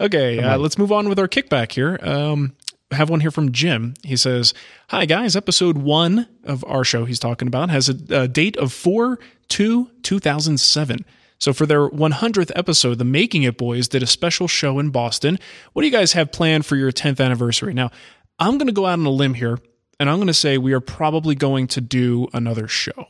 Okay, 0.00 0.40
uh, 0.40 0.58
let's 0.58 0.78
move 0.78 0.90
on 0.92 1.08
with 1.08 1.18
our 1.18 1.28
kickback 1.28 1.72
here. 1.72 1.98
Um, 2.02 2.54
I 2.90 2.96
have 2.96 3.10
one 3.10 3.20
here 3.20 3.30
from 3.30 3.52
Jim. 3.52 3.94
He 4.04 4.16
says, 4.16 4.54
Hi, 4.88 5.06
guys. 5.06 5.34
Episode 5.36 5.78
one 5.78 6.28
of 6.44 6.64
our 6.66 6.84
show 6.84 7.04
he's 7.04 7.18
talking 7.18 7.48
about 7.48 7.70
has 7.70 7.88
a, 7.88 8.22
a 8.22 8.28
date 8.28 8.56
of 8.56 8.72
4 8.72 9.18
2 9.48 9.90
2007. 10.02 11.04
So, 11.38 11.52
for 11.52 11.66
their 11.66 11.88
100th 11.88 12.50
episode, 12.54 12.98
the 12.98 13.04
Making 13.04 13.42
It 13.42 13.58
Boys 13.58 13.88
did 13.88 14.02
a 14.02 14.06
special 14.06 14.48
show 14.48 14.78
in 14.78 14.90
Boston. 14.90 15.38
What 15.72 15.82
do 15.82 15.86
you 15.86 15.92
guys 15.92 16.12
have 16.14 16.32
planned 16.32 16.64
for 16.64 16.76
your 16.76 16.90
10th 16.90 17.22
anniversary? 17.22 17.74
Now, 17.74 17.90
I'm 18.38 18.58
going 18.58 18.66
to 18.68 18.72
go 18.72 18.86
out 18.86 18.98
on 18.98 19.06
a 19.06 19.10
limb 19.10 19.34
here, 19.34 19.58
and 19.98 20.10
I'm 20.10 20.16
going 20.16 20.26
to 20.28 20.34
say 20.34 20.58
we 20.58 20.72
are 20.72 20.80
probably 20.80 21.34
going 21.34 21.66
to 21.68 21.80
do 21.80 22.28
another 22.32 22.68
show. 22.68 23.06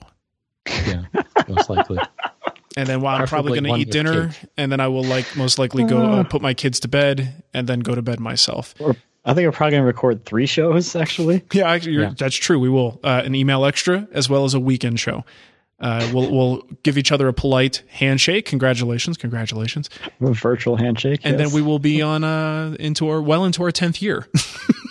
yeah, 0.67 1.05
most 1.49 1.71
likely. 1.71 1.99
And 2.79 2.87
then 2.87 3.01
while 3.01 3.17
I'm 3.19 3.27
probably 3.27 3.59
going 3.59 3.73
to 3.73 3.81
eat 3.81 3.91
dinner, 3.91 4.29
cake. 4.29 4.51
and 4.59 4.71
then 4.71 4.81
I 4.81 4.89
will 4.89 5.03
like 5.03 5.35
most 5.35 5.59
likely 5.59 5.85
go 5.85 5.97
uh, 6.12 6.25
put 6.25 6.43
my 6.43 6.53
kids 6.53 6.79
to 6.81 6.89
bed, 6.89 7.43
and 7.55 7.67
then 7.67 7.81
go 7.81 7.95
to 7.95 8.03
bed 8.03 8.21
myself. 8.21 8.75
I 9.25 9.33
think 9.33 9.47
we're 9.47 9.53
probably 9.53 9.79
gonna 9.79 9.87
record 9.87 10.27
three 10.27 10.45
shows 10.45 10.95
actually. 10.95 11.43
Yeah, 11.55 11.71
actually, 11.71 11.93
you're, 11.95 12.03
Yeah. 12.03 12.15
that's 12.19 12.37
true. 12.37 12.59
We 12.59 12.69
will 12.69 13.01
uh, 13.03 13.23
an 13.25 13.35
email 13.35 13.65
extra 13.65 14.07
as 14.12 14.29
well 14.29 14.45
as 14.45 14.53
a 14.53 14.61
weekend 14.61 15.01
show. 15.01 15.25
Uh, 15.81 16.07
we'll 16.12 16.31
we'll 16.31 16.62
give 16.83 16.99
each 16.99 17.11
other 17.12 17.29
a 17.29 17.33
polite 17.33 17.83
handshake. 17.89 18.45
Congratulations, 18.45 19.17
congratulations, 19.17 19.89
A 20.21 20.33
virtual 20.35 20.77
handshake. 20.77 21.21
and 21.25 21.39
yes. 21.39 21.49
then 21.49 21.55
we 21.55 21.62
will 21.62 21.79
be 21.79 22.03
on 22.03 22.25
uh, 22.25 22.77
into 22.79 23.09
our 23.09 23.23
well 23.23 23.47
into 23.47 23.62
our 23.62 23.71
tenth 23.73 24.03
year. 24.03 24.29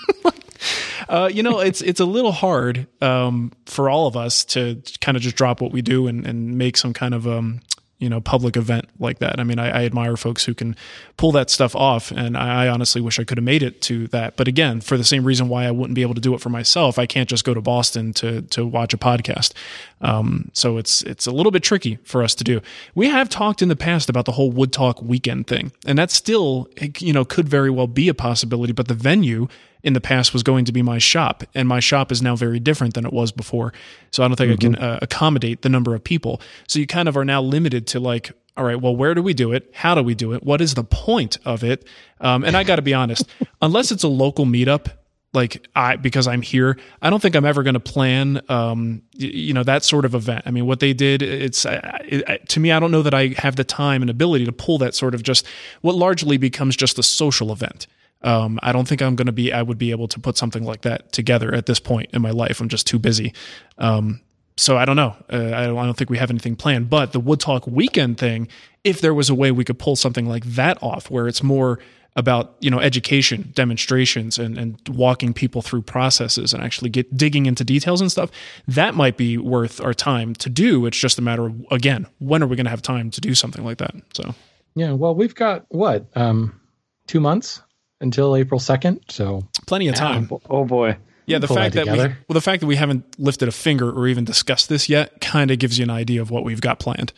Uh, 1.08 1.30
you 1.32 1.44
know, 1.44 1.60
it's 1.60 1.82
it's 1.82 2.00
a 2.00 2.06
little 2.06 2.32
hard 2.32 2.88
um, 3.02 3.52
for 3.66 3.90
all 3.90 4.08
of 4.08 4.18
us 4.18 4.44
to 4.46 4.82
kind 5.02 5.16
of 5.16 5.24
just 5.24 5.36
drop 5.36 5.62
what 5.62 5.72
we 5.72 5.82
do 5.82 6.08
and, 6.08 6.26
and 6.26 6.58
make 6.58 6.78
some 6.78 6.94
kind 6.94 7.14
of 7.14 7.28
um, 7.28 7.62
you 7.98 8.10
know 8.10 8.20
public 8.20 8.58
event 8.58 8.90
like 9.00 9.20
that. 9.20 9.40
I 9.40 9.44
mean, 9.44 9.58
I, 9.58 9.82
I 9.82 9.86
admire 9.86 10.18
folks 10.18 10.46
who 10.46 10.54
can 10.54 10.76
pull 11.18 11.32
that 11.34 11.50
stuff 11.50 11.76
off, 11.76 12.12
and 12.12 12.38
I, 12.38 12.66
I 12.66 12.68
honestly 12.68 13.02
wish 13.02 13.20
I 13.20 13.24
could 13.24 13.38
have 13.38 13.46
made 13.46 13.64
it 13.64 13.82
to 13.84 14.08
that. 14.08 14.36
But 14.36 14.48
again, 14.48 14.82
for 14.82 14.98
the 14.98 15.04
same 15.04 15.24
reason 15.24 15.48
why 15.48 15.66
I 15.66 15.72
wouldn't 15.72 15.96
be 15.96 16.02
able 16.02 16.14
to 16.16 16.22
do 16.22 16.34
it 16.34 16.42
for 16.42 16.50
myself, 16.50 17.00
I 17.00 17.06
can't 17.06 17.30
just 17.30 17.46
go 17.46 17.54
to 17.54 17.62
Boston 17.62 18.14
to 18.14 18.42
to 18.42 18.66
watch 18.66 18.94
a 18.94 18.98
podcast. 18.98 19.54
Um, 20.02 20.50
so 20.54 20.78
it's 20.78 21.02
it's 21.04 21.26
a 21.26 21.32
little 21.32 21.52
bit 21.52 21.64
tricky 21.64 21.98
for 22.04 22.22
us 22.22 22.36
to 22.36 22.44
do. 22.44 22.62
We 22.96 23.08
have 23.10 23.30
talked 23.30 23.62
in 23.62 23.70
the 23.70 23.76
past 23.76 24.10
about 24.10 24.26
the 24.26 24.34
whole 24.34 24.52
Wood 24.52 24.74
Talk 24.74 25.02
weekend 25.02 25.48
thing, 25.48 25.72
and 25.86 25.98
that 25.98 26.12
still 26.12 26.68
you 27.00 27.14
know 27.14 27.24
could 27.24 27.48
very 27.48 27.70
well 27.70 27.88
be 27.88 28.10
a 28.10 28.14
possibility. 28.14 28.74
But 28.74 28.88
the 28.88 28.94
venue 28.94 29.48
in 29.86 29.94
the 29.94 30.02
past 30.02 30.34
was 30.34 30.42
going 30.42 30.66
to 30.66 30.72
be 30.72 30.82
my 30.82 30.98
shop, 30.98 31.44
and 31.54 31.68
my 31.68 31.80
shop 31.80 32.12
is 32.12 32.22
now 32.22 32.36
very 32.36 32.60
different 32.60 32.96
than 32.96 33.06
it 33.06 33.14
was 33.14 33.32
before. 33.32 33.72
So 34.10 34.24
I 34.24 34.28
don't 34.28 34.36
think 34.36 34.52
I 34.52 34.56
can 34.56 34.76
uh, 34.76 35.00
accommodate 35.02 35.62
the 35.62 35.70
number 35.70 35.94
of 35.94 36.04
people. 36.04 36.42
So 36.68 36.80
you 36.80 36.88
kind 36.88 37.08
of 37.08 37.16
are 37.16 37.24
now 37.24 37.42
limited 37.42 37.86
to 37.88 38.00
like, 38.00 38.32
all 38.58 38.66
right, 38.66 38.82
well, 38.82 38.96
where 38.96 39.14
do 39.14 39.22
we 39.22 39.36
do 39.36 39.54
it? 39.54 39.70
How 39.74 39.94
do 39.94 40.02
we 40.02 40.16
do 40.16 40.34
it? 40.34 40.44
What 40.44 40.60
is 40.60 40.74
the 40.74 40.84
point 40.84 41.38
of 41.46 41.64
it? 41.64 41.88
Um, 42.20 42.44
and 42.44 42.58
I 42.58 42.64
got 42.64 42.78
to 42.78 42.82
be 42.82 42.96
honest, 42.96 43.30
unless 43.62 43.92
it's 43.92 44.04
a 44.04 44.08
local 44.08 44.46
meetup, 44.46 44.88
like 45.34 45.68
I 45.76 45.98
because 45.98 46.28
I'm 46.28 46.42
here, 46.42 46.80
I 47.02 47.12
don't 47.12 47.22
think 47.22 47.36
I'm 47.36 47.46
ever 47.46 47.62
going 47.62 47.76
to 47.76 47.80
plan, 47.80 48.42
um, 48.50 49.04
y- 49.20 49.28
you 49.28 49.54
know, 49.54 49.64
that 49.64 49.84
sort 49.84 50.06
of 50.06 50.16
event. 50.16 50.44
I 50.48 50.52
mean, 50.52 50.66
what 50.66 50.80
they 50.80 50.94
did, 50.94 51.22
it's 51.22 51.66
uh, 51.66 52.00
it, 52.06 52.50
to 52.50 52.60
me, 52.60 52.72
I 52.72 52.80
don't 52.80 52.92
know 52.92 53.04
that 53.04 53.14
I 53.14 53.36
have 53.38 53.56
the 53.56 53.66
time 53.66 54.02
and 54.02 54.10
ability 54.10 54.46
to 54.46 54.52
pull 54.52 54.80
that 54.80 54.96
sort 54.96 55.14
of 55.14 55.22
just 55.22 55.46
what 55.82 55.94
largely 55.94 56.38
becomes 56.38 56.76
just 56.76 56.98
a 56.98 57.04
social 57.04 57.52
event. 57.52 57.86
Um, 58.26 58.60
I 58.64 58.72
don't 58.72 58.88
think 58.88 59.02
I'm 59.02 59.16
going 59.16 59.28
to 59.28 59.32
be. 59.32 59.54
I 59.54 59.62
would 59.62 59.78
be 59.78 59.92
able 59.92 60.08
to 60.10 60.20
put 60.20 60.36
something 60.36 60.64
like 60.64 60.82
that 60.82 61.12
together 61.12 61.54
at 61.54 61.68
this 61.68 61.80
point 61.80 62.10
in 62.12 62.22
my 62.22 62.32
life. 62.32 62.60
I'm 62.60 62.70
just 62.70 62.88
too 62.88 62.98
busy. 62.98 63.34
Um, 63.78 64.20
so 64.58 64.78
I 64.78 64.86
don't 64.86 64.96
know. 64.96 65.16
Uh, 65.32 65.52
I, 65.56 65.66
don't, 65.66 65.78
I 65.78 65.86
don't 65.86 65.96
think 65.96 66.10
we 66.10 66.18
have 66.18 66.32
anything 66.32 66.56
planned. 66.56 66.90
But 66.90 67.12
the 67.12 67.20
Wood 67.20 67.40
Talk 67.40 67.68
weekend 67.68 68.18
thing, 68.18 68.48
if 68.84 69.00
there 69.00 69.14
was 69.14 69.30
a 69.30 69.36
way 69.36 69.52
we 69.52 69.64
could 69.64 69.78
pull 69.78 69.96
something 69.96 70.28
like 70.28 70.44
that 70.46 70.82
off, 70.82 71.12
where 71.12 71.28
it's 71.28 71.44
more 71.44 71.80
about 72.16 72.56
you 72.62 72.72
know 72.72 72.80
education, 72.80 73.52
demonstrations, 73.54 74.40
and 74.40 74.58
and 74.58 74.80
walking 74.90 75.32
people 75.32 75.62
through 75.62 75.84
processes 75.84 76.52
and 76.52 76.64
actually 76.64 76.90
get 76.90 77.16
digging 77.16 77.46
into 77.46 77.64
details 77.64 78.02
and 78.02 78.12
stuff, 78.12 78.32
that 78.68 78.96
might 78.96 79.18
be 79.18 79.38
worth 79.38 79.80
our 79.82 79.94
time 79.94 80.34
to 80.36 80.50
do. 80.50 80.88
It's 80.88 80.98
just 80.98 81.20
a 81.20 81.22
matter 81.22 81.46
of 81.46 81.66
again, 81.70 82.08
when 82.18 82.42
are 82.42 82.48
we 82.48 82.56
going 82.56 82.66
to 82.66 82.72
have 82.72 82.82
time 82.82 83.12
to 83.12 83.22
do 83.22 83.36
something 83.36 83.64
like 83.64 83.78
that? 83.78 83.94
So 84.16 84.34
Yeah, 84.74 84.94
well, 84.94 85.14
we've 85.14 85.36
got 85.36 85.66
what 85.70 86.08
um, 86.16 86.60
two 87.08 87.20
months 87.20 87.62
until 88.06 88.36
April 88.36 88.60
second. 88.60 89.02
So 89.10 89.46
plenty 89.68 89.88
of 89.90 89.96
time. 89.96 90.30
oh 90.50 90.64
boy. 90.64 90.98
Yeah, 91.26 91.40
the 91.40 91.48
fact 91.48 91.74
that 91.76 91.86
that 91.86 91.92
we 91.94 91.98
well, 91.98 92.34
the 92.34 92.42
fact 92.42 92.62
that 92.62 92.68
we 92.68 92.76
haven't 92.76 93.20
lifted 93.20 93.48
a 93.48 93.52
finger 93.52 93.90
or 93.90 94.08
even 94.08 94.24
discussed 94.26 94.70
this 94.70 94.88
yet 94.88 95.20
kind 95.22 95.52
of 95.52 95.60
gives 95.60 95.78
you 95.80 95.84
an 95.84 95.90
idea 95.90 96.22
of 96.22 96.30
what 96.30 96.44
we've 96.44 96.62
got 96.62 96.80
planned. 96.80 97.12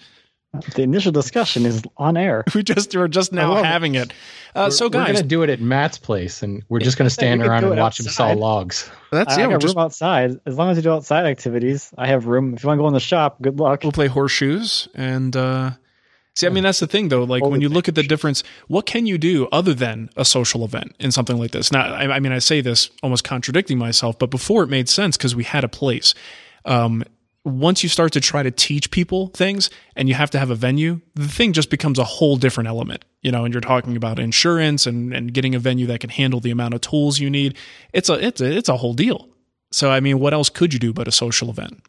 The 0.76 0.82
initial 0.82 1.12
discussion 1.12 1.66
is 1.66 1.84
on 1.98 2.16
air. 2.16 2.44
We 2.56 2.64
just 2.64 2.96
we're 2.96 3.10
just 3.10 3.34
now 3.34 3.50
love 3.54 3.66
it. 3.66 3.68
having 3.68 3.96
it. 3.96 4.14
Uh, 4.56 4.70
so 4.70 4.86
we're 4.86 4.92
guys, 4.92 5.18
gonna 5.18 5.28
do 5.28 5.44
it 5.44 5.50
at 5.50 5.60
Matt's 5.60 5.98
place, 5.98 6.42
and 6.42 6.64
we're 6.70 6.80
just 6.80 6.98
gonna 6.98 7.10
stand 7.20 7.42
around 7.44 7.66
and 7.66 7.74
it 7.74 7.80
watch 7.80 8.00
him 8.00 8.06
saw 8.08 8.32
logs. 8.32 8.90
that's 9.12 9.36
I, 9.36 9.40
yeah. 9.42 9.44
I 9.44 9.48
We're 9.48 9.54
got 9.56 9.62
just, 9.62 9.76
room 9.76 9.84
outside. 9.84 10.40
As 10.46 10.58
long 10.58 10.70
as 10.70 10.78
you 10.78 10.84
do 10.84 10.92
outside 10.94 11.26
activities, 11.26 11.94
I 11.98 12.08
have 12.08 12.26
room. 12.28 12.54
If 12.54 12.64
you 12.64 12.68
want 12.68 12.78
to 12.80 12.82
go 12.84 12.88
in 12.88 12.94
the 12.94 13.00
shop, 13.02 13.42
good 13.42 13.60
luck. 13.60 13.84
we'll 13.84 13.92
play 13.92 14.08
horseshoes 14.08 14.88
and 14.96 15.36
uh, 15.36 15.72
see. 16.40 16.48
I 16.48 16.50
mean, 16.50 16.64
that's 16.64 16.80
the 16.80 16.88
thing 16.88 17.10
though. 17.10 17.24
Like 17.24 17.44
when 17.44 17.62
you 17.62 17.70
look 17.70 17.88
at 17.88 17.96
the 17.96 18.04
difference, 18.04 18.44
what 18.68 18.86
can 18.86 19.06
you 19.06 19.18
do 19.18 19.48
other 19.52 19.74
than 19.74 20.10
a 20.16 20.26
social 20.26 20.64
event 20.64 20.96
in 21.00 21.12
something 21.12 21.38
like 21.38 21.52
this? 21.52 21.72
Now, 21.72 21.94
I, 21.94 22.16
I 22.16 22.20
mean, 22.20 22.32
I 22.32 22.40
say 22.40 22.62
this 22.62 22.90
almost 23.04 23.24
contradicting 23.24 23.78
myself, 23.78 24.18
but 24.20 24.30
before 24.30 24.64
it 24.64 24.68
made 24.68 24.90
sense 24.90 25.18
because 25.18 25.36
we 25.36 25.44
had 25.44 25.64
a 25.64 25.70
place. 25.70 26.14
Um, 26.66 27.04
once 27.44 27.82
you 27.82 27.88
start 27.88 28.12
to 28.12 28.20
try 28.20 28.44
to 28.44 28.52
teach 28.52 28.92
people 28.92 29.28
things 29.28 29.70
and 29.96 30.10
you 30.10 30.16
have 30.16 30.30
to 30.32 30.40
have 30.40 30.50
a 30.50 30.56
venue, 30.56 31.00
the 31.16 31.28
thing 31.28 31.54
just 31.54 31.70
becomes 31.70 31.98
a 31.98 32.04
whole 32.04 32.36
different 32.36 32.68
element, 32.68 33.06
you 33.22 33.32
know, 33.32 33.46
and 33.46 33.54
you're 33.54 33.62
talking 33.62 33.96
about 33.96 34.20
insurance 34.20 34.86
and, 34.86 35.14
and 35.14 35.34
getting 35.34 35.56
a 35.56 35.60
venue 35.60 35.86
that 35.88 36.02
can 36.02 36.10
handle 36.10 36.42
the 36.42 36.52
amount 36.52 36.74
of 36.74 36.82
tools 36.82 37.20
you 37.20 37.30
need. 37.30 37.56
It's 37.94 38.10
a, 38.10 38.26
it's 38.26 38.42
a, 38.42 38.58
it's 38.58 38.68
a 38.68 38.76
whole 38.76 38.94
deal. 38.94 39.30
So, 39.72 39.90
I 39.90 40.02
mean, 40.02 40.20
what 40.20 40.34
else 40.34 40.50
could 40.50 40.74
you 40.74 40.80
do 40.80 40.92
but 40.92 41.08
a 41.08 41.12
social 41.12 41.50
event? 41.50 41.82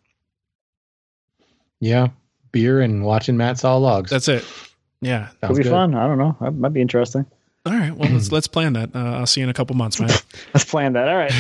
Yeah, 1.81 2.09
beer 2.53 2.81
and 2.81 3.05
watching 3.05 3.37
Matt 3.37 3.59
saw 3.59 3.77
logs. 3.77 4.11
That's 4.11 4.29
it. 4.29 4.45
Yeah. 5.01 5.29
Could 5.29 5.41
Sounds 5.41 5.59
be 5.59 5.65
good. 5.65 5.71
fun. 5.71 5.95
I 5.95 6.07
don't 6.07 6.19
know. 6.19 6.37
That 6.41 6.53
might 6.55 6.73
be 6.73 6.81
interesting. 6.81 7.27
All 7.67 7.73
right. 7.73 7.95
Well, 7.95 8.11
let's, 8.11 8.33
let's 8.33 8.47
plan 8.49 8.73
that. 8.75 8.95
Uh, 8.95 8.99
I'll 8.99 9.27
see 9.27 9.41
you 9.41 9.45
in 9.45 9.51
a 9.51 9.55
couple 9.55 9.77
months, 9.77 10.01
man. 10.01 10.11
Let's 10.55 10.65
plan 10.65 10.95
that. 10.95 11.09
All 11.09 11.17
right. 11.17 11.33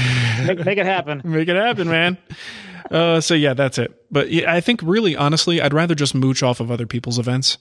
Make, 0.46 0.64
make 0.64 0.78
it 0.78 0.84
happen. 0.86 1.22
Make 1.24 1.48
it 1.48 1.56
happen, 1.56 1.88
man. 1.88 2.18
Uh, 2.90 3.20
so 3.20 3.34
yeah, 3.34 3.54
that's 3.54 3.78
it. 3.78 3.92
But 4.10 4.30
yeah, 4.30 4.52
I 4.52 4.60
think 4.60 4.80
really, 4.82 5.16
honestly, 5.16 5.60
I'd 5.62 5.72
rather 5.72 5.94
just 5.94 6.14
mooch 6.14 6.42
off 6.42 6.60
of 6.60 6.70
other 6.70 6.86
people's 6.86 7.18
events. 7.18 7.56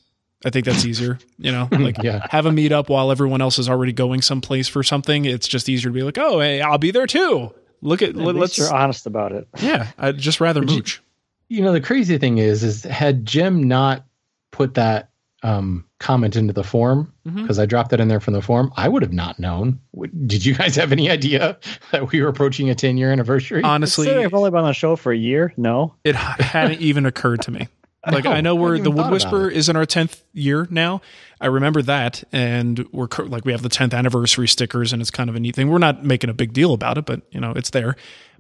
I 0.46 0.50
think 0.50 0.66
that's 0.66 0.86
easier, 0.86 1.18
you 1.40 1.52
know, 1.52 1.68
like 1.72 2.02
Yeah. 2.04 2.28
have 2.30 2.46
a 2.46 2.52
meetup 2.52 2.90
while 2.90 3.12
everyone 3.12 3.42
else 3.42 3.58
is 3.58 3.68
already 3.70 3.94
going 3.94 4.22
someplace 4.22 4.68
for 4.68 4.84
something. 4.84 5.26
It's 5.26 5.48
just 5.48 5.68
easier 5.70 5.90
to 5.90 5.94
be 5.94 6.04
like, 6.04 6.18
oh, 6.18 6.40
hey, 6.42 6.62
I'll 6.62 6.78
be 6.78 6.92
there 6.92 7.08
too. 7.08 7.54
Look 7.82 8.02
at, 8.02 8.10
At 8.10 8.16
let, 8.18 8.36
least 8.36 8.54
us 8.60 8.70
you're 8.70 8.76
honest 8.76 9.06
about 9.08 9.32
it. 9.32 9.48
yeah. 9.60 9.92
I'd 9.98 10.18
just 10.18 10.40
rather 10.42 10.62
you- 10.62 10.68
mooch. 10.76 10.98
You 10.98 11.07
know, 11.50 11.72
the 11.74 11.82
crazy 11.82 12.18
thing 12.18 12.38
is, 12.38 12.64
is 12.64 12.84
had 12.84 13.26
Jim 13.26 13.64
not 13.68 14.06
put 14.52 14.74
that 14.76 15.10
um, 15.44 15.86
comment 16.00 16.36
into 16.36 16.54
the 16.54 16.64
form 16.64 17.14
because 17.24 17.60
I 17.60 17.66
dropped 17.66 17.92
that 17.92 18.00
in 18.00 18.08
there 18.08 18.20
from 18.20 18.34
the 18.34 18.42
form, 18.42 18.72
I 18.76 18.88
would 18.88 19.02
have 19.02 19.14
not 19.14 19.38
known. 19.40 19.80
Did 20.26 20.46
you 20.46 20.56
guys 20.56 20.76
have 20.78 20.92
any 20.92 21.10
idea 21.10 21.58
that 21.92 22.12
we 22.12 22.22
were 22.22 22.30
approaching 22.30 22.70
a 22.70 22.76
10 22.76 22.98
year 22.98 23.12
anniversary? 23.12 23.64
Honestly, 23.64 24.10
I've 24.10 24.34
only 24.34 24.50
been 24.50 24.60
on 24.60 24.66
the 24.68 24.74
show 24.74 24.96
for 24.96 25.12
a 25.12 25.18
year. 25.18 25.54
No. 25.58 25.94
it 26.04 26.16
hadn't 26.16 26.82
even 26.82 27.06
occurred 27.06 27.42
to 27.44 27.52
me. 27.52 27.68
Like 28.10 28.26
I 28.26 28.40
know 28.40 28.56
I 28.58 28.62
we're 28.62 28.78
hadn't 28.78 28.84
the 28.86 28.92
Wood 28.92 29.12
Whisperer 29.12 29.50
is 29.50 29.68
in 29.68 29.76
our 29.76 29.86
tenth 29.86 30.24
year 30.32 30.66
now. 30.70 31.02
I 31.42 31.48
remember 31.48 31.82
that, 31.82 32.24
and 32.32 32.88
we're 32.94 33.10
cur- 33.10 33.26
like 33.26 33.44
we 33.44 33.52
have 33.52 33.64
the 33.64 33.70
tenth 33.70 33.94
anniversary 33.94 34.48
stickers, 34.48 34.94
and 34.94 35.02
it's 35.02 35.12
kind 35.12 35.30
of 35.30 35.36
a 35.36 35.42
neat 35.42 35.56
thing. 35.56 35.70
We're 35.70 35.78
not 35.78 36.06
making 36.06 36.30
a 36.30 36.34
big 36.34 36.54
deal 36.54 36.74
about 36.74 36.98
it, 36.98 37.06
but 37.06 37.24
you 37.32 37.42
know 37.42 37.52
it's 37.52 37.72
there. 37.72 37.98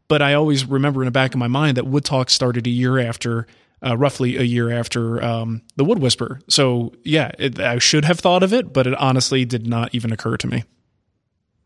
But 0.07 0.21
I 0.21 0.33
always 0.33 0.65
remember 0.65 1.01
in 1.01 1.05
the 1.05 1.11
back 1.11 1.33
of 1.33 1.39
my 1.39 1.47
mind 1.47 1.77
that 1.77 1.85
Wood 1.85 2.05
Talk 2.05 2.29
started 2.29 2.65
a 2.65 2.69
year 2.69 2.97
after, 2.97 3.45
uh, 3.85 3.97
roughly 3.97 4.37
a 4.37 4.43
year 4.43 4.71
after 4.71 5.21
um, 5.23 5.61
the 5.75 5.83
Wood 5.83 5.99
Whisper. 5.99 6.39
So 6.47 6.93
yeah, 7.03 7.31
it, 7.37 7.59
I 7.59 7.79
should 7.79 8.05
have 8.05 8.19
thought 8.19 8.41
of 8.43 8.53
it, 8.53 8.71
but 8.71 8.87
it 8.87 8.93
honestly 8.95 9.43
did 9.45 9.67
not 9.67 9.93
even 9.93 10.11
occur 10.13 10.37
to 10.37 10.47
me. 10.47 10.63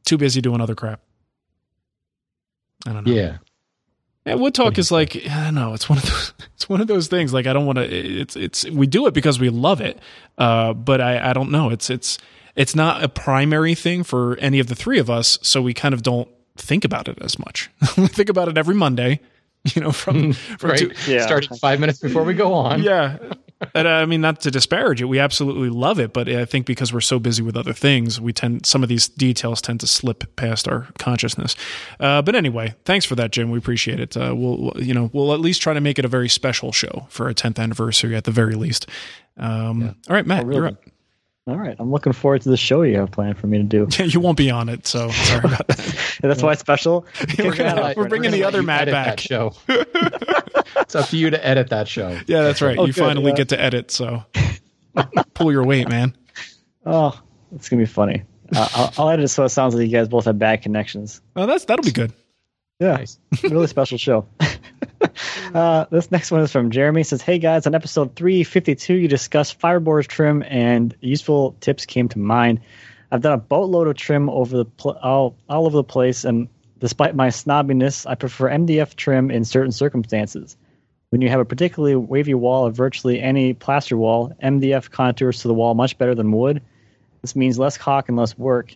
Too 0.05 0.17
busy 0.17 0.41
doing 0.41 0.59
other 0.61 0.75
crap. 0.75 1.01
I 2.85 2.93
don't 2.93 3.05
know. 3.05 3.13
yeah. 3.13 3.37
Yeah, 4.25 4.35
wood 4.35 4.53
talk 4.53 4.77
is 4.77 4.91
like 4.91 5.15
I 5.15 5.45
don't 5.45 5.55
know. 5.55 5.73
It's 5.73 5.89
one 5.89 5.97
of 5.97 6.03
those. 6.05 6.33
It's 6.61 6.69
one 6.69 6.79
of 6.79 6.85
those 6.85 7.07
things. 7.07 7.33
Like 7.33 7.47
I 7.47 7.53
don't 7.53 7.65
want 7.65 7.79
to. 7.79 7.85
It's 7.85 8.35
it's 8.35 8.69
we 8.69 8.85
do 8.85 9.07
it 9.07 9.15
because 9.15 9.39
we 9.39 9.49
love 9.49 9.81
it. 9.81 9.97
Uh, 10.37 10.73
but 10.73 11.01
I 11.01 11.31
I 11.31 11.33
don't 11.33 11.49
know. 11.49 11.71
It's 11.71 11.89
it's 11.89 12.19
it's 12.55 12.75
not 12.75 13.03
a 13.03 13.09
primary 13.09 13.73
thing 13.73 14.03
for 14.03 14.37
any 14.37 14.59
of 14.59 14.67
the 14.67 14.75
three 14.75 14.99
of 14.99 15.09
us. 15.09 15.39
So 15.41 15.59
we 15.63 15.73
kind 15.73 15.91
of 15.95 16.03
don't 16.03 16.29
think 16.61 16.85
about 16.85 17.07
it 17.07 17.17
as 17.21 17.37
much. 17.39 17.69
think 17.81 18.29
about 18.29 18.47
it 18.47 18.57
every 18.57 18.75
Monday. 18.75 19.19
You 19.75 19.81
know, 19.81 19.91
from 19.91 20.33
from 20.59 20.69
right. 20.71 20.79
two, 20.79 20.91
Yeah. 21.11 21.25
Starting 21.25 21.55
five 21.57 21.79
minutes 21.79 21.99
before 21.99 22.23
we 22.23 22.33
go 22.33 22.53
on. 22.53 22.81
yeah. 22.91 23.17
And 23.75 23.87
uh, 23.87 23.91
I 23.91 24.05
mean, 24.07 24.21
not 24.21 24.41
to 24.41 24.49
disparage 24.49 25.03
it, 25.03 25.05
we 25.05 25.19
absolutely 25.19 25.69
love 25.69 25.99
it, 25.99 26.13
but 26.13 26.27
I 26.27 26.45
think 26.45 26.65
because 26.65 26.91
we're 26.91 26.99
so 26.99 27.19
busy 27.19 27.43
with 27.43 27.55
other 27.55 27.73
things, 27.73 28.19
we 28.19 28.33
tend 28.33 28.65
some 28.65 28.81
of 28.81 28.89
these 28.89 29.07
details 29.07 29.61
tend 29.61 29.79
to 29.81 29.87
slip 29.87 30.35
past 30.35 30.67
our 30.67 30.87
consciousness. 30.97 31.55
Uh, 31.99 32.23
but 32.23 32.33
anyway, 32.33 32.73
thanks 32.85 33.05
for 33.05 33.13
that, 33.17 33.31
Jim. 33.31 33.51
We 33.51 33.59
appreciate 33.59 33.99
it. 33.99 34.17
Uh, 34.17 34.33
we'll, 34.35 34.57
we'll- 34.57 34.83
you 34.83 34.95
know, 34.95 35.11
we'll 35.13 35.31
at 35.31 35.39
least 35.39 35.61
try 35.61 35.75
to 35.75 35.81
make 35.81 35.99
it 35.99 36.05
a 36.05 36.07
very 36.07 36.27
special 36.27 36.71
show 36.71 37.05
for 37.09 37.29
a 37.29 37.35
10th 37.35 37.59
anniversary 37.59 38.15
at 38.15 38.23
the 38.23 38.31
very 38.31 38.55
least. 38.55 38.87
Um, 39.37 39.95
All 40.09 40.15
right, 40.15 40.25
Matt, 40.25 40.41
Oh, 40.43 40.47
really? 40.47 40.57
you're 40.57 40.67
up. 40.69 40.83
All 41.47 41.57
right, 41.57 41.75
I'm 41.79 41.89
looking 41.91 42.13
forward 42.13 42.43
to 42.43 42.49
the 42.49 42.57
show 42.57 42.83
you 42.83 42.97
have 42.99 43.09
planned 43.11 43.37
for 43.39 43.47
me 43.47 43.57
to 43.57 43.63
do. 43.63 43.87
you 44.05 44.19
won't 44.19 44.37
be 44.37 44.51
on 44.51 44.69
it, 44.69 44.85
so 44.85 45.09
sorry 45.11 45.39
about 45.45 45.67
that. 45.67 46.17
That's 46.21 46.43
why 46.43 46.51
it's 46.51 46.61
special. 46.61 47.05
We're, 47.39 47.55
gonna- 47.55 47.81
Let- 47.81 47.97
we're 47.97 48.07
bringing 48.07 48.29
the 48.31 48.43
other 48.43 48.59
you 48.61 48.67
Matt 48.67 48.87
back. 48.87 49.17
That 49.17 49.19
show. 49.19 49.53
it's 49.67 50.95
up 50.95 51.07
to 51.09 51.17
you 51.17 51.31
to 51.31 51.43
edit 51.45 51.69
that 51.69 51.87
show. 51.87 52.09
Yeah, 52.27 52.43
that's 52.43 52.61
right. 52.61 52.77
Oh, 52.77 52.85
you 52.85 52.93
good, 52.93 53.01
finally 53.01 53.31
yeah. 53.31 53.37
get 53.37 53.49
to 53.49 53.59
edit, 53.59 53.89
so 53.89 54.23
pull 55.33 55.51
your 55.51 55.63
weight, 55.65 55.89
man. 55.89 56.15
Oh, 56.85 57.19
it's 57.55 57.69
gonna 57.69 57.81
be 57.81 57.87
funny. 57.87 58.23
Uh, 58.55 58.67
I'll, 58.75 58.93
I'll 58.97 59.09
edit 59.09 59.25
it 59.25 59.27
so 59.29 59.43
it 59.43 59.49
sounds 59.49 59.73
like 59.73 59.85
you 59.85 59.91
guys 59.91 60.07
both 60.09 60.25
have 60.25 60.37
bad 60.37 60.61
connections. 60.61 61.21
Oh, 61.35 61.47
that's 61.47 61.65
that'll 61.65 61.83
be 61.83 61.91
good. 61.91 62.13
Yeah, 62.79 62.97
Nice. 62.97 63.17
really 63.43 63.67
special 63.67 63.97
show. 63.97 64.25
Uh, 65.53 65.85
this 65.89 66.11
next 66.11 66.31
one 66.31 66.41
is 66.41 66.51
from 66.51 66.71
Jeremy. 66.71 67.01
It 67.01 67.07
says, 67.07 67.21
"Hey 67.21 67.39
guys, 67.39 67.67
on 67.67 67.75
episode 67.75 68.15
352, 68.15 68.93
you 68.93 69.07
discussed 69.07 69.59
fiberboard 69.59 70.07
trim, 70.07 70.43
and 70.47 70.95
useful 71.01 71.55
tips 71.59 71.85
came 71.85 72.09
to 72.09 72.19
mind. 72.19 72.61
I've 73.11 73.21
done 73.21 73.33
a 73.33 73.37
boatload 73.37 73.87
of 73.87 73.95
trim 73.95 74.29
over 74.29 74.57
the 74.57 74.65
pl- 74.65 74.97
all 75.01 75.35
all 75.49 75.65
over 75.65 75.77
the 75.77 75.83
place, 75.83 76.23
and 76.23 76.47
despite 76.79 77.15
my 77.15 77.27
snobbiness, 77.27 78.09
I 78.09 78.15
prefer 78.15 78.49
MDF 78.49 78.95
trim 78.95 79.31
in 79.31 79.45
certain 79.45 79.71
circumstances. 79.71 80.57
When 81.09 81.21
you 81.21 81.29
have 81.29 81.41
a 81.41 81.45
particularly 81.45 81.95
wavy 81.95 82.33
wall 82.33 82.67
or 82.67 82.71
virtually 82.71 83.21
any 83.21 83.53
plaster 83.53 83.97
wall, 83.97 84.31
MDF 84.41 84.89
contours 84.89 85.41
to 85.41 85.49
the 85.49 85.53
wall 85.53 85.73
much 85.73 85.97
better 85.97 86.15
than 86.15 86.31
wood. 86.31 86.61
This 87.21 87.35
means 87.35 87.59
less 87.59 87.77
caulk 87.77 88.07
and 88.07 88.17
less 88.17 88.37
work. 88.37 88.75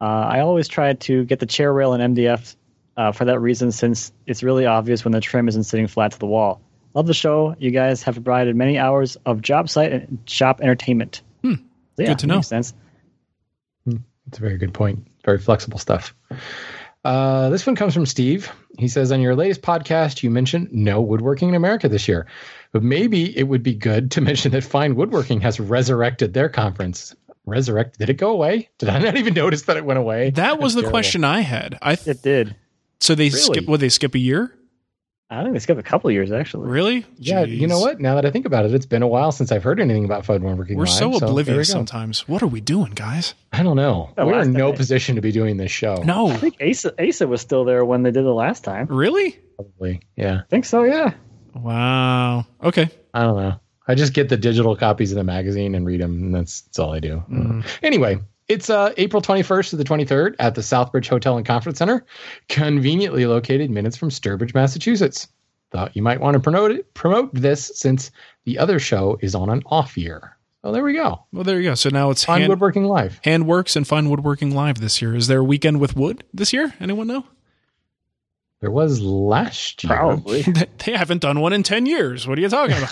Uh, 0.00 0.04
I 0.04 0.40
always 0.40 0.68
try 0.68 0.92
to 0.92 1.24
get 1.24 1.40
the 1.40 1.46
chair 1.46 1.72
rail 1.72 1.94
in 1.94 2.14
MDF 2.14 2.54
uh, 2.96 3.12
for 3.12 3.24
that 3.26 3.40
reason, 3.40 3.72
since 3.72 4.12
it's 4.26 4.42
really 4.42 4.66
obvious 4.66 5.04
when 5.04 5.12
the 5.12 5.20
trim 5.20 5.48
isn't 5.48 5.64
sitting 5.64 5.86
flat 5.86 6.12
to 6.12 6.18
the 6.18 6.26
wall. 6.26 6.60
Love 6.94 7.06
the 7.06 7.14
show. 7.14 7.56
You 7.58 7.70
guys 7.72 8.02
have 8.04 8.14
provided 8.14 8.54
many 8.54 8.78
hours 8.78 9.16
of 9.26 9.42
job 9.42 9.68
site 9.68 9.92
and 9.92 10.18
shop 10.26 10.60
entertainment. 10.60 11.22
So, 11.42 12.02
yeah, 12.02 12.08
Good 12.08 12.18
to 12.20 12.26
know. 12.26 12.34
Makes 12.36 12.48
sense. 12.48 12.74
It's 13.86 14.38
a 14.38 14.40
very 14.40 14.56
good 14.58 14.74
point. 14.74 15.06
Very 15.24 15.38
flexible 15.38 15.78
stuff. 15.78 16.14
Uh, 17.04 17.50
this 17.50 17.66
one 17.66 17.76
comes 17.76 17.92
from 17.94 18.06
Steve. 18.06 18.50
He 18.78 18.88
says, 18.88 19.12
On 19.12 19.20
your 19.20 19.36
latest 19.36 19.62
podcast, 19.62 20.22
you 20.22 20.30
mentioned 20.30 20.70
no 20.72 21.00
woodworking 21.02 21.50
in 21.50 21.54
America 21.54 21.88
this 21.88 22.08
year, 22.08 22.26
but 22.72 22.82
maybe 22.82 23.36
it 23.36 23.44
would 23.44 23.62
be 23.62 23.74
good 23.74 24.10
to 24.12 24.20
mention 24.22 24.52
that 24.52 24.64
Fine 24.64 24.94
Woodworking 24.96 25.40
has 25.42 25.60
resurrected 25.60 26.32
their 26.32 26.48
conference. 26.48 27.14
Resurrected? 27.46 27.98
Did 27.98 28.08
it 28.10 28.14
go 28.14 28.30
away? 28.30 28.70
Did 28.78 28.88
I 28.88 28.98
not 29.00 29.16
even 29.16 29.34
notice 29.34 29.62
that 29.62 29.76
it 29.76 29.84
went 29.84 29.98
away? 29.98 30.30
That 30.30 30.58
was 30.58 30.72
the 30.74 30.80
Terrible. 30.80 30.92
question 30.96 31.24
I 31.24 31.40
had. 31.40 31.78
I 31.82 31.94
th- 31.96 32.16
It 32.16 32.22
did. 32.22 32.56
So 33.04 33.14
they 33.14 33.28
Really? 33.28 33.40
skip. 33.40 33.66
Would 33.66 33.80
they 33.80 33.88
skip 33.88 34.14
a 34.14 34.18
year? 34.18 34.52
I 35.30 35.42
think 35.42 35.54
they 35.54 35.58
skipped 35.58 35.80
a 35.80 35.82
couple 35.82 36.10
years 36.10 36.30
actually. 36.30 36.68
Really? 36.68 37.04
Yeah, 37.18 37.44
you 37.44 37.66
know 37.66 37.80
what? 37.80 37.98
Now 38.00 38.14
that 38.14 38.26
I 38.26 38.30
think 38.30 38.44
about 38.46 38.66
it, 38.66 38.74
it's 38.74 38.86
been 38.86 39.02
a 39.02 39.06
while 39.08 39.32
since 39.32 39.50
I've 39.50 39.64
heard 39.64 39.80
anything 39.80 40.04
about 40.04 40.24
Fine 40.26 40.42
Woodworking. 40.42 40.76
We're 40.76 40.84
Live, 40.84 40.92
so 40.94 41.10
there 41.10 41.20
we 41.20 41.26
oblivious 41.42 41.68
go. 41.68 41.72
sometimes. 41.72 42.28
What 42.28 42.42
are 42.42 42.46
we 42.46 42.60
doing, 42.60 42.92
guys? 42.92 43.34
I 43.52 43.62
don't 43.62 43.76
know. 43.76 44.10
Oh, 44.18 44.26
We're 44.26 44.42
in 44.42 44.52
no 44.52 44.66
time 44.66 44.74
I- 44.74 44.76
position 44.76 45.16
to 45.16 45.22
be 45.22 45.32
doing 45.32 45.56
this 45.56 45.72
show. 45.72 45.96
No, 46.04 46.28
I 46.28 46.36
think 46.36 46.56
Asa, 46.60 46.94
Asa 47.02 47.26
was 47.26 47.40
still 47.40 47.64
there 47.64 47.84
when 47.84 48.02
they 48.02 48.10
did 48.10 48.24
it 48.24 48.28
last 48.28 48.64
time. 48.64 48.86
really? 48.88 49.38
Probably. 49.56 50.00
Yeah. 50.16 50.40
I 50.44 50.48
think 50.50 50.66
so. 50.66 50.82
Yeah. 50.84 51.14
Wow. 51.54 52.46
Okay. 52.62 52.88
I 53.14 53.22
don't 53.22 53.36
know. 53.36 53.60
I 53.88 53.94
just 53.94 54.12
get 54.14 54.28
the 54.28 54.36
digital 54.36 54.76
copies 54.76 55.10
of 55.12 55.16
the 55.16 55.24
magazine 55.24 55.74
and 55.74 55.86
read 55.86 56.00
them, 56.00 56.12
and 56.22 56.34
that's, 56.34 56.62
that's 56.62 56.78
all 56.78 56.92
I 56.92 57.00
do. 57.00 57.22
Mm-hmm. 57.30 57.60
Anyway, 57.82 58.18
it's 58.48 58.68
uh, 58.68 58.92
April 58.96 59.22
21st 59.22 59.70
to 59.70 59.76
the 59.76 59.84
23rd 59.84 60.36
at 60.38 60.54
the 60.54 60.60
Southbridge 60.60 61.08
Hotel 61.08 61.36
and 61.36 61.46
Conference 61.46 61.78
Center, 61.78 62.04
conveniently 62.48 63.26
located 63.26 63.70
minutes 63.70 63.96
from 63.96 64.10
Sturbridge, 64.10 64.54
Massachusetts. 64.54 65.28
Thought 65.70 65.96
you 65.96 66.02
might 66.02 66.20
want 66.20 66.34
to 66.34 66.40
promote 66.40 66.70
it, 66.70 66.92
promote 66.94 67.34
this 67.34 67.72
since 67.74 68.10
the 68.44 68.58
other 68.58 68.78
show 68.78 69.18
is 69.22 69.34
on 69.34 69.50
an 69.50 69.62
off 69.66 69.96
year. 69.96 70.36
Oh, 70.62 70.72
there 70.72 70.84
we 70.84 70.94
go. 70.94 71.24
Well, 71.32 71.44
there 71.44 71.58
you 71.58 71.70
go. 71.70 71.74
So 71.74 71.90
now 71.90 72.10
it's 72.10 72.24
Fine 72.24 72.42
hand, 72.42 72.50
Woodworking 72.50 72.84
Live. 72.84 73.20
Handworks 73.22 73.76
and 73.76 73.86
Fine 73.86 74.08
Woodworking 74.08 74.54
Live 74.54 74.78
this 74.78 75.02
year. 75.02 75.14
Is 75.14 75.26
there 75.26 75.40
a 75.40 75.44
weekend 75.44 75.80
with 75.80 75.96
wood 75.96 76.24
this 76.32 76.52
year? 76.52 76.72
Anyone 76.80 77.06
know? 77.06 77.24
There 78.60 78.70
was 78.70 79.02
last 79.02 79.84
year. 79.84 79.94
Probably. 79.94 80.42
they 80.84 80.92
haven't 80.92 81.20
done 81.20 81.40
one 81.40 81.52
in 81.52 81.62
10 81.62 81.84
years. 81.84 82.26
What 82.26 82.38
are 82.38 82.40
you 82.40 82.48
talking 82.48 82.76
about? 82.78 82.90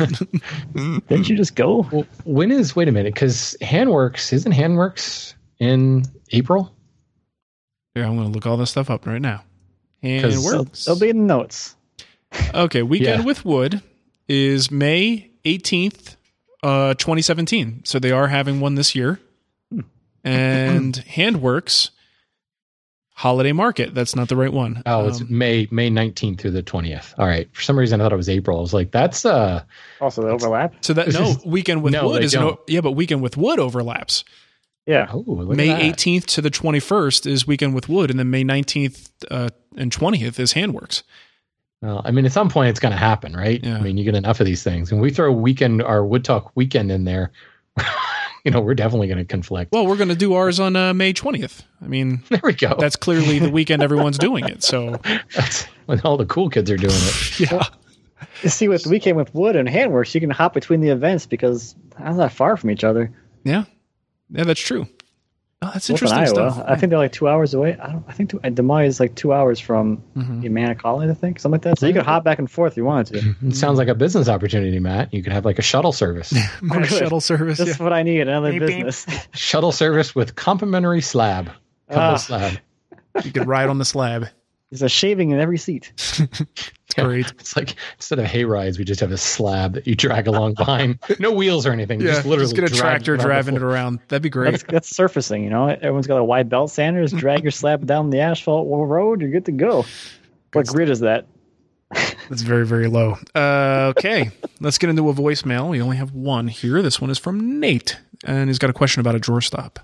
Didn't 1.08 1.30
you 1.30 1.36
just 1.36 1.54
go? 1.54 1.86
Well, 1.90 2.06
when 2.24 2.50
is 2.50 2.76
wait 2.76 2.88
a 2.88 2.92
minute? 2.92 3.14
Because 3.14 3.56
Handworks 3.62 4.34
isn't 4.34 4.52
Handworks 4.52 5.34
in 5.62 6.04
April? 6.30 6.74
Here, 7.94 8.04
I'm 8.04 8.16
going 8.16 8.28
to 8.28 8.32
look 8.34 8.46
all 8.46 8.56
this 8.56 8.70
stuff 8.70 8.90
up 8.90 9.06
right 9.06 9.20
now. 9.20 9.44
'Cause- 10.02 10.34
Handworks. 10.34 10.84
They'll 10.84 10.98
be 10.98 11.10
in 11.10 11.18
the 11.18 11.24
notes. 11.34 11.76
Okay, 12.54 12.82
Weekend 12.82 13.20
Yeah. 13.20 13.26
with 13.26 13.44
Wood 13.44 13.82
is 14.26 14.70
May 14.70 15.30
18th, 15.44 16.16
uh, 16.62 16.94
2017. 16.94 17.82
So 17.84 17.98
they 17.98 18.10
are 18.10 18.26
having 18.28 18.58
one 18.60 18.74
this 18.74 18.94
year. 18.94 19.20
And 20.24 20.94
Handworks 21.14 21.90
Holiday 23.14 23.52
Market. 23.52 23.94
That's 23.94 24.16
not 24.16 24.28
the 24.28 24.36
right 24.36 24.52
one. 24.52 24.82
Oh, 24.86 25.08
it's 25.08 25.20
Um, 25.20 25.26
May 25.36 25.68
May 25.70 25.90
nineteenth 25.90 26.40
through 26.40 26.52
the 26.52 26.62
twentieth. 26.62 27.14
All 27.18 27.26
right. 27.26 27.48
For 27.52 27.60
some 27.60 27.78
reason, 27.78 28.00
I 28.00 28.04
thought 28.04 28.12
it 28.12 28.16
was 28.16 28.28
April. 28.30 28.56
I 28.58 28.60
was 28.62 28.72
like, 28.72 28.90
that's 28.92 29.26
uh, 29.26 29.62
Also, 30.00 30.22
the 30.22 30.28
overlap. 30.30 30.74
so 30.80 30.94
that 30.94 31.12
no 31.12 31.34
Weekend 31.44 31.82
with 31.82 31.92
No, 31.92 32.08
Wood 32.08 32.24
is 32.24 32.32
no, 32.34 32.60
yeah, 32.66 32.80
but 32.80 32.92
Weekend 32.92 33.20
with 33.22 33.36
Wood 33.36 33.58
overlaps. 33.58 34.24
Yeah. 34.86 35.08
oh, 35.12 35.24
look 35.26 35.56
May 35.56 35.92
18th 35.92 36.26
to 36.26 36.40
the 36.40 36.50
21st 36.50 37.26
is 37.26 37.46
Weekend 37.46 37.74
with 37.74 37.88
Wood, 37.88 38.10
and 38.10 38.18
then 38.18 38.30
May 38.30 38.42
19th 38.42 39.10
uh, 39.30 39.48
and 39.76 39.92
20th 39.92 40.38
is 40.40 40.54
Handworks. 40.54 41.02
Well, 41.82 42.02
I 42.04 42.10
mean, 42.10 42.24
at 42.24 42.32
some 42.32 42.48
point, 42.48 42.70
it's 42.70 42.80
going 42.80 42.92
to 42.92 42.98
happen, 42.98 43.34
right? 43.34 43.62
Yeah. 43.62 43.76
I 43.76 43.80
mean, 43.80 43.96
you 43.96 44.04
get 44.04 44.14
enough 44.14 44.40
of 44.40 44.46
these 44.46 44.62
things, 44.62 44.92
and 44.92 45.00
we 45.00 45.10
throw 45.10 45.32
weekend 45.32 45.82
our 45.82 46.04
Wood 46.04 46.24
Talk 46.24 46.52
weekend 46.54 46.90
in 46.92 47.04
there. 47.04 47.32
you 48.44 48.50
know, 48.50 48.60
we're 48.60 48.74
definitely 48.74 49.06
going 49.08 49.18
to 49.18 49.24
conflict. 49.24 49.72
Well, 49.72 49.86
we're 49.86 49.96
going 49.96 50.08
to 50.08 50.14
do 50.16 50.34
ours 50.34 50.58
on 50.60 50.76
uh, 50.76 50.94
May 50.94 51.12
20th. 51.12 51.62
I 51.82 51.86
mean, 51.86 52.22
there 52.28 52.40
we 52.42 52.52
go. 52.52 52.74
that's 52.78 52.96
clearly 52.96 53.38
the 53.38 53.50
weekend 53.50 53.82
everyone's 53.82 54.18
doing 54.18 54.44
it. 54.44 54.62
So, 54.62 55.00
That's 55.34 55.64
when 55.86 56.00
all 56.00 56.16
the 56.16 56.26
cool 56.26 56.50
kids 56.50 56.70
are 56.70 56.76
doing 56.76 56.92
it. 56.94 57.40
yeah. 57.40 57.62
You 58.42 58.48
see, 58.48 58.68
with 58.68 58.86
Weekend 58.86 59.16
with 59.16 59.34
Wood 59.34 59.56
and 59.56 59.68
Handworks, 59.68 60.14
you 60.14 60.20
can 60.20 60.30
hop 60.30 60.54
between 60.54 60.80
the 60.80 60.88
events 60.90 61.26
because 61.26 61.74
they're 61.98 62.12
not 62.12 62.32
far 62.32 62.56
from 62.56 62.70
each 62.70 62.84
other. 62.84 63.12
Yeah. 63.44 63.64
Yeah, 64.32 64.44
that's 64.44 64.60
true. 64.60 64.86
Oh, 65.64 65.70
that's 65.72 65.86
Both 65.88 65.90
in 66.02 66.08
interesting 66.08 66.18
Iowa. 66.40 66.52
stuff. 66.52 66.64
I 66.66 66.74
think 66.74 66.90
they're 66.90 66.98
like 66.98 67.12
two 67.12 67.28
hours 67.28 67.54
away. 67.54 67.76
I 67.80 67.92
don't. 67.92 68.04
I 68.08 68.12
think 68.12 68.30
two, 68.30 68.40
Des 68.40 68.62
Moines 68.62 68.86
is 68.86 68.98
like 68.98 69.14
two 69.14 69.32
hours 69.32 69.60
from 69.60 70.02
Mhm. 70.16 70.44
Amana 70.44 70.74
Colonies. 70.74 71.10
I 71.10 71.14
think 71.14 71.38
something 71.38 71.52
like 71.54 71.62
that. 71.62 71.78
So 71.78 71.86
you 71.86 71.92
could 71.92 72.02
hop 72.02 72.24
back 72.24 72.40
and 72.40 72.50
forth 72.50 72.72
if 72.72 72.76
you 72.76 72.84
wanted 72.84 73.20
to. 73.20 73.34
It 73.48 73.54
sounds 73.54 73.78
like 73.78 73.86
a 73.86 73.94
business 73.94 74.28
opportunity, 74.28 74.80
Matt. 74.80 75.14
You 75.14 75.22
could 75.22 75.32
have 75.32 75.44
like 75.44 75.60
a 75.60 75.62
shuttle 75.62 75.92
service, 75.92 76.34
My 76.62 76.78
good. 76.78 76.86
shuttle 76.88 77.20
service. 77.20 77.58
This 77.58 77.68
yeah. 77.68 77.74
is 77.74 77.78
what 77.78 77.92
I 77.92 78.02
need. 78.02 78.22
Another 78.22 78.50
Beep, 78.50 78.66
beep. 78.66 78.84
business. 78.86 79.28
shuttle 79.34 79.70
service 79.70 80.16
with 80.16 80.34
complimentary 80.34 81.00
slab, 81.00 81.46
couple 81.88 82.02
Ah. 82.02 82.16
slab. 82.16 82.58
You 83.22 83.30
could 83.30 83.46
ride 83.46 83.68
on 83.68 83.78
the 83.78 83.84
slab. 83.84 84.26
There's 84.72 84.80
a 84.80 84.88
shaving 84.88 85.32
in 85.32 85.38
every 85.38 85.58
seat. 85.58 85.92
It's 86.94 87.00
great. 87.00 87.32
It's 87.40 87.56
like 87.56 87.74
instead 87.96 88.18
of 88.18 88.26
hay 88.26 88.44
rides, 88.44 88.78
we 88.78 88.84
just 88.84 89.00
have 89.00 89.12
a 89.12 89.16
slab 89.16 89.74
that 89.74 89.86
you 89.86 89.94
drag 89.94 90.26
along 90.26 90.54
behind. 90.54 90.98
No 91.18 91.32
wheels 91.32 91.64
or 91.64 91.72
anything. 91.72 92.02
Yeah, 92.02 92.08
just 92.08 92.26
literally 92.26 92.52
just 92.52 92.54
get 92.54 92.64
a 92.64 92.68
drag 92.68 92.80
tractor 92.80 93.14
it 93.14 93.20
driving 93.22 93.54
it 93.54 93.62
around. 93.62 94.00
That'd 94.08 94.22
be 94.22 94.28
great. 94.28 94.50
That's, 94.50 94.64
that's 94.64 94.94
surfacing. 94.94 95.42
You 95.42 95.48
know, 95.48 95.68
everyone's 95.68 96.06
got 96.06 96.18
a 96.18 96.24
wide 96.24 96.50
belt 96.50 96.70
sander. 96.70 97.02
Just 97.02 97.16
drag 97.16 97.42
your 97.44 97.50
slab 97.50 97.86
down 97.86 98.10
the 98.10 98.20
asphalt 98.20 98.68
road. 98.68 99.22
You're 99.22 99.30
good 99.30 99.46
to 99.46 99.52
go. 99.52 99.86
What 100.52 100.66
grid 100.66 100.90
is 100.90 101.00
that? 101.00 101.26
That's 102.28 102.42
very, 102.42 102.66
very 102.66 102.88
low. 102.88 103.16
Uh, 103.34 103.92
okay, 103.96 104.30
let's 104.60 104.76
get 104.76 104.90
into 104.90 105.08
a 105.08 105.14
voicemail. 105.14 105.70
We 105.70 105.80
only 105.80 105.96
have 105.96 106.12
one 106.12 106.48
here. 106.48 106.82
This 106.82 107.00
one 107.00 107.08
is 107.08 107.18
from 107.18 107.58
Nate, 107.58 107.98
and 108.24 108.50
he's 108.50 108.58
got 108.58 108.68
a 108.68 108.74
question 108.74 109.00
about 109.00 109.14
a 109.14 109.18
drawer 109.18 109.40
stop. 109.40 109.80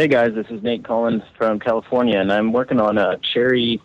Hey 0.00 0.08
guys, 0.08 0.30
this 0.34 0.46
is 0.48 0.62
Nate 0.62 0.82
Collins 0.82 1.22
from 1.36 1.60
California, 1.60 2.18
and 2.18 2.32
I'm 2.32 2.54
working 2.54 2.80
on 2.80 2.96
a 2.96 3.18
cherry 3.34 3.82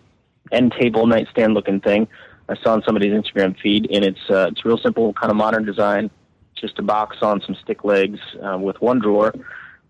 end 0.49 0.73
table 0.79 1.07
nightstand 1.07 1.53
looking 1.53 1.81
thing. 1.81 2.07
I 2.47 2.55
saw 2.63 2.71
on 2.71 2.83
somebody's 2.83 3.11
Instagram 3.11 3.59
feed, 3.59 3.91
and 3.91 4.05
it's 4.05 4.29
uh, 4.29 4.47
it's 4.49 4.63
real 4.63 4.77
simple, 4.77 5.11
kind 5.11 5.29
of 5.29 5.35
modern 5.35 5.65
design. 5.65 6.09
Just 6.55 6.79
a 6.79 6.83
box 6.83 7.17
on 7.21 7.41
some 7.41 7.53
stick 7.61 7.83
legs 7.83 8.21
uh, 8.41 8.57
with 8.57 8.79
one 8.79 8.99
drawer, 8.99 9.33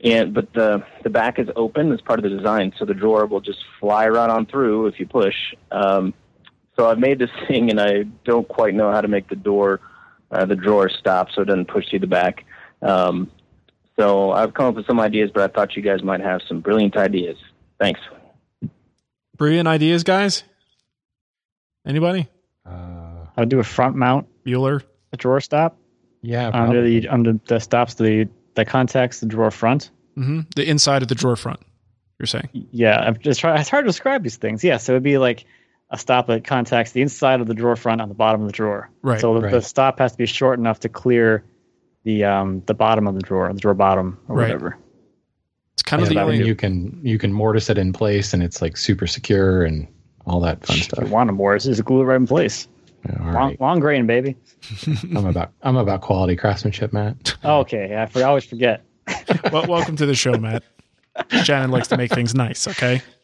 and 0.04 0.34
but 0.34 0.52
the 0.54 0.84
the 1.04 1.12
back 1.12 1.38
is 1.38 1.48
open 1.56 1.92
as 1.92 2.02
part 2.02 2.18
of 2.18 2.24
the 2.24 2.36
design, 2.36 2.74
so 2.80 2.86
the 2.86 2.96
drawer 2.96 3.28
will 3.28 3.40
just 3.40 3.60
fly 3.80 4.08
right 4.08 4.32
on 4.32 4.48
through 4.48 4.88
if 4.88 5.00
you 5.00 5.06
push. 5.06 5.36
Um, 5.70 6.12
so 6.76 6.90
I've 6.90 6.98
made 6.98 7.20
this 7.20 7.30
thing, 7.48 7.70
and 7.70 7.80
I 7.80 8.02
don't 8.24 8.48
quite 8.48 8.74
know 8.74 8.92
how 8.92 9.02
to 9.02 9.08
make 9.08 9.30
the 9.30 9.36
door, 9.36 9.80
uh, 10.32 10.44
the 10.46 10.56
drawer 10.56 10.90
stop, 10.90 11.28
so 11.36 11.44
it 11.44 11.46
doesn't 11.46 11.68
push 11.68 11.88
through 11.88 12.00
the 12.00 12.08
back. 12.08 12.46
Um, 12.82 13.30
so 13.98 14.32
I've 14.32 14.54
come 14.54 14.68
up 14.68 14.76
with 14.76 14.86
some 14.86 15.00
ideas, 15.00 15.32
but 15.34 15.44
I 15.44 15.54
thought 15.54 15.76
you 15.76 15.82
guys 15.82 16.04
might 16.04 16.22
have 16.22 16.42
some 16.48 16.60
brilliant 16.62 16.98
ideas. 16.98 17.38
Thanks. 17.80 18.00
Brilliant 19.38 19.68
ideas, 19.68 20.04
guys. 20.04 20.44
Anybody? 21.86 22.28
Uh, 22.66 23.26
I'll 23.38 23.46
do 23.46 23.60
a 23.60 23.64
front 23.64 23.96
mount, 23.96 24.28
Bueller. 24.46 24.82
a 25.14 25.18
drawer 25.18 25.40
stop 25.42 25.78
yeah, 26.26 26.48
under 26.48 26.54
probably. 26.54 27.00
the 27.02 27.08
under 27.10 27.40
the 27.46 27.60
stops 27.60 27.96
the 27.96 28.28
that 28.56 28.68
contacts 28.68 29.20
the 29.20 29.26
drawer 29.28 29.52
front. 29.52 29.92
Mm-hmm. 30.18 30.42
The 30.56 30.68
inside 30.68 31.02
of 31.02 31.08
the 31.08 31.16
drawer 31.16 31.36
front. 31.36 31.60
You're 32.20 32.28
saying? 32.28 32.50
Yeah, 32.72 32.98
I'm 32.98 33.18
just 33.18 33.42
trying. 33.42 33.60
It's 33.60 33.70
hard 33.70 33.86
to 33.86 33.90
describe 33.90 34.24
these 34.24 34.38
things. 34.38 34.64
Yeah, 34.64 34.78
so 34.78 34.94
it'd 34.94 35.04
be 35.04 35.18
like 35.18 35.46
a 35.90 35.98
stop 35.98 36.28
that 36.28 36.44
contacts 36.44 36.94
the 36.94 37.02
inside 37.02 37.42
of 37.42 37.48
the 37.48 37.54
drawer 37.54 37.76
front 37.76 38.02
on 38.02 38.10
the 38.10 38.16
bottom 38.16 38.42
of 38.42 38.48
the 38.48 38.54
drawer. 38.54 38.90
Right, 39.02 39.20
So 39.20 39.40
the, 39.40 39.50
the 39.50 39.62
stop 39.62 40.00
has 40.00 40.14
to 40.14 40.18
be 40.18 40.26
short 40.26 40.58
enough 40.58 40.80
to 40.82 40.90
clear 40.90 41.44
the 42.06 42.24
um 42.24 42.64
the 42.68 42.74
bottom 42.74 43.06
of 43.08 43.16
the 43.16 43.22
drawer, 43.22 43.52
the 43.52 43.60
drawer 43.60 43.74
bottom 43.74 44.18
or 44.30 44.38
Right. 44.38 44.44
whatever. 44.44 44.78
It's 45.74 45.84
kind 45.84 46.02
of 46.02 46.08
Yeah, 46.12 46.24
the 46.24 46.32
only. 46.32 46.48
you 46.48 46.56
can 46.56 46.98
you 47.04 47.18
can 47.20 47.34
mortise 47.34 47.70
it 47.70 47.78
in 47.78 47.92
place, 47.92 48.34
and 48.34 48.42
it's 48.42 48.62
like 48.62 48.78
super 48.78 49.06
secure 49.08 49.66
and 49.66 49.86
all 50.26 50.40
that 50.40 50.66
fun 50.66 50.78
If 50.78 50.84
stuff. 50.86 51.04
you 51.06 51.12
want 51.12 51.28
them 51.28 51.36
more, 51.36 51.54
it's 51.56 51.66
just 51.66 51.84
glue 51.84 52.02
it 52.02 52.06
right 52.06 52.16
in 52.16 52.26
place. 52.26 52.68
Yeah, 53.06 53.18
all 53.20 53.26
Long, 53.26 53.34
right. 53.50 53.62
long 53.62 53.80
grain, 53.80 54.08
baby. 54.08 54.36
I'm 55.16 55.26
about 55.28 55.52
I'm 55.64 55.76
about 55.78 56.02
quality 56.02 56.36
craftsmanship, 56.38 56.94
Matt. 56.94 57.36
Oh, 57.44 57.60
okay, 57.60 57.90
yeah, 57.90 58.04
I, 58.04 58.06
for- 58.06 58.20
I 58.20 58.24
always 58.24 58.46
forget. 58.46 58.82
well, 59.52 59.68
welcome 59.68 59.96
to 59.98 60.06
the 60.06 60.16
show, 60.16 60.32
Matt. 60.34 60.64
Shannon 61.44 61.70
likes 61.72 61.88
to 61.90 61.98
make 61.98 62.12
things 62.12 62.34
nice. 62.36 62.68
Okay. 62.68 63.02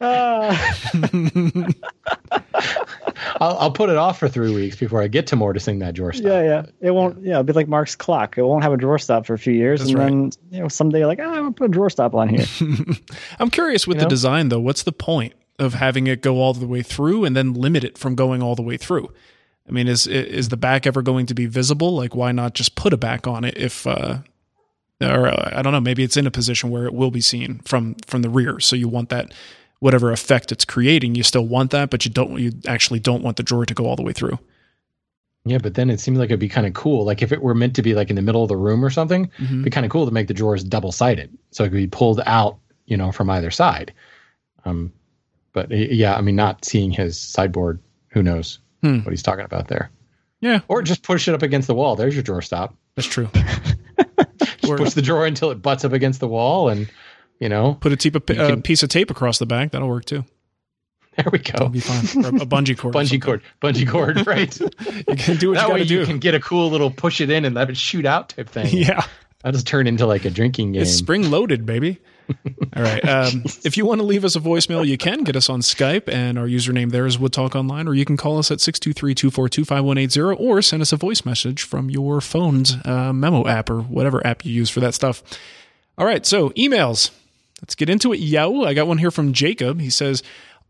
I'll, 3.40 3.56
I'll 3.58 3.70
put 3.72 3.90
it 3.90 3.96
off 3.96 4.18
for 4.18 4.28
three 4.28 4.54
weeks 4.54 4.76
before 4.76 5.02
I 5.02 5.08
get 5.08 5.26
to 5.28 5.36
mortising 5.36 5.78
that 5.80 5.94
drawer 5.94 6.12
stop. 6.12 6.26
yeah, 6.26 6.42
yeah. 6.42 6.66
It 6.80 6.90
won't. 6.90 7.22
Yeah, 7.22 7.32
it'll 7.32 7.44
be 7.44 7.52
like 7.52 7.68
Marc's 7.68 7.96
clock. 7.96 8.36
It 8.38 8.42
won't 8.42 8.62
have 8.62 8.72
a 8.72 8.76
drawer 8.76 8.98
stop 8.98 9.26
for 9.26 9.34
a 9.34 9.38
few 9.38 9.52
years, 9.52 9.80
That's 9.80 9.90
and 9.90 9.98
right. 9.98 10.06
then 10.06 10.30
you 10.50 10.60
know 10.60 10.68
someday 10.68 10.98
you're 10.98 11.06
like, 11.06 11.20
oh, 11.20 11.24
I'm 11.28 11.34
gonna 11.34 11.52
put 11.52 11.64
a 11.66 11.68
drawer 11.68 11.90
stop 11.90 12.14
on 12.14 12.28
here. 12.28 12.46
I'm 13.38 13.50
curious 13.50 13.86
with 13.86 13.96
You 13.96 14.00
the 14.00 14.04
know? 14.06 14.10
design 14.10 14.48
though. 14.48 14.60
What's 14.60 14.82
the 14.82 14.92
point 14.92 15.34
of 15.58 15.74
having 15.74 16.06
it 16.06 16.22
go 16.22 16.36
all 16.40 16.54
the 16.54 16.66
way 16.66 16.82
through 16.82 17.24
and 17.24 17.36
then 17.36 17.52
limit 17.54 17.84
it 17.84 17.98
from 17.98 18.14
going 18.14 18.42
all 18.42 18.54
the 18.54 18.62
way 18.62 18.76
through? 18.76 19.12
I 19.68 19.72
mean, 19.72 19.86
is 19.88 20.06
is 20.06 20.48
the 20.48 20.56
back 20.56 20.86
ever 20.86 21.02
going 21.02 21.26
to 21.26 21.34
be 21.34 21.46
visible? 21.46 21.94
Like, 21.94 22.14
why 22.14 22.32
not 22.32 22.54
just 22.54 22.74
put 22.74 22.92
a 22.92 22.96
back 22.96 23.26
on 23.28 23.44
it 23.44 23.56
if, 23.56 23.86
uh, 23.86 24.18
or 25.00 25.28
uh, 25.28 25.50
I 25.56 25.62
don't 25.62 25.72
know, 25.72 25.80
maybe 25.80 26.02
it's 26.02 26.16
in 26.16 26.26
a 26.26 26.30
position 26.32 26.68
where 26.70 26.86
it 26.86 26.94
will 26.94 27.10
be 27.12 27.20
seen 27.20 27.60
from 27.64 27.94
from 28.06 28.22
the 28.22 28.28
rear. 28.28 28.58
So 28.60 28.74
you 28.76 28.88
want 28.88 29.08
that 29.10 29.32
whatever 29.82 30.12
effect 30.12 30.52
it's 30.52 30.64
creating, 30.64 31.14
you 31.16 31.22
still 31.24 31.44
want 31.46 31.72
that, 31.72 31.90
but 31.90 32.04
you 32.04 32.10
don't 32.10 32.38
you 32.38 32.52
actually 32.66 33.00
don't 33.00 33.22
want 33.22 33.36
the 33.36 33.42
drawer 33.42 33.66
to 33.66 33.74
go 33.74 33.86
all 33.86 33.96
the 33.96 34.02
way 34.02 34.12
through. 34.12 34.38
Yeah, 35.44 35.58
but 35.58 35.74
then 35.74 35.90
it 35.90 35.98
seems 35.98 36.18
like 36.18 36.26
it'd 36.30 36.38
be 36.38 36.48
kind 36.48 36.68
of 36.68 36.72
cool. 36.74 37.04
Like 37.04 37.20
if 37.20 37.32
it 37.32 37.42
were 37.42 37.54
meant 37.54 37.74
to 37.76 37.82
be 37.82 37.94
like 37.94 38.08
in 38.08 38.14
the 38.16 38.22
middle 38.22 38.44
of 38.44 38.48
the 38.48 38.56
room 38.56 38.84
or 38.84 38.90
something, 38.90 39.26
Mhm. 39.38 39.44
it'd 39.44 39.64
be 39.64 39.70
kind 39.70 39.84
of 39.84 39.90
cool 39.90 40.06
to 40.06 40.12
make 40.12 40.28
the 40.28 40.34
drawers 40.34 40.62
double 40.62 40.92
sided, 40.92 41.36
so 41.50 41.64
it 41.64 41.70
could 41.70 41.76
be 41.76 41.88
pulled 41.88 42.20
out, 42.26 42.58
you 42.86 42.96
know, 42.96 43.10
from 43.10 43.28
either 43.28 43.50
side. 43.50 43.92
Um, 44.64 44.92
but 45.52 45.68
yeah, 45.72 46.14
I 46.16 46.20
mean, 46.20 46.36
not 46.36 46.64
seeing 46.64 46.92
his 46.92 47.18
sideboard, 47.18 47.80
who 48.10 48.22
knows 48.22 48.60
Hmm. 48.82 48.98
what 49.00 49.10
he's 49.10 49.22
talking 49.22 49.44
about 49.44 49.66
there? 49.66 49.90
Yeah, 50.40 50.60
Or 50.68 50.82
just 50.82 51.02
push 51.02 51.26
it 51.28 51.34
up 51.34 51.42
against 51.42 51.66
the 51.66 51.74
wall. 51.74 51.96
There's 51.96 52.14
your 52.14 52.22
drawer 52.22 52.42
stop. 52.42 52.76
that's 52.94 53.08
true. 53.08 53.28
Just 54.60 54.76
push 54.76 54.92
the 54.94 55.02
drawer 55.02 55.26
until 55.26 55.50
it 55.50 55.60
butts 55.62 55.84
up 55.84 55.92
against 55.92 56.20
the 56.20 56.28
wall, 56.28 56.68
and 56.68 56.88
you 57.42 57.48
know, 57.48 57.74
Put 57.80 57.92
a, 57.92 57.96
tape, 57.96 58.14
a, 58.14 58.18
a 58.18 58.20
can- 58.22 58.62
piece 58.62 58.82
of 58.82 58.88
tape 58.88 59.10
across 59.10 59.38
the 59.38 59.46
back. 59.46 59.72
That'll 59.72 59.88
work 59.88 60.04
too. 60.04 60.24
there 61.16 61.26
we 61.32 61.38
That'll 61.40 61.66
go. 61.66 61.72
be 61.72 61.80
fine. 61.80 62.24
Or 62.24 62.28
a 62.28 62.46
bungee 62.46 62.78
cord. 62.78 62.94
Bungee 62.94 63.20
cord, 63.20 63.42
bungee 63.60 63.88
cord, 63.90 64.26
right? 64.26 64.58
You 64.60 65.16
can 65.16 65.36
do 65.36 65.48
what 65.50 65.54
that 65.56 65.62
you 65.62 65.68
got 65.68 65.72
way 65.74 65.78
to 65.80 65.84
do. 65.84 66.00
you 66.00 66.06
can 66.06 66.18
get 66.20 66.34
a 66.34 66.40
cool 66.40 66.70
little 66.70 66.90
push 66.90 67.20
it 67.20 67.28
in 67.30 67.44
and 67.44 67.54
let 67.54 67.68
it 67.68 67.76
shoot 67.76 68.06
out 68.06 68.30
type 68.30 68.48
thing. 68.48 68.68
yeah. 68.70 69.04
That'll 69.42 69.52
just 69.56 69.66
turn 69.66 69.86
into 69.88 70.06
like 70.06 70.24
a 70.24 70.30
drinking 70.30 70.72
game. 70.72 70.82
It's 70.82 70.92
spring 70.94 71.28
loaded, 71.30 71.66
baby. 71.66 71.98
All 72.76 72.82
right. 72.82 73.04
Um, 73.06 73.42
if 73.64 73.76
you 73.76 73.84
want 73.84 74.00
to 74.00 74.06
leave 74.06 74.24
us 74.24 74.36
a 74.36 74.40
voicemail, 74.40 74.86
you 74.86 74.96
can 74.96 75.24
get 75.24 75.34
us 75.34 75.50
on 75.50 75.60
Skype, 75.60 76.08
and 76.08 76.38
our 76.38 76.46
username 76.46 76.92
there 76.92 77.04
is 77.04 77.18
Wood 77.18 77.32
Talk 77.32 77.56
Online, 77.56 77.88
or 77.88 77.94
you 77.94 78.04
can 78.04 78.16
call 78.16 78.38
us 78.38 78.52
at 78.52 78.60
623 78.60 79.14
242 79.16 79.64
5180 79.64 80.20
or 80.42 80.62
send 80.62 80.80
us 80.80 80.92
a 80.92 80.96
voice 80.96 81.24
message 81.24 81.64
from 81.64 81.90
your 81.90 82.20
phone's 82.20 82.76
uh, 82.84 83.12
memo 83.12 83.44
app 83.48 83.68
or 83.68 83.80
whatever 83.82 84.24
app 84.24 84.44
you 84.44 84.52
use 84.52 84.70
for 84.70 84.78
that 84.78 84.94
stuff. 84.94 85.24
All 85.98 86.06
right. 86.06 86.24
So, 86.24 86.50
emails. 86.50 87.10
Let's 87.62 87.74
get 87.76 87.88
into 87.88 88.12
it, 88.12 88.18
yo. 88.18 88.64
I 88.64 88.74
got 88.74 88.88
one 88.88 88.98
here 88.98 89.12
from 89.12 89.32
Jacob. 89.32 89.80
He 89.80 89.88
says, 89.90 90.22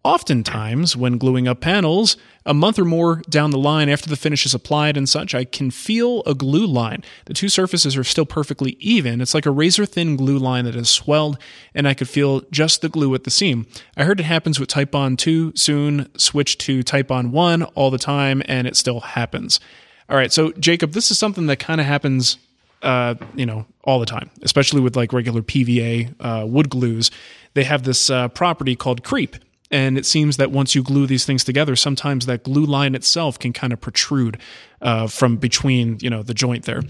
Oftentimes, 0.04 0.96
when 0.96 1.16
gluing 1.16 1.46
up 1.46 1.60
panels, 1.60 2.16
a 2.44 2.52
month 2.52 2.76
or 2.76 2.84
more 2.84 3.22
down 3.28 3.52
the 3.52 3.58
line 3.58 3.88
after 3.88 4.10
the 4.10 4.16
finish 4.16 4.44
is 4.44 4.52
applied 4.52 4.96
and 4.96 5.08
such, 5.08 5.32
I 5.32 5.44
can 5.44 5.70
feel 5.70 6.24
a 6.26 6.34
glue 6.34 6.66
line. 6.66 7.04
The 7.26 7.34
two 7.34 7.48
surfaces 7.48 7.96
are 7.96 8.02
still 8.02 8.26
perfectly 8.26 8.76
even. 8.80 9.20
It's 9.20 9.32
like 9.32 9.46
a 9.46 9.52
razor 9.52 9.86
thin 9.86 10.16
glue 10.16 10.38
line 10.38 10.64
that 10.64 10.74
has 10.74 10.90
swelled, 10.90 11.38
and 11.72 11.86
I 11.86 11.94
could 11.94 12.08
feel 12.08 12.40
just 12.50 12.82
the 12.82 12.88
glue 12.88 13.14
at 13.14 13.22
the 13.22 13.30
seam. 13.30 13.68
I 13.96 14.02
heard 14.02 14.18
it 14.18 14.24
happens 14.24 14.58
with 14.58 14.68
Titebond 14.68 15.18
2, 15.18 15.52
soon 15.54 16.10
switch 16.18 16.58
to 16.58 16.82
Titebond 16.82 17.30
1 17.30 17.62
all 17.62 17.92
the 17.92 17.98
time, 17.98 18.42
and 18.46 18.66
it 18.66 18.74
still 18.74 19.00
happens. 19.00 19.60
All 20.08 20.16
right, 20.16 20.32
so 20.32 20.50
Jacob, 20.52 20.92
this 20.92 21.12
is 21.12 21.18
something 21.18 21.46
that 21.46 21.60
kind 21.60 21.80
of 21.80 21.86
happens 21.86 22.38
uh, 22.82 23.14
you 23.34 23.46
know, 23.46 23.66
all 23.84 23.98
the 23.98 24.06
time, 24.06 24.30
especially 24.42 24.80
with 24.80 24.96
like 24.96 25.12
regular 25.12 25.42
PVA 25.42 26.14
uh, 26.20 26.46
wood 26.46 26.68
glues. 26.70 27.10
They 27.54 27.64
have 27.64 27.82
this 27.82 28.10
uh, 28.10 28.28
property 28.28 28.76
called 28.76 29.04
creep. 29.04 29.36
And 29.70 29.96
it 29.96 30.04
seems 30.04 30.36
that 30.36 30.50
once 30.50 30.74
you 30.74 30.82
glue 30.82 31.06
these 31.06 31.24
things 31.24 31.44
together, 31.44 31.76
sometimes 31.76 32.26
that 32.26 32.42
glue 32.42 32.66
line 32.66 32.94
itself 32.94 33.38
can 33.38 33.54
kind 33.54 33.72
of 33.72 33.80
protrude 33.80 34.38
uh, 34.82 35.06
from 35.06 35.38
between, 35.38 35.96
you 36.02 36.10
know, 36.10 36.22
the 36.22 36.34
joint 36.34 36.66
there. 36.66 36.82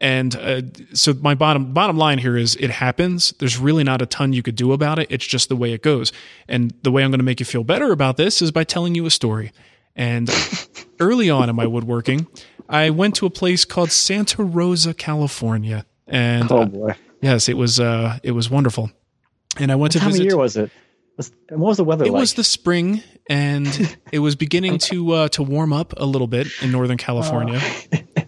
And 0.00 0.36
uh, 0.36 0.62
so 0.92 1.14
my 1.14 1.34
bottom 1.34 1.72
bottom 1.72 1.96
line 1.96 2.18
here 2.18 2.36
is 2.36 2.54
it 2.56 2.70
happens. 2.70 3.32
There's 3.40 3.58
really 3.58 3.82
not 3.82 4.00
a 4.00 4.06
ton 4.06 4.32
you 4.32 4.44
could 4.44 4.54
do 4.54 4.72
about 4.72 5.00
it. 5.00 5.08
It's 5.10 5.26
just 5.26 5.48
the 5.48 5.56
way 5.56 5.72
it 5.72 5.82
goes. 5.82 6.12
And 6.46 6.72
the 6.82 6.92
way 6.92 7.02
I'm 7.02 7.10
going 7.10 7.18
to 7.18 7.24
make 7.24 7.40
you 7.40 7.46
feel 7.46 7.64
better 7.64 7.90
about 7.90 8.16
this 8.16 8.40
is 8.40 8.52
by 8.52 8.62
telling 8.62 8.94
you 8.94 9.06
a 9.06 9.10
story. 9.10 9.50
And 9.96 10.28
early 11.00 11.30
on 11.30 11.48
in 11.48 11.56
my 11.56 11.66
woodworking, 11.66 12.26
I 12.68 12.90
went 12.90 13.16
to 13.16 13.26
a 13.26 13.30
place 13.30 13.64
called 13.64 13.90
Santa 13.90 14.42
Rosa, 14.42 14.94
California, 14.94 15.86
and 16.06 16.50
oh 16.50 16.62
uh, 16.62 16.64
boy, 16.66 16.94
yes, 17.20 17.48
it 17.48 17.56
was 17.56 17.80
uh, 17.80 18.18
it 18.22 18.32
was 18.32 18.50
wonderful. 18.50 18.90
And 19.58 19.72
I 19.72 19.74
went 19.74 19.80
what 19.80 19.92
to 19.92 19.98
time 20.00 20.10
visit. 20.10 20.22
of 20.22 20.26
year 20.26 20.36
was 20.36 20.56
it? 20.56 20.70
Was, 21.16 21.32
what 21.48 21.58
was 21.58 21.76
the 21.78 21.84
weather 21.84 22.04
it 22.04 22.12
like? 22.12 22.20
was 22.20 22.34
the 22.34 22.44
spring, 22.44 23.02
and 23.28 23.96
it 24.12 24.20
was 24.20 24.36
beginning 24.36 24.78
to 24.78 25.12
uh, 25.12 25.28
to 25.30 25.42
warm 25.42 25.72
up 25.72 25.94
a 25.96 26.04
little 26.04 26.28
bit 26.28 26.48
in 26.62 26.70
Northern 26.70 26.98
California. 26.98 27.60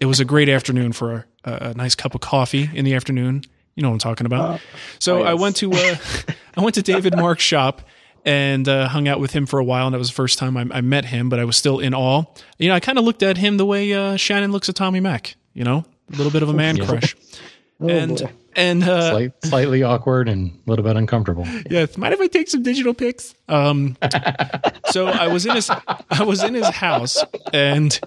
it 0.00 0.06
was 0.06 0.20
a 0.20 0.24
great 0.24 0.48
afternoon 0.48 0.92
for 0.92 1.26
a, 1.44 1.52
a 1.52 1.74
nice 1.74 1.94
cup 1.94 2.14
of 2.14 2.20
coffee 2.20 2.68
in 2.72 2.84
the 2.84 2.94
afternoon. 2.94 3.42
You 3.76 3.82
know 3.82 3.90
what 3.90 3.94
I'm 3.94 4.00
talking 4.00 4.26
about. 4.26 4.60
so 4.98 5.20
oh, 5.20 5.24
I 5.24 5.34
went 5.34 5.56
to 5.56 5.72
uh, 5.72 5.96
I 6.56 6.60
went 6.62 6.74
to 6.74 6.82
David 6.82 7.16
Marks' 7.16 7.42
shop 7.42 7.82
and 8.24 8.68
uh, 8.68 8.88
hung 8.88 9.08
out 9.08 9.20
with 9.20 9.32
him 9.32 9.46
for 9.46 9.58
a 9.58 9.64
while, 9.64 9.86
and 9.86 9.94
it 9.94 9.98
was 9.98 10.08
the 10.08 10.14
first 10.14 10.38
time 10.38 10.56
I, 10.56 10.66
I 10.70 10.80
met 10.80 11.04
him. 11.06 11.28
But 11.28 11.38
I 11.40 11.44
was 11.44 11.56
still 11.56 11.78
in 11.78 11.94
awe. 11.94 12.24
You 12.58 12.68
know, 12.68 12.74
I 12.74 12.80
kind 12.80 12.98
of 12.98 13.04
looked 13.04 13.22
at 13.22 13.36
him 13.38 13.56
the 13.56 13.66
way 13.66 13.92
uh, 13.92 14.16
Shannon 14.16 14.52
looks 14.52 14.68
at 14.68 14.74
Tommy 14.74 15.00
Mac. 15.00 15.36
You 15.54 15.64
know, 15.64 15.84
a 16.12 16.16
little 16.16 16.32
bit 16.32 16.42
of 16.42 16.48
a 16.48 16.52
man 16.54 16.76
Yeah. 16.76 16.86
crush, 16.86 17.16
Oh, 17.80 17.88
and 17.88 18.18
boy. 18.18 18.30
and 18.56 18.84
uh, 18.84 19.10
Slight, 19.10 19.32
slightly 19.44 19.82
awkward 19.82 20.28
and 20.28 20.50
a 20.66 20.70
little 20.70 20.84
bit 20.84 20.96
uncomfortable. 20.96 21.46
yeah, 21.70 21.86
mind 21.96 22.12
if 22.14 22.20
I 22.20 22.26
take 22.26 22.48
some 22.48 22.62
digital 22.62 22.92
pics? 22.94 23.34
Um, 23.48 23.96
so 24.90 25.06
I 25.06 25.28
was 25.28 25.46
in 25.46 25.54
his 25.54 25.70
I 25.70 26.22
was 26.24 26.42
in 26.42 26.54
his 26.54 26.68
house, 26.68 27.24
and 27.52 27.98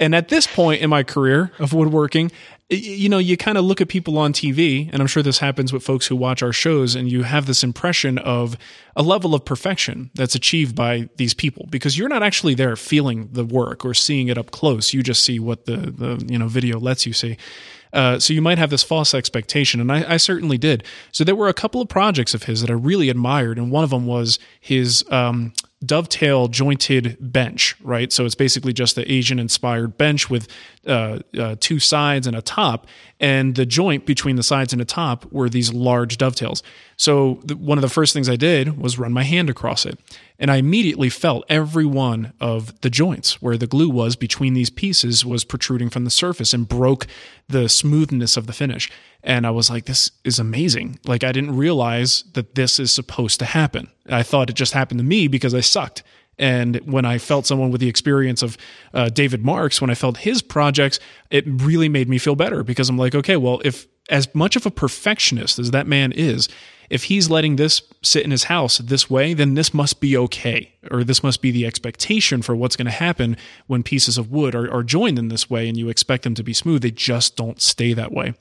and 0.00 0.14
at 0.14 0.28
this 0.28 0.46
point 0.46 0.80
in 0.82 0.88
my 0.90 1.02
career 1.02 1.52
of 1.58 1.72
woodworking, 1.74 2.32
y- 2.32 2.59
you 2.70 3.08
know, 3.08 3.18
you 3.18 3.36
kind 3.36 3.58
of 3.58 3.64
look 3.64 3.80
at 3.80 3.88
people 3.88 4.16
on 4.16 4.32
TV, 4.32 4.88
and 4.92 5.02
I'm 5.02 5.08
sure 5.08 5.22
this 5.22 5.38
happens 5.38 5.72
with 5.72 5.82
folks 5.82 6.06
who 6.06 6.14
watch 6.14 6.40
our 6.42 6.52
shows, 6.52 6.94
and 6.94 7.10
you 7.10 7.24
have 7.24 7.46
this 7.46 7.64
impression 7.64 8.16
of 8.18 8.56
a 8.94 9.02
level 9.02 9.34
of 9.34 9.44
perfection 9.44 10.10
that's 10.14 10.36
achieved 10.36 10.76
by 10.76 11.08
these 11.16 11.34
people 11.34 11.66
because 11.70 11.98
you're 11.98 12.08
not 12.08 12.22
actually 12.22 12.54
there 12.54 12.76
feeling 12.76 13.28
the 13.32 13.44
work 13.44 13.84
or 13.84 13.92
seeing 13.92 14.28
it 14.28 14.38
up 14.38 14.52
close. 14.52 14.92
You 14.92 15.02
just 15.02 15.24
see 15.24 15.40
what 15.40 15.66
the 15.66 15.76
the 15.76 16.24
you 16.28 16.38
know 16.38 16.46
video 16.46 16.78
lets 16.78 17.06
you 17.06 17.12
see. 17.12 17.36
Uh, 17.92 18.20
so 18.20 18.32
you 18.32 18.40
might 18.40 18.58
have 18.58 18.70
this 18.70 18.84
false 18.84 19.14
expectation, 19.14 19.80
and 19.80 19.90
I, 19.90 20.14
I 20.14 20.16
certainly 20.16 20.56
did. 20.56 20.84
So 21.10 21.24
there 21.24 21.34
were 21.34 21.48
a 21.48 21.54
couple 21.54 21.80
of 21.80 21.88
projects 21.88 22.34
of 22.34 22.44
his 22.44 22.60
that 22.60 22.70
I 22.70 22.74
really 22.74 23.08
admired, 23.08 23.58
and 23.58 23.72
one 23.72 23.82
of 23.82 23.90
them 23.90 24.06
was 24.06 24.38
his 24.60 25.04
um, 25.10 25.52
dovetail 25.84 26.48
jointed 26.48 27.16
bench. 27.20 27.76
Right, 27.82 28.12
so 28.12 28.24
it's 28.24 28.34
basically 28.34 28.72
just 28.72 28.96
the 28.96 29.10
Asian-inspired 29.10 29.96
bench 29.96 30.28
with 30.30 30.48
uh, 30.86 31.20
uh, 31.38 31.56
two 31.60 31.78
sides 31.78 32.26
and 32.26 32.36
a 32.36 32.42
top, 32.42 32.86
and 33.18 33.54
the 33.54 33.66
joint 33.66 34.06
between 34.06 34.36
the 34.36 34.42
sides 34.42 34.72
and 34.72 34.80
the 34.80 34.84
top 34.84 35.30
were 35.32 35.48
these 35.48 35.72
large 35.72 36.18
dovetails. 36.18 36.62
So 36.96 37.40
the, 37.44 37.56
one 37.56 37.78
of 37.78 37.82
the 37.82 37.88
first 37.88 38.12
things 38.12 38.28
I 38.28 38.36
did 38.36 38.78
was 38.78 38.98
run 38.98 39.12
my 39.12 39.24
hand 39.24 39.48
across 39.48 39.86
it, 39.86 39.98
and 40.40 40.50
I 40.50 40.56
immediately 40.56 41.10
felt 41.10 41.44
every 41.50 41.84
one 41.84 42.32
of 42.40 42.80
the 42.80 42.88
joints 42.88 43.42
where 43.42 43.58
the 43.58 43.66
glue 43.66 43.90
was 43.90 44.16
between 44.16 44.54
these 44.54 44.70
pieces 44.70 45.22
was 45.22 45.44
protruding 45.44 45.90
from 45.90 46.04
the 46.04 46.10
surface 46.10 46.54
and 46.54 46.66
broke 46.66 47.06
the 47.46 47.68
smoothness 47.68 48.38
of 48.38 48.46
the 48.46 48.54
finish. 48.54 48.90
And 49.22 49.46
I 49.46 49.50
was 49.50 49.68
like, 49.68 49.84
this 49.84 50.10
is 50.24 50.38
amazing. 50.38 50.98
Like, 51.04 51.22
I 51.22 51.32
didn't 51.32 51.56
realize 51.56 52.24
that 52.32 52.54
this 52.54 52.80
is 52.80 52.90
supposed 52.90 53.38
to 53.40 53.44
happen. 53.44 53.88
I 54.08 54.22
thought 54.22 54.48
it 54.48 54.56
just 54.56 54.72
happened 54.72 54.98
to 54.98 55.04
me 55.04 55.28
because 55.28 55.54
I 55.54 55.60
sucked. 55.60 56.02
And 56.38 56.76
when 56.90 57.04
I 57.04 57.18
felt 57.18 57.46
someone 57.46 57.70
with 57.70 57.82
the 57.82 57.88
experience 57.88 58.42
of 58.42 58.56
uh, 58.94 59.10
David 59.10 59.44
Marks, 59.44 59.82
when 59.82 59.90
I 59.90 59.94
felt 59.94 60.16
his 60.16 60.40
projects, 60.40 60.98
it 61.30 61.44
really 61.46 61.90
made 61.90 62.08
me 62.08 62.16
feel 62.16 62.34
better 62.34 62.64
because 62.64 62.88
I'm 62.88 62.96
like, 62.96 63.14
okay, 63.14 63.36
well, 63.36 63.60
if 63.62 63.86
as 64.08 64.34
much 64.34 64.56
of 64.56 64.64
a 64.64 64.70
perfectionist 64.70 65.58
as 65.58 65.70
that 65.72 65.86
man 65.86 66.12
is, 66.12 66.48
if 66.90 67.04
he's 67.04 67.30
letting 67.30 67.56
this 67.56 67.82
sit 68.02 68.24
in 68.24 68.32
his 68.32 68.44
house 68.44 68.78
this 68.78 69.08
way, 69.08 69.32
then 69.32 69.54
this 69.54 69.72
must 69.72 70.00
be 70.00 70.16
okay, 70.16 70.74
or 70.90 71.04
this 71.04 71.22
must 71.22 71.40
be 71.40 71.50
the 71.50 71.64
expectation 71.64 72.42
for 72.42 72.54
what's 72.56 72.76
going 72.76 72.86
to 72.86 72.90
happen 72.90 73.36
when 73.68 73.82
pieces 73.82 74.18
of 74.18 74.30
wood 74.30 74.54
are, 74.54 74.70
are 74.70 74.82
joined 74.82 75.18
in 75.18 75.28
this 75.28 75.48
way 75.48 75.68
and 75.68 75.76
you 75.76 75.88
expect 75.88 76.24
them 76.24 76.34
to 76.34 76.42
be 76.42 76.52
smooth. 76.52 76.82
They 76.82 76.90
just 76.90 77.36
don't 77.36 77.62
stay 77.62 77.92
that 77.94 78.12
way. 78.12 78.34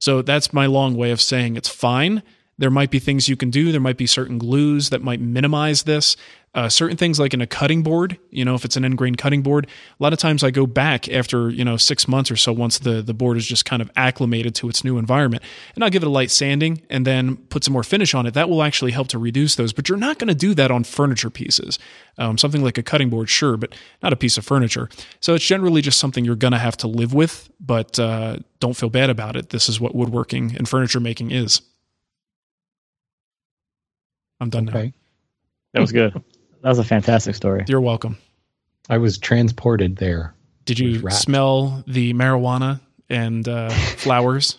So 0.00 0.20
that's 0.20 0.52
my 0.52 0.66
long 0.66 0.96
way 0.96 1.12
of 1.12 1.22
saying 1.22 1.56
it's 1.56 1.68
fine. 1.68 2.22
There 2.58 2.70
might 2.70 2.90
be 2.90 2.98
things 2.98 3.28
you 3.28 3.36
can 3.36 3.50
do. 3.50 3.72
There 3.72 3.80
might 3.80 3.96
be 3.96 4.06
certain 4.06 4.38
glues 4.38 4.90
that 4.90 5.02
might 5.02 5.20
minimize 5.20 5.82
this. 5.82 6.16
Uh, 6.54 6.68
certain 6.68 6.96
things 6.96 7.18
like 7.18 7.34
in 7.34 7.40
a 7.40 7.48
cutting 7.48 7.82
board, 7.82 8.16
you 8.30 8.44
know, 8.44 8.54
if 8.54 8.64
it's 8.64 8.76
an 8.76 8.84
end 8.84 8.96
grain 8.96 9.16
cutting 9.16 9.42
board, 9.42 9.66
a 9.66 10.02
lot 10.02 10.12
of 10.12 10.20
times 10.20 10.44
I 10.44 10.52
go 10.52 10.68
back 10.68 11.08
after, 11.08 11.50
you 11.50 11.64
know, 11.64 11.76
six 11.76 12.06
months 12.06 12.30
or 12.30 12.36
so 12.36 12.52
once 12.52 12.78
the, 12.78 13.02
the 13.02 13.12
board 13.12 13.36
is 13.36 13.44
just 13.44 13.64
kind 13.64 13.82
of 13.82 13.90
acclimated 13.96 14.54
to 14.56 14.68
its 14.68 14.84
new 14.84 14.96
environment. 14.96 15.42
And 15.74 15.82
I'll 15.82 15.90
give 15.90 16.04
it 16.04 16.06
a 16.06 16.10
light 16.10 16.30
sanding 16.30 16.82
and 16.88 17.04
then 17.04 17.36
put 17.36 17.64
some 17.64 17.72
more 17.72 17.82
finish 17.82 18.14
on 18.14 18.24
it. 18.24 18.34
That 18.34 18.48
will 18.48 18.62
actually 18.62 18.92
help 18.92 19.08
to 19.08 19.18
reduce 19.18 19.56
those. 19.56 19.72
But 19.72 19.88
you're 19.88 19.98
not 19.98 20.20
going 20.20 20.28
to 20.28 20.34
do 20.34 20.54
that 20.54 20.70
on 20.70 20.84
furniture 20.84 21.30
pieces. 21.30 21.80
Um, 22.18 22.38
something 22.38 22.62
like 22.62 22.78
a 22.78 22.84
cutting 22.84 23.10
board, 23.10 23.28
sure, 23.28 23.56
but 23.56 23.74
not 24.00 24.12
a 24.12 24.16
piece 24.16 24.38
of 24.38 24.44
furniture. 24.44 24.88
So 25.18 25.34
it's 25.34 25.44
generally 25.44 25.82
just 25.82 25.98
something 25.98 26.24
you're 26.24 26.36
going 26.36 26.52
to 26.52 26.58
have 26.58 26.76
to 26.78 26.86
live 26.86 27.12
with, 27.12 27.50
but 27.58 27.98
uh, 27.98 28.36
don't 28.60 28.76
feel 28.76 28.90
bad 28.90 29.10
about 29.10 29.34
it. 29.34 29.50
This 29.50 29.68
is 29.68 29.80
what 29.80 29.96
woodworking 29.96 30.54
and 30.56 30.68
furniture 30.68 31.00
making 31.00 31.32
is. 31.32 31.62
I'm 34.40 34.50
done 34.50 34.64
now. 34.66 34.72
That 35.72 35.80
was 35.80 35.92
good. 35.92 36.12
That 36.62 36.70
was 36.70 36.78
a 36.78 36.84
fantastic 36.84 37.34
story. 37.34 37.64
You're 37.68 37.82
welcome. 37.82 38.16
I 38.88 38.96
was 38.96 39.18
transported 39.18 39.96
there. 39.96 40.34
Did 40.64 40.78
you 40.78 41.10
smell 41.10 41.84
the 41.86 42.14
marijuana 42.14 42.80
and 43.10 43.46
uh, 43.46 43.68
flowers 43.98 44.56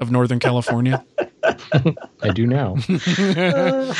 of 0.00 0.10
Northern 0.10 0.38
California? 0.38 1.04
I 1.42 2.30
do 2.34 2.46
now. 2.46 2.76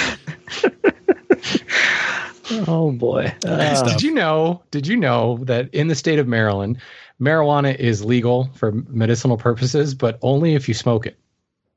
Oh 2.66 2.92
boy. 2.92 3.32
Uh. 3.46 3.82
Did 3.88 4.02
you 4.02 4.12
know? 4.14 4.62
Did 4.70 4.86
you 4.86 4.96
know 4.96 5.38
that 5.44 5.72
in 5.74 5.88
the 5.88 5.94
state 5.94 6.18
of 6.18 6.26
Maryland, 6.28 6.78
marijuana 7.20 7.74
is 7.74 8.04
legal 8.04 8.50
for 8.54 8.72
medicinal 8.72 9.36
purposes, 9.36 9.94
but 9.94 10.18
only 10.22 10.54
if 10.54 10.68
you 10.68 10.74
smoke 10.74 11.06
it. 11.06 11.18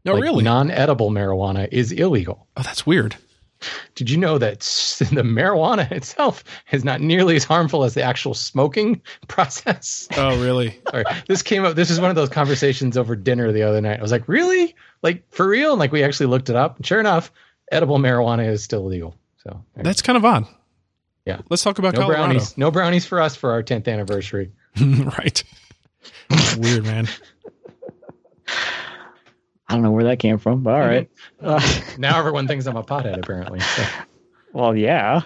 No, 0.03 0.13
Like, 0.13 0.23
really? 0.23 0.43
Non-edible 0.43 1.11
marijuana 1.11 1.67
is 1.71 1.91
illegal. 1.91 2.47
oh, 2.57 2.61
that's 2.63 2.85
weird. 2.85 3.15
Did 3.95 4.09
you 4.09 4.17
know 4.17 4.37
that 4.37 4.59
the 4.99 5.21
marijuana 5.23 5.89
itself 5.91 6.43
is 6.71 6.83
not 6.83 7.01
nearly 7.01 7.35
as 7.35 7.43
harmful 7.43 7.83
as 7.83 7.93
the 7.93 8.03
actual 8.03 8.33
smoking 8.33 9.01
process? 9.27 10.07
Oh, 10.17 10.41
really? 10.41 10.79
All 10.93 11.01
right. 11.01 11.23
This 11.27 11.41
came 11.41 11.65
up. 11.65 11.75
This 11.75 11.89
is 11.89 11.99
one 11.99 12.09
of 12.09 12.15
those 12.15 12.29
conversations 12.29 12.97
over 12.97 13.15
dinner 13.15 13.51
the 13.51 13.63
other 13.63 13.81
night. 13.81 13.99
I 13.99 14.01
was 14.01 14.11
like, 14.11 14.27
really? 14.27 14.75
Like 15.01 15.23
for 15.31 15.47
real? 15.47 15.71
And 15.71 15.79
like 15.79 15.91
we 15.91 16.03
actually 16.03 16.27
looked 16.27 16.49
it 16.49 16.55
up. 16.55 16.77
And 16.77 16.85
sure 16.85 16.99
enough, 16.99 17.31
edible 17.71 17.97
marijuana 17.97 18.47
is 18.47 18.63
still 18.63 18.85
legal. 18.85 19.15
So. 19.43 19.63
That's 19.75 20.01
kind 20.01 20.17
of 20.17 20.25
odd. 20.25 20.45
Yeah. 21.25 21.41
Let's 21.49 21.63
talk 21.63 21.79
about 21.79 21.93
no 21.95 22.01
Colorado. 22.01 22.23
brownies. 22.23 22.57
No 22.57 22.71
brownies 22.71 23.05
for 23.05 23.19
us 23.21 23.35
for 23.35 23.51
our 23.51 23.63
10th 23.63 23.87
anniversary. 23.87 24.51
right. 24.79 25.43
Weird, 26.57 26.83
man. 26.83 27.07
I 29.67 29.73
don't 29.73 29.81
know 29.83 29.91
where 29.91 30.03
that 30.05 30.19
came 30.19 30.37
from, 30.37 30.61
but 30.63 30.73
all 30.73 30.79
right. 30.79 31.09
Uh, 31.41 31.59
Now 31.97 32.19
everyone 32.19 32.47
thinks 32.47 32.65
I'm 32.67 32.77
a 32.77 32.83
pothead, 32.83 33.17
apparently. 33.17 33.59
So 33.59 33.83
well, 34.53 34.75
yeah, 34.75 35.21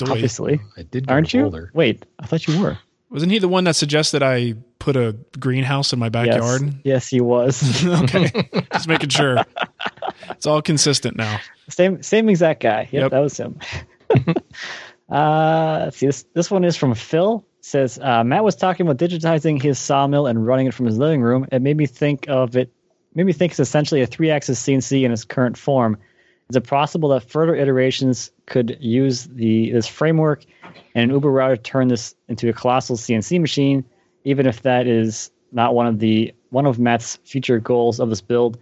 Wait, 0.00 0.10
obviously. 0.10 0.60
I 0.76 0.82
did. 0.82 1.06
Get 1.06 1.10
Aren't 1.10 1.32
you? 1.32 1.42
Boulder. 1.42 1.70
Wait, 1.72 2.04
I 2.18 2.26
thought 2.26 2.46
you 2.46 2.60
were. 2.60 2.78
wasn't 3.10 3.32
he 3.32 3.38
the 3.38 3.48
one 3.48 3.64
that 3.64 3.76
suggested 3.76 4.22
I 4.22 4.54
put 4.78 4.96
a 4.96 5.16
greenhouse 5.38 5.92
in 5.92 5.98
my 5.98 6.08
backyard? 6.08 6.62
Yes, 6.62 6.74
yes, 6.84 7.08
he 7.08 7.20
was. 7.20 7.84
okay. 8.02 8.30
Just 8.72 8.88
making 8.88 9.08
sure. 9.10 9.38
It's 10.30 10.46
all 10.46 10.60
consistent 10.62 11.16
now. 11.16 11.38
same, 11.68 12.02
same 12.02 12.28
exact 12.28 12.62
guy. 12.62 12.88
Yep, 12.90 13.02
Yep. 13.02 13.10
that 13.12 13.18
was 13.20 13.36
him. 13.38 13.58
uh, 15.10 15.80
let's 15.84 15.96
see. 15.98 16.06
This 16.06 16.24
this 16.34 16.50
one 16.50 16.64
is 16.64 16.76
from 16.76 16.94
Phil. 16.94 17.44
Says 17.60 17.98
uh, 18.00 18.22
Matt 18.22 18.44
was 18.44 18.54
talking 18.54 18.86
about 18.86 18.98
digitizing 18.98 19.60
his 19.60 19.78
sawmill 19.78 20.26
and 20.28 20.46
running 20.46 20.66
it 20.68 20.74
from 20.74 20.86
his 20.86 20.98
living 20.98 21.20
room. 21.22 21.46
It 21.50 21.62
made 21.62 21.76
me 21.76 21.86
think 21.86 22.26
of 22.28 22.56
it. 22.56 22.72
Made 23.16 23.24
me 23.24 23.32
think 23.32 23.52
it's 23.52 23.60
essentially 23.60 24.02
a 24.02 24.06
three-axis 24.06 24.62
CNC 24.62 25.02
in 25.02 25.10
its 25.10 25.24
current 25.24 25.56
form. 25.56 25.96
Is 26.50 26.56
it 26.56 26.66
possible 26.66 27.08
that 27.08 27.28
further 27.28 27.56
iterations 27.56 28.30
could 28.44 28.76
use 28.78 29.24
the 29.24 29.72
this 29.72 29.86
framework 29.86 30.44
and 30.94 31.04
an 31.04 31.10
Uber 31.10 31.30
router 31.30 31.56
turn 31.56 31.88
this 31.88 32.14
into 32.28 32.50
a 32.50 32.52
colossal 32.52 32.94
CNC 32.94 33.40
machine, 33.40 33.86
even 34.24 34.46
if 34.46 34.62
that 34.62 34.86
is 34.86 35.30
not 35.50 35.74
one 35.74 35.86
of 35.86 35.98
the 35.98 36.34
one 36.50 36.66
of 36.66 36.78
Matt's 36.78 37.16
future 37.24 37.58
goals 37.58 38.00
of 38.00 38.10
this 38.10 38.20
build? 38.20 38.58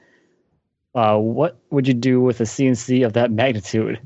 Uh, 0.95 1.19
what 1.19 1.59
would 1.71 1.89
you 1.89 1.95
do 1.95 2.21
with 2.21 2.41
a 2.41 2.45
CNC 2.45 3.05
of 3.05 3.15
that 3.15 3.33
magnitude? 3.33 3.99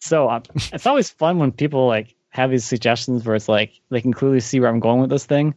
So 0.00 0.28
um, 0.28 0.42
it's 0.54 0.86
always 0.86 1.08
fun 1.08 1.38
when 1.38 1.50
people 1.50 1.86
like 1.86 2.14
have 2.28 2.50
these 2.50 2.66
suggestions 2.66 3.24
where 3.24 3.36
it's 3.36 3.48
like 3.48 3.72
they 3.88 4.02
can 4.02 4.12
clearly 4.12 4.40
see 4.40 4.60
where 4.60 4.68
I'm 4.68 4.80
going 4.80 5.00
with 5.00 5.08
this 5.08 5.24
thing, 5.24 5.54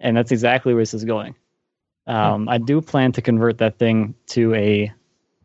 and 0.00 0.16
that's 0.16 0.32
exactly 0.32 0.72
where 0.72 0.82
this 0.82 0.94
is 0.94 1.04
going. 1.04 1.34
Um, 2.06 2.48
I 2.48 2.58
do 2.58 2.80
plan 2.80 3.12
to 3.12 3.22
convert 3.22 3.58
that 3.58 3.78
thing 3.78 4.14
to 4.28 4.54
a 4.54 4.92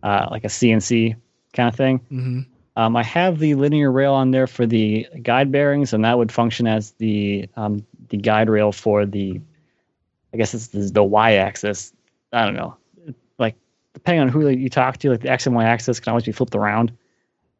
uh, 0.04 0.28
like 0.32 0.44
a 0.44 0.48
CNC 0.48 1.16
kind 1.54 1.70
of 1.70 1.76
thing. 1.76 1.98
hmm 2.10 2.40
Um, 2.76 2.96
I 2.96 3.04
have 3.04 3.40
the 3.40 3.56
linear 3.56 3.92
rail 3.92 4.14
on 4.14 4.32
there 4.32 4.48
for 4.48 4.66
the 4.66 5.08
guide 5.22 5.52
bearings, 5.52 5.94
and 5.94 6.06
that 6.06 6.18
would 6.18 6.32
function 6.32 6.68
as 6.68 6.92
the 6.92 7.50
um, 7.56 7.86
the 8.10 8.18
guide 8.18 8.50
rail 8.50 8.72
for 8.72 9.06
the, 9.06 9.42
I 10.34 10.38
guess 10.38 10.54
it's 10.54 10.68
the, 10.68 10.80
the 10.80 11.04
y-axis. 11.04 11.94
I 12.32 12.46
don't 12.46 12.56
know, 12.56 12.76
like 13.38 13.56
depending 13.94 14.22
on 14.22 14.28
who 14.30 14.48
you 14.50 14.70
talk 14.70 14.98
to, 15.00 15.10
like 15.12 15.22
the 15.22 15.30
x 15.30 15.46
and 15.46 15.56
y 15.56 15.66
axis 15.66 16.00
can 16.00 16.12
always 16.12 16.26
be 16.26 16.32
flipped 16.32 16.56
around. 16.56 16.92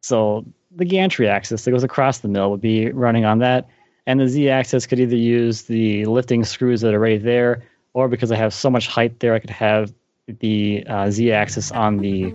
So 0.00 0.44
the 0.74 0.84
gantry 0.84 1.28
axis 1.28 1.64
that 1.64 1.70
goes 1.70 1.84
across 1.84 2.18
the 2.18 2.28
mill 2.28 2.50
would 2.50 2.60
be 2.60 2.90
running 2.92 3.24
on 3.24 3.38
that, 3.40 3.68
and 4.06 4.20
the 4.20 4.28
z 4.28 4.48
axis 4.48 4.86
could 4.86 5.00
either 5.00 5.16
use 5.16 5.62
the 5.62 6.04
lifting 6.06 6.44
screws 6.44 6.80
that 6.82 6.94
are 6.94 7.00
right 7.00 7.22
there, 7.22 7.62
or 7.94 8.08
because 8.08 8.30
I 8.32 8.36
have 8.36 8.52
so 8.54 8.70
much 8.70 8.86
height 8.88 9.20
there, 9.20 9.34
I 9.34 9.38
could 9.38 9.50
have 9.50 9.92
the 10.40 10.84
uh, 10.88 11.10
z 11.10 11.32
axis 11.32 11.72
on 11.72 11.98
the 11.98 12.32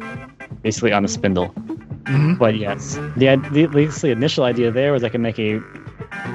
basically 0.61 0.91
on 0.91 1.03
the 1.03 1.09
spindle. 1.09 1.47
hmm 2.07 2.33
But 2.35 2.57
yes, 2.57 2.95
the, 3.15 3.35
the 3.51 3.63
at 3.63 3.71
least 3.71 4.01
the 4.01 4.11
initial 4.11 4.43
idea 4.43 4.71
there 4.71 4.91
was 4.91 5.03
I 5.03 5.09
could 5.09 5.21
make 5.21 5.39
a 5.39 5.59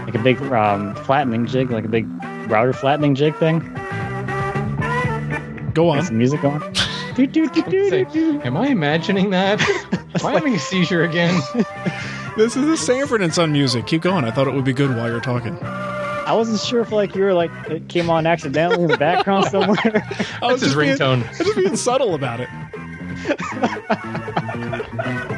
like 0.07 0.15
a 0.15 0.19
big 0.23 0.41
um, 0.53 0.95
flattening 0.97 1.47
jig, 1.47 1.71
like 1.71 1.85
a 1.85 1.89
big 1.89 2.07
router 2.51 2.73
flattening 2.73 3.15
jig 3.15 3.37
thing. 3.37 3.61
Go 5.75 5.85
Get 5.93 5.99
on. 5.99 6.05
some 6.05 6.19
music 6.19 6.43
on. 6.45 6.61
Do, 7.15 7.27
do, 7.27 7.49
do, 7.51 7.63
do, 7.65 7.91
do, 7.91 8.05
do. 8.07 8.41
Am 8.43 8.57
I 8.57 8.69
imagining 8.69 9.31
that? 9.31 9.61
Am 10.21 10.27
I 10.27 10.33
having 10.35 10.55
a 10.55 10.59
seizure 10.59 11.03
again? 11.05 11.39
This 12.37 12.57
is 12.57 12.65
the 12.65 12.77
Sanford 12.77 13.21
and 13.23 13.35
Son 13.35 13.51
music. 13.53 13.87
Keep 13.89 14.03
going. 14.03 14.25
I 14.25 14.31
thought 14.31 14.47
it 14.47 14.55
would 14.55 14.65
be 14.65 14.73
good 14.73 14.97
while 14.97 15.11
you're 15.11 15.21
talking. 15.21 15.59
I 16.27 16.35
wasn't 16.35 16.61
sure 16.61 16.81
if 16.81 16.93
like 16.93 17.15
you 17.15 17.23
were 17.23 17.35
like 17.35 17.51
it 17.69 17.89
came 17.89 18.11
on 18.11 18.27
accidentally 18.27 18.83
in 18.83 18.89
the 18.89 18.97
background 18.99 19.45
somewhere. 19.51 19.79
I 20.43 20.53
was 20.53 20.61
That's 20.61 20.75
his 20.75 20.75
just 20.75 20.79
being, 20.79 20.97
ringtone. 20.97 21.25
I 21.25 21.29
was 21.29 21.39
just 21.39 21.57
being 21.57 21.77
subtle 21.77 22.15
about 22.15 22.41
it. 22.41 22.49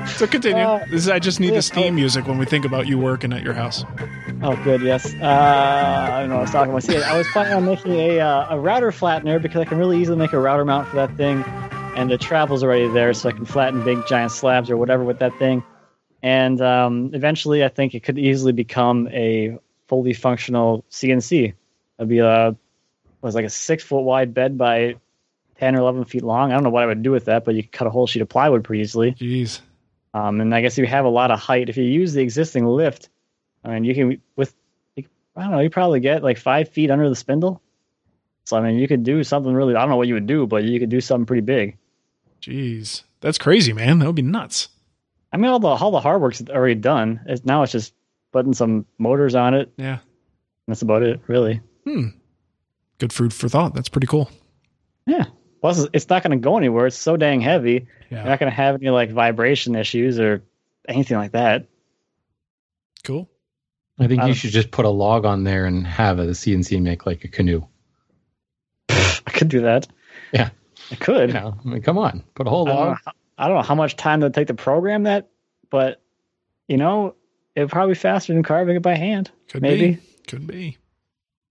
so 0.09 0.27
continue. 0.27 0.63
Uh, 0.63 0.85
this 0.87 1.03
is, 1.03 1.09
I 1.09 1.19
just 1.19 1.41
need 1.41 1.49
yeah, 1.51 1.57
the 1.57 1.63
steam 1.63 1.95
music 1.95 2.27
when 2.27 2.39
we 2.39 2.45
think 2.45 2.65
about 2.65 2.87
you 2.87 2.99
working 2.99 3.33
at 3.33 3.43
your 3.43 3.55
house. 3.55 3.85
oh, 4.43 4.57
good. 4.65 4.83
Yes. 4.83 5.15
Uh, 5.15 5.19
I 5.27 6.21
don't 6.21 6.29
know. 6.29 6.37
what 6.37 6.41
I 6.41 6.43
was 6.43 6.51
talking 6.51 6.71
about. 6.71 6.83
See, 6.83 7.03
I 7.03 7.17
was 7.17 7.27
planning 7.29 7.55
on 7.55 7.65
making 7.65 7.93
a 7.93 8.21
uh, 8.21 8.55
a 8.55 8.61
router 8.61 8.91
flattener 8.91 9.41
because 9.41 9.61
I 9.61 9.65
can 9.65 9.79
really 9.79 10.01
easily 10.01 10.17
make 10.19 10.33
a 10.33 10.39
router 10.39 10.65
mount 10.65 10.89
for 10.89 10.97
that 10.97 11.17
thing, 11.17 11.43
and 11.97 12.11
the 12.11 12.19
travel's 12.19 12.63
already 12.63 12.89
there, 12.89 13.13
so 13.15 13.29
I 13.29 13.33
can 13.33 13.45
flatten 13.45 13.83
big 13.85 14.07
giant 14.07 14.33
slabs 14.33 14.71
or 14.71 14.77
whatever 14.77 15.05
with 15.05 15.19
that 15.21 15.37
thing. 15.39 15.65
And 16.23 16.61
um, 16.61 17.11
eventually, 17.15 17.65
I 17.65 17.69
think 17.69 17.95
it 17.95 18.05
could 18.05 18.19
easily 18.19 18.53
become 18.53 19.09
a 19.09 19.59
fully 19.93 20.15
functional 20.15 20.87
CNC. 20.91 21.53
It'd 21.99 22.09
be 22.09 22.21
a 22.21 22.57
was 23.21 23.35
like 23.35 23.45
a 23.45 23.51
six 23.51 23.85
foot 23.85 24.01
wide 24.01 24.33
bed 24.33 24.57
by 24.57 24.95
ten 25.59 25.77
or 25.77 25.81
eleven 25.81 26.07
feet 26.07 26.23
long. 26.23 26.51
I 26.51 26.55
don't 26.55 26.65
know 26.65 26.71
what 26.71 26.83
I 26.83 26.87
would 26.87 27.03
do 27.03 27.11
with 27.11 27.27
that, 27.27 27.45
but 27.45 27.55
you 27.55 27.63
could 27.63 27.73
cut 27.73 27.87
a 27.87 27.91
whole 27.91 28.07
sheet 28.07 28.23
of 28.23 28.31
plywood 28.31 28.65
pretty 28.65 28.81
easily. 28.81 29.13
Jeez. 29.13 29.61
Um, 30.15 30.41
and 30.41 30.55
I 30.55 30.63
guess 30.63 30.79
you 30.79 30.87
have 30.87 31.05
a 31.05 31.11
lot 31.11 31.31
of 31.31 31.39
height, 31.39 31.69
if 31.69 31.77
you 31.77 31.85
use 31.85 32.15
the 32.15 32.23
existing 32.23 32.65
lift, 32.65 33.11
I 33.67 33.69
mean, 33.69 33.85
you 33.85 33.95
can 33.95 34.23
with 34.35 34.55
I 34.97 35.43
don't 35.43 35.51
know, 35.51 35.61
you 35.61 35.69
probably 35.69 36.01
get 36.01 36.23
like 36.23 36.39
five 36.39 36.71
feet 36.71 36.91
under 36.91 37.11
the 37.11 37.15
spindle. 37.15 37.61
So 38.47 38.57
I 38.57 38.63
mean, 38.63 38.79
you 38.79 38.89
could 38.89 39.05
do 39.05 39.23
something 39.23 39.53
really. 39.53 39.75
I 39.77 39.81
don't 39.81 39.91
know 39.91 39.99
what 39.99 40.09
you 40.09 40.15
would 40.15 40.27
do, 40.27 40.47
but 40.47 40.65
you 40.65 40.81
could 40.81 40.89
do 40.89 41.03
something 41.03 41.27
pretty 41.27 41.43
big. 41.43 41.77
Jeez. 42.41 43.03
That's 43.21 43.37
crazy, 43.37 43.75
man. 43.75 43.99
That 43.99 44.07
would 44.07 44.17
be 44.17 44.23
nuts. 44.23 44.69
I 45.35 45.37
mean, 45.37 45.51
all 45.51 45.61
the 45.61 45.69
all 45.69 45.91
the 45.91 46.01
hard 46.01 46.23
work's 46.23 46.43
already 46.49 46.77
done. 46.77 47.21
It's, 47.27 47.45
now 47.45 47.63
it's 47.63 47.73
just 47.73 47.93
putting 48.33 48.55
some 48.55 48.87
motors 48.99 49.35
on 49.35 49.55
it. 49.55 49.73
Yeah. 49.77 49.99
That's 50.67 50.83
about 50.83 51.03
it, 51.03 51.21
really. 51.27 51.61
Hmm. 51.87 52.09
Good 52.99 53.13
food 53.13 53.33
for 53.33 53.49
thought. 53.49 53.75
That's 53.75 53.89
pretty 53.89 54.07
cool. 54.07 54.31
Yeah. 55.07 55.25
Plus, 55.61 55.79
it's- 55.79 55.91
it's 55.93 56.09
not 56.11 56.23
going 56.23 56.31
to 56.39 56.43
go 56.43 56.57
anywhere. 56.59 56.87
It's 56.87 56.97
so 56.97 57.17
dang 57.17 57.41
heavy. 57.41 57.87
You're 58.11 58.21
Yeah. 58.21 58.25
not 58.25 58.39
going 58.41 58.51
to 58.51 58.57
have 58.57 58.77
any 58.77 58.91
like 58.91 59.11
vibration 59.11 59.75
issues 59.77 60.19
or 60.19 60.43
anything 60.89 61.17
like 61.17 61.33
that. 61.33 61.67
Cool. 63.05 63.29
I 63.99 64.07
think 64.07 64.23
I 64.23 64.29
you 64.29 64.35
should 64.35 64.51
just 64.51 64.71
put 64.71 64.85
a 64.85 64.89
log 64.91 65.25
on 65.25 65.45
there 65.45 65.67
and 65.67 65.87
have 65.87 66.19
a 66.19 66.27
CNC 66.35 66.81
make 66.81 67.05
like 67.07 67.25
a 67.25 67.29
canoe. 67.29 67.63
I 68.89 69.31
could 69.33 69.49
do 69.49 69.63
that. 69.63 69.87
Yeah. 70.33 70.51
I 70.91 70.95
could. 70.97 71.29
You 71.31 71.35
know, 71.35 71.57
I 71.65 71.69
mean, 71.69 71.83
come 71.83 71.99
on, 71.99 72.23
put 72.35 72.47
a 72.47 72.51
whole 72.51 72.67
I 72.69 72.73
don't, 72.73 72.81
know, 72.81 72.87
log. 72.89 72.99
how- 73.05 73.13
I 73.39 73.49
don't 73.49 73.57
know 73.57 73.63
how 73.63 73.75
much 73.75 73.97
time 73.97 74.21
it 74.23 74.27
would 74.27 74.35
take 74.35 74.49
to 74.49 74.55
program 74.55 75.05
that, 75.05 75.31
but 75.71 76.01
you 76.69 76.77
know, 76.77 77.17
it'd 77.55 77.71
probably 77.71 77.95
be 77.95 77.99
faster 77.99 78.33
than 78.33 78.43
carving 78.43 78.77
it 78.77 78.83
by 78.83 78.95
hand. 78.97 79.31
Could 79.49 79.63
Maybe. 79.63 79.95
be. 79.95 80.03
Could 80.29 80.47
be. 80.47 80.79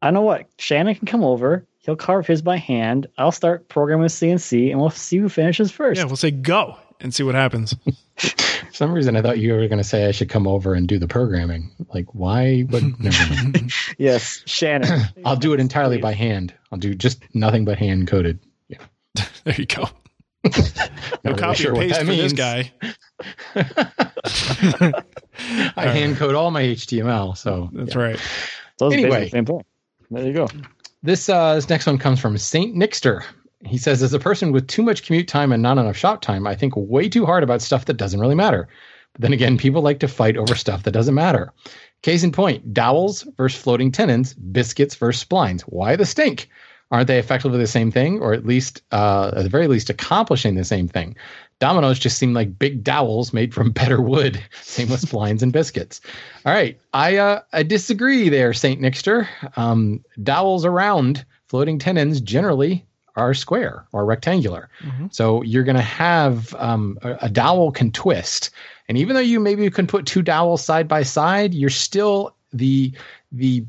I 0.02 0.12
know 0.12 0.22
what. 0.22 0.48
Shannon 0.58 0.96
can 0.96 1.06
come 1.08 1.24
over. 1.24 1.66
He'll 1.80 1.96
carve 1.96 2.28
his 2.28 2.42
by 2.42 2.58
hand. 2.58 3.08
I'll 3.18 3.32
start 3.32 3.68
programming 3.68 4.04
with 4.04 4.12
CNC, 4.12 4.72
and 4.72 4.80
we'll 4.80 4.90
see 4.92 5.18
who 5.18 5.30
finishes 5.30 5.72
first. 5.72 5.98
Yeah, 6.00 6.06
we'll 6.06 6.16
say 6.16 6.32
go 6.32 6.78
and 7.00 7.14
see 7.14 7.24
what 7.24 7.36
happens. 7.36 7.76
For 8.18 8.74
some 8.74 8.94
reason, 8.94 9.16
I 9.16 9.22
thought 9.22 9.40
you 9.40 9.54
were 9.54 9.68
going 9.68 9.80
to 9.80 9.84
say 9.84 10.06
I 10.08 10.12
should 10.12 10.30
come 10.30 10.48
over 10.48 10.74
and 10.74 10.88
do 10.88 10.98
the 11.00 11.08
programming. 11.08 11.72
Like, 11.94 12.14
why? 12.14 12.64
But 12.64 12.84
never 13.00 13.34
mind. 13.34 13.74
Yes, 13.98 14.44
Shannon. 14.46 15.02
I'll 15.26 15.36
do 15.36 15.54
it 15.54 15.60
entirely 15.60 15.98
by 15.98 16.14
hand. 16.14 16.54
I'll 16.72 16.80
do 16.80 16.94
just 16.94 17.24
nothing 17.34 17.66
but 17.66 17.78
hand 17.80 18.08
coded. 18.08 18.40
Yeah. 18.68 18.78
there 19.44 19.56
you 19.56 19.66
go. 19.66 19.90
Not 20.44 20.90
No 21.24 21.32
really 21.32 21.38
copy 21.40 21.64
sure 21.64 21.72
and 21.72 21.80
paste 21.82 22.00
that 22.00 22.06
for 22.06 22.16
this 22.16 22.34
guy. 22.34 22.72
I 25.40 25.88
hand 25.88 26.18
code 26.18 26.36
all 26.36 26.52
my 26.52 26.64
HTML. 26.64 27.38
So 27.38 27.70
That's 27.74 27.96
yeah. 27.96 28.02
right. 28.02 28.20
Those 28.78 28.94
Anyway. 28.94 29.10
anyway. 29.10 29.24
the 29.26 29.30
same 29.30 29.46
thing. 29.46 29.66
There 30.10 30.26
you 30.26 30.34
go. 30.34 30.48
This 31.04 31.30
uh, 31.30 31.56
this 31.56 31.70
next 31.70 31.86
one 31.88 31.98
comes 31.98 32.20
from 32.20 32.38
Saint 32.38 32.76
Nixter. 32.76 33.24
He 33.64 33.78
says, 33.78 34.02
as 34.02 34.14
a 34.14 34.20
person 34.20 34.52
with 34.52 34.68
too 34.68 34.82
much 34.82 35.04
commute 35.06 35.28
time 35.28 35.52
and 35.52 35.62
not 35.62 35.78
enough 35.78 35.96
shop 35.96 36.22
time, 36.22 36.48
I 36.48 36.56
think 36.56 36.74
way 36.76 37.08
too 37.08 37.26
hard 37.26 37.44
about 37.44 37.62
stuff 37.62 37.86
that 37.86 37.98
doesn't 37.98 38.20
really 38.20 38.36
matter. 38.36 38.68
But 39.14 39.22
then 39.22 39.34
again, 39.34 39.58
people 39.58 39.82
like 39.82 40.00
to 40.00 40.08
fight 40.08 40.36
over 40.36 40.56
stuff 40.56 40.84
that 40.84 40.92
doesn't 40.92 41.14
matter. 41.14 41.54
Case 42.02 42.24
in 42.24 42.32
point, 42.32 42.74
dowels 42.74 43.28
versus 43.38 43.62
floating 43.62 43.92
tenons, 43.92 44.34
biscuits 44.34 44.96
versus 44.96 45.24
splines. 45.24 45.62
Why 45.62 45.96
the 45.96 46.06
stink? 46.06 46.50
Aren't 46.90 47.08
they 47.08 47.20
effectively 47.20 47.60
the 47.60 47.68
same 47.68 47.92
thing, 47.92 48.20
or 48.20 48.34
at 48.34 48.46
least, 48.46 48.82
uh, 48.92 49.32
at 49.36 49.44
the 49.44 49.50
very 49.50 49.68
least, 49.68 49.90
accomplishing 49.90 50.56
the 50.56 50.66
same 50.66 50.88
thing? 50.88 51.16
Dominoes 51.62 52.00
just 52.00 52.18
seem 52.18 52.34
like 52.34 52.58
big 52.58 52.84
dowels 52.84 53.34
made 53.34 53.54
from 53.54 53.70
better 53.72 54.02
wood. 54.02 54.44
Same 54.64 54.90
with 54.90 55.00
splines 55.00 55.44
and 55.44 55.54
biscuits. 55.54 56.02
All 56.44 56.52
right, 56.52 56.78
I 56.92 57.18
uh, 57.18 57.42
I 57.54 57.62
disagree 57.64 58.30
there, 58.30 58.52
Saint 58.52 58.82
Nixter. 58.82 59.28
Um, 59.56 60.04
dowels 60.22 60.66
around 60.66 61.24
floating 61.46 61.78
tenons 61.78 62.20
generally 62.20 62.84
are 63.16 63.36
square 63.36 63.86
or 63.92 64.06
rectangular. 64.06 64.70
So 65.12 65.44
you're 65.44 65.64
going 65.64 65.76
to 65.76 65.84
have 65.84 66.56
um, 66.56 66.98
a, 67.04 67.18
a 67.24 67.30
dowel 67.30 67.72
can 67.72 67.92
twist, 67.92 68.50
and 68.88 68.98
even 68.98 69.14
though 69.16 69.22
you 69.22 69.40
maybe 69.40 69.64
you 69.64 69.72
can 69.72 69.86
put 69.86 70.08
two 70.08 70.24
dowels 70.24 70.64
side 70.66 70.88
by 70.88 71.04
side, 71.04 71.54
you're 71.54 71.70
still 71.70 72.36
the 72.52 72.92
the 73.32 73.64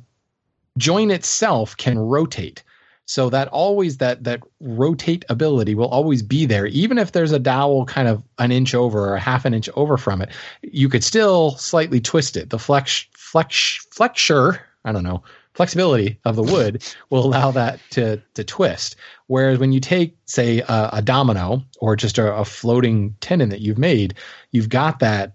joint 0.79 1.13
itself 1.13 1.77
can 1.77 1.99
rotate. 1.99 2.63
So 3.07 3.31
that 3.31 3.49
always 3.49 3.99
that 3.99 4.25
that 4.25 4.41
rotate 4.61 5.25
ability 5.29 5.75
will 5.75 5.89
always 5.89 6.23
be 6.23 6.47
there, 6.47 6.67
even 6.67 6.99
if 6.99 7.13
there's 7.13 7.33
a 7.33 7.39
dowel 7.39 7.85
kind 7.85 8.09
of 8.09 8.23
an 8.39 8.53
inch 8.53 8.75
over 8.75 9.11
or 9.11 9.17
a 9.17 9.21
half 9.21 9.45
an 9.45 9.55
inch 9.55 9.69
over 9.75 9.97
from 9.97 10.23
it. 10.23 10.31
You 10.63 10.89
could 10.89 11.05
still 11.05 11.53
slightly 11.53 12.01
twist 12.01 12.37
it. 12.37 12.51
The 12.51 12.59
flex 12.59 13.07
flex 13.13 13.87
flexure, 13.91 14.61
I 14.85 14.93
don't 14.93 15.03
know, 15.03 15.23
flexibility 15.55 16.19
of 16.25 16.37
the 16.37 16.43
wood 16.43 16.83
will 17.11 17.25
allow 17.25 17.51
that 17.51 17.81
to 17.91 18.23
to 18.35 18.45
twist. 18.45 18.97
Whereas 19.27 19.59
when 19.59 19.73
you 19.73 19.81
take, 19.81 20.17
say, 20.27 20.61
a, 20.61 20.91
a 20.95 21.03
domino 21.03 21.65
or 21.81 21.97
just 21.97 22.19
a, 22.19 22.35
a 22.35 22.45
floating 22.45 23.17
tenon 23.21 23.49
that 23.49 23.61
you've 23.61 23.79
made, 23.79 24.15
you've 24.53 24.69
got 24.69 25.01
that 25.01 25.35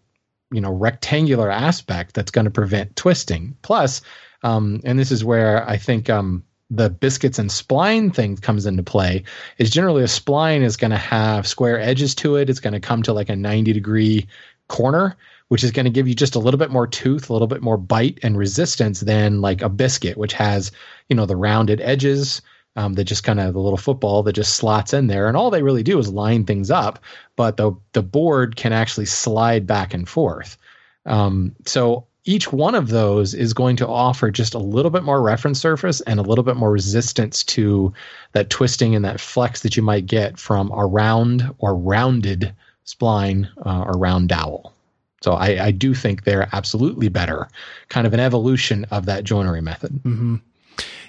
you 0.52 0.62
know 0.62 0.72
rectangular 0.72 1.52
aspect 1.52 2.16
that's 2.16 2.32
going 2.32 2.46
to 2.46 2.52
prevent 2.52 2.96
twisting. 2.96 3.58
Plus, 3.62 4.02
um, 4.44 4.80
and 4.86 4.98
this 4.98 5.12
is 5.12 5.26
where 5.26 5.68
I 5.70 5.78
think 5.78 6.10
um, 6.10 6.44
the 6.70 6.90
biscuits 6.90 7.40
and 7.40 7.50
spline 7.50 8.14
thing 8.14 8.36
comes 8.38 8.66
into 8.66 8.84
play. 8.84 9.24
Is 9.58 9.70
generally 9.70 10.04
a 10.04 10.08
spline 10.08 10.62
is 10.62 10.78
going 10.78 10.92
to 10.92 10.98
have 10.98 11.48
square 11.48 11.80
edges 11.80 12.16
to 12.16 12.36
it. 12.36 12.50
It's 12.50 12.60
going 12.60 12.74
to 12.74 12.80
come 12.80 13.04
to 13.04 13.14
like 13.14 13.30
a 13.30 13.36
ninety 13.36 13.74
degree 13.74 14.28
corner, 14.68 15.16
which 15.48 15.64
is 15.64 15.72
going 15.72 15.86
to 15.86 15.92
give 15.92 16.08
you 16.08 16.16
just 16.16 16.36
a 16.36 16.40
little 16.40 16.58
bit 16.58 16.72
more 16.72 16.88
tooth, 16.88 17.30
a 17.30 17.34
little 17.34 17.48
bit 17.48 17.62
more 17.62 17.78
bite 17.78 18.20
and 18.24 18.38
resistance 18.38 19.00
than 19.00 19.42
like 19.42 19.62
a 19.62 19.70
biscuit, 19.70 20.18
which 20.18 20.34
has 20.34 20.72
you 21.10 21.16
know 21.16 21.26
the 21.26 21.38
rounded 21.38 21.82
edges. 21.82 22.42
Um, 22.76 22.94
that 22.94 23.06
just 23.06 23.24
kind 23.24 23.40
of 23.40 23.54
the 23.56 23.60
little 23.60 23.76
football 23.76 24.22
that 24.22 24.34
just 24.34 24.54
slots 24.54 24.94
in 24.94 25.08
there, 25.08 25.28
and 25.28 25.36
all 25.36 25.50
they 25.50 25.64
really 25.64 25.82
do 25.82 25.98
is 25.98 26.10
line 26.10 26.46
things 26.46 26.70
up. 26.70 27.00
But 27.36 27.58
the 27.58 27.72
the 27.94 28.04
board 28.04 28.56
can 28.56 28.72
actually 28.72 29.08
slide 29.08 29.66
back 29.66 29.96
and 29.96 30.08
forth. 30.08 30.58
Um, 31.08 31.56
so 31.66 32.07
each 32.28 32.52
one 32.52 32.76
of 32.76 32.90
those 32.90 33.34
is 33.34 33.54
going 33.54 33.78
to 33.78 33.88
offer 33.88 34.30
just 34.30 34.54
a 34.54 34.60
little 34.60 34.92
bit 34.92 35.04
more 35.04 35.22
reference 35.22 35.60
surface 35.60 36.02
and 36.02 36.20
a 36.20 36.24
little 36.24 36.44
bit 36.44 36.58
more 36.58 36.72
resistance 36.72 37.44
to 37.46 37.94
that 38.34 38.50
twisting 38.50 38.96
and 38.96 39.06
that 39.06 39.20
flex 39.20 39.62
that 39.62 39.78
you 39.78 39.82
might 39.82 40.06
get 40.06 40.38
from 40.38 40.70
a 40.72 40.86
round 40.86 41.50
or 41.60 41.76
rounded 41.76 42.54
spline 42.86 43.50
uh, 43.66 43.84
or 43.84 43.98
round 43.98 44.30
dowel. 44.30 44.74
So 45.22 45.34
I, 45.34 45.66
I 45.66 45.72
do 45.72 45.94
think 45.94 46.24
they're 46.24 46.50
absolutely 46.52 47.10
better, 47.10 47.48
kind 47.90 48.06
of 48.06 48.14
an 48.14 48.20
evolution 48.20 48.86
of 48.92 49.06
that 49.06 49.24
joinery 49.24 49.62
method. 49.62 50.00
hmm 50.04 50.36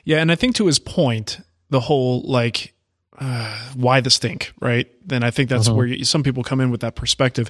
Yeah, 0.04 0.18
and 0.18 0.32
I 0.32 0.34
think 0.34 0.54
to 0.56 0.66
his 0.66 0.78
point, 0.78 1.40
the 1.70 1.80
whole 1.80 2.22
like 2.22 2.74
uh, 3.20 3.58
why 3.74 4.00
the 4.00 4.10
stink, 4.10 4.52
right? 4.60 4.86
Then 5.06 5.22
I 5.22 5.30
think 5.30 5.48
that's 5.50 5.68
Mhm. 5.68 5.74
where 5.74 5.86
you, 5.86 6.04
some 6.04 6.22
people 6.22 6.42
come 6.42 6.60
in 6.60 6.70
with 6.70 6.80
that 6.82 6.94
perspective. 6.94 7.48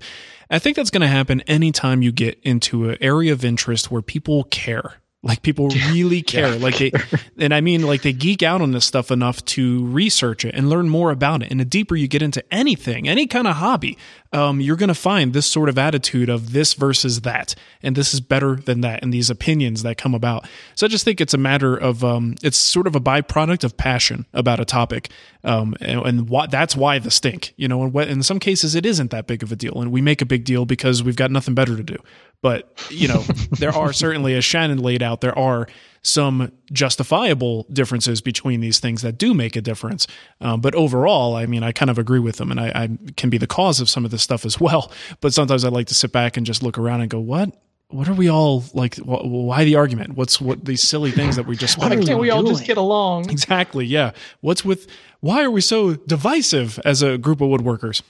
I 0.51 0.59
think 0.59 0.77
that's 0.77 0.91
going 0.91 1.03
to 1.03 1.09
happen 1.09 1.43
anytime 1.43 2.01
you 2.03 2.11
get 2.13 2.39
into 2.43 2.89
an 2.91 2.97
area 3.01 3.33
of 3.33 3.45
interest 3.45 3.91
where 3.91 4.01
people 4.03 4.45
care. 4.45 4.95
Like 5.23 5.43
people 5.43 5.69
really 5.91 6.23
care. 6.23 6.55
Like 6.57 6.79
they, 6.79 6.93
and 7.39 7.53
I 7.53 7.61
mean, 7.61 7.83
like 7.83 8.03
they 8.03 8.13
geek 8.13 8.43
out 8.43 8.63
on 8.63 8.71
this 8.73 8.85
stuff 8.85 9.11
enough 9.11 9.45
to 9.47 9.85
research 9.87 10.45
it 10.45 10.55
and 10.55 10.71
learn 10.71 10.89
more 10.89 11.11
about 11.11 11.43
it. 11.43 11.51
And 11.51 11.59
the 11.61 11.65
deeper 11.65 11.97
you 11.97 12.07
get 12.09 12.23
into 12.23 12.43
anything, 12.55 13.09
any 13.09 13.27
kind 13.27 13.47
of 13.49 13.57
hobby, 13.57 13.99
um, 14.33 14.61
you're 14.61 14.77
going 14.77 14.89
to 14.89 14.95
find 14.95 15.33
this 15.33 15.47
sort 15.47 15.69
of 15.69 15.79
attitude 15.79 16.29
of 16.29 16.53
this 16.53 16.75
versus 16.75 17.23
that, 17.23 17.55
and 17.83 17.97
this 17.97 18.13
is 18.13 18.21
better 18.21 18.57
than 18.57 18.83
that, 18.83 19.03
and 19.03 19.13
these 19.13 19.31
opinions 19.31 19.83
that 19.83 19.97
come 19.97 20.15
about. 20.15 20.47
So 20.75 20.87
I 20.87 20.89
just 20.89 21.05
think 21.05 21.21
it's 21.21 21.35
a 21.35 21.39
matter 21.39 21.77
of, 21.77 22.05
um, 22.05 22.35
it's 22.43 22.59
sort 22.59 22.87
of 22.87 22.95
a 22.95 23.01
byproduct 23.01 23.65
of 23.65 23.77
passion 23.77 24.27
about 24.35 24.61
a 24.61 24.65
topic, 24.65 25.11
um, 25.45 25.75
and, 25.81 26.01
and 26.01 26.29
why, 26.29 26.47
that's 26.47 26.77
why 26.77 26.99
the 26.99 27.11
stink, 27.11 27.55
you 27.57 27.69
know. 27.69 27.83
And 27.83 27.93
what, 27.93 28.09
in 28.09 28.23
some 28.23 28.39
cases, 28.39 28.75
it 28.75 28.85
isn't 28.85 29.11
that 29.11 29.27
big 29.27 29.43
of 29.43 29.51
a 29.51 29.57
deal, 29.57 29.81
and 29.81 29.91
we 29.91 30.03
make 30.03 30.21
a 30.21 30.27
big 30.27 30.45
deal 30.45 30.67
because 30.67 31.03
we've 31.03 31.17
got 31.17 31.31
nothing 31.31 31.55
better 31.55 31.77
to 31.77 31.83
do. 31.83 31.97
But 32.43 32.71
you 32.91 33.09
know, 33.09 33.21
there 33.59 33.73
are 33.73 33.93
certainly, 33.93 34.35
as 34.35 34.45
Shannon 34.45 34.79
laid 34.79 35.03
out, 35.03 35.21
there 35.21 35.39
are 35.39 35.69
some 36.03 36.53
justifiable 36.73 37.67
differences 37.73 38.21
between 38.21 38.61
these 38.61 38.79
things 38.79 39.03
that 39.03 39.19
do 39.19 39.35
make 39.35 39.57
a 39.57 39.61
difference. 39.61 40.07
Um, 40.41 40.61
but 40.61 40.75
overall, 40.75 41.37
I 41.37 41.47
mean, 41.47 41.63
I 41.63 41.73
kind 41.73 41.91
of 41.91 41.99
agree 41.99 42.21
with 42.21 42.37
them, 42.37 42.51
and 42.51 42.61
I, 42.61 42.69
I 42.69 42.89
can 43.17 43.31
be 43.31 43.39
the 43.39 43.47
cause 43.47 43.81
of 43.81 43.89
some 43.89 44.05
of 44.05 44.11
this 44.11 44.23
stuff 44.23 44.45
as 44.45 44.61
well. 44.61 44.93
But 45.21 45.35
sometimes 45.35 45.65
I 45.65 45.69
like 45.69 45.87
to 45.89 45.95
sit 45.95 46.13
back 46.13 46.37
and 46.37 46.47
just 46.47 46.63
look 46.63 46.79
around 46.79 47.01
and 47.01 47.11
go, 47.11 47.21
"What? 47.21 47.55
What 47.91 48.07
are 48.07 48.15
we 48.15 48.29
all 48.29 48.65
like? 48.75 48.97
Wh- 48.97 49.25
why 49.25 49.65
the 49.65 49.77
argument? 49.77 50.15
What's 50.15 50.41
what 50.41 50.65
these 50.65 50.83
silly 50.83 51.11
things 51.11 51.37
that 51.37 51.47
we 51.47 51.57
just 51.57 51.79
Why 51.79 51.97
can't 51.97 52.21
we 52.21 52.31
all 52.31 52.43
just 52.43 52.67
get 52.67 52.77
along? 52.77 53.31
Exactly. 53.31 53.87
Yeah. 53.87 54.13
What's 54.41 54.65
with? 54.65 54.89
Why 55.21 55.43
are 55.43 55.51
we 55.51 55.63
so 55.63 55.95
divisive 55.95 56.79
as 56.85 57.03
a 57.03 57.17
group 57.19 57.41
of 57.41 57.49
woodworkers? 57.49 58.03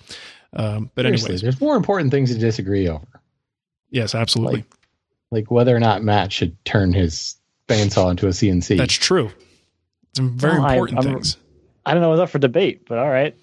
Um, 0.53 0.91
but 0.95 1.03
Seriously, 1.03 1.27
anyways, 1.27 1.43
there's 1.43 1.61
more 1.61 1.77
important 1.77 2.11
things 2.11 2.33
to 2.33 2.39
disagree 2.39 2.89
over, 2.89 3.21
yes, 3.91 4.15
absolutely. 4.15 4.61
like 4.61 4.65
like 5.31 5.51
whether 5.51 5.77
or 5.77 5.81
not 5.81 6.03
Matt 6.03 6.33
should 6.33 6.63
turn 6.65 6.93
his 6.93 7.37
bandsaw 7.69 8.11
into 8.11 8.27
a 8.27 8.31
CNC. 8.31 8.77
That's 8.77 8.95
true. 8.95 9.31
Some 10.17 10.37
very 10.37 10.59
Well, 10.59 10.71
important 10.71 10.99
I'm- 11.05 11.15
things. 11.15 11.37
I 11.87 11.93
don't 11.95 12.03
know 12.03 12.11
what's 12.11 12.21
up 12.21 12.29
for 12.31 12.39
debate, 12.39 12.87
but 12.89 12.99
all 12.99 13.09
right. 13.09 13.35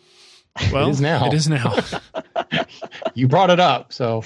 Well, 0.72 0.90
is 0.90 1.02
now. 1.02 1.28
It 1.28 1.34
is 1.34 1.50
now. 1.50 1.76
you 3.14 3.28
brought 3.28 3.50
it 3.50 3.60
up, 3.60 3.92
so 3.92 4.24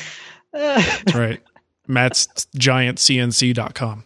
That's 0.53 1.15
right. 1.15 1.41
Matt's 1.87 2.27
giantcnc.com. 2.57 4.03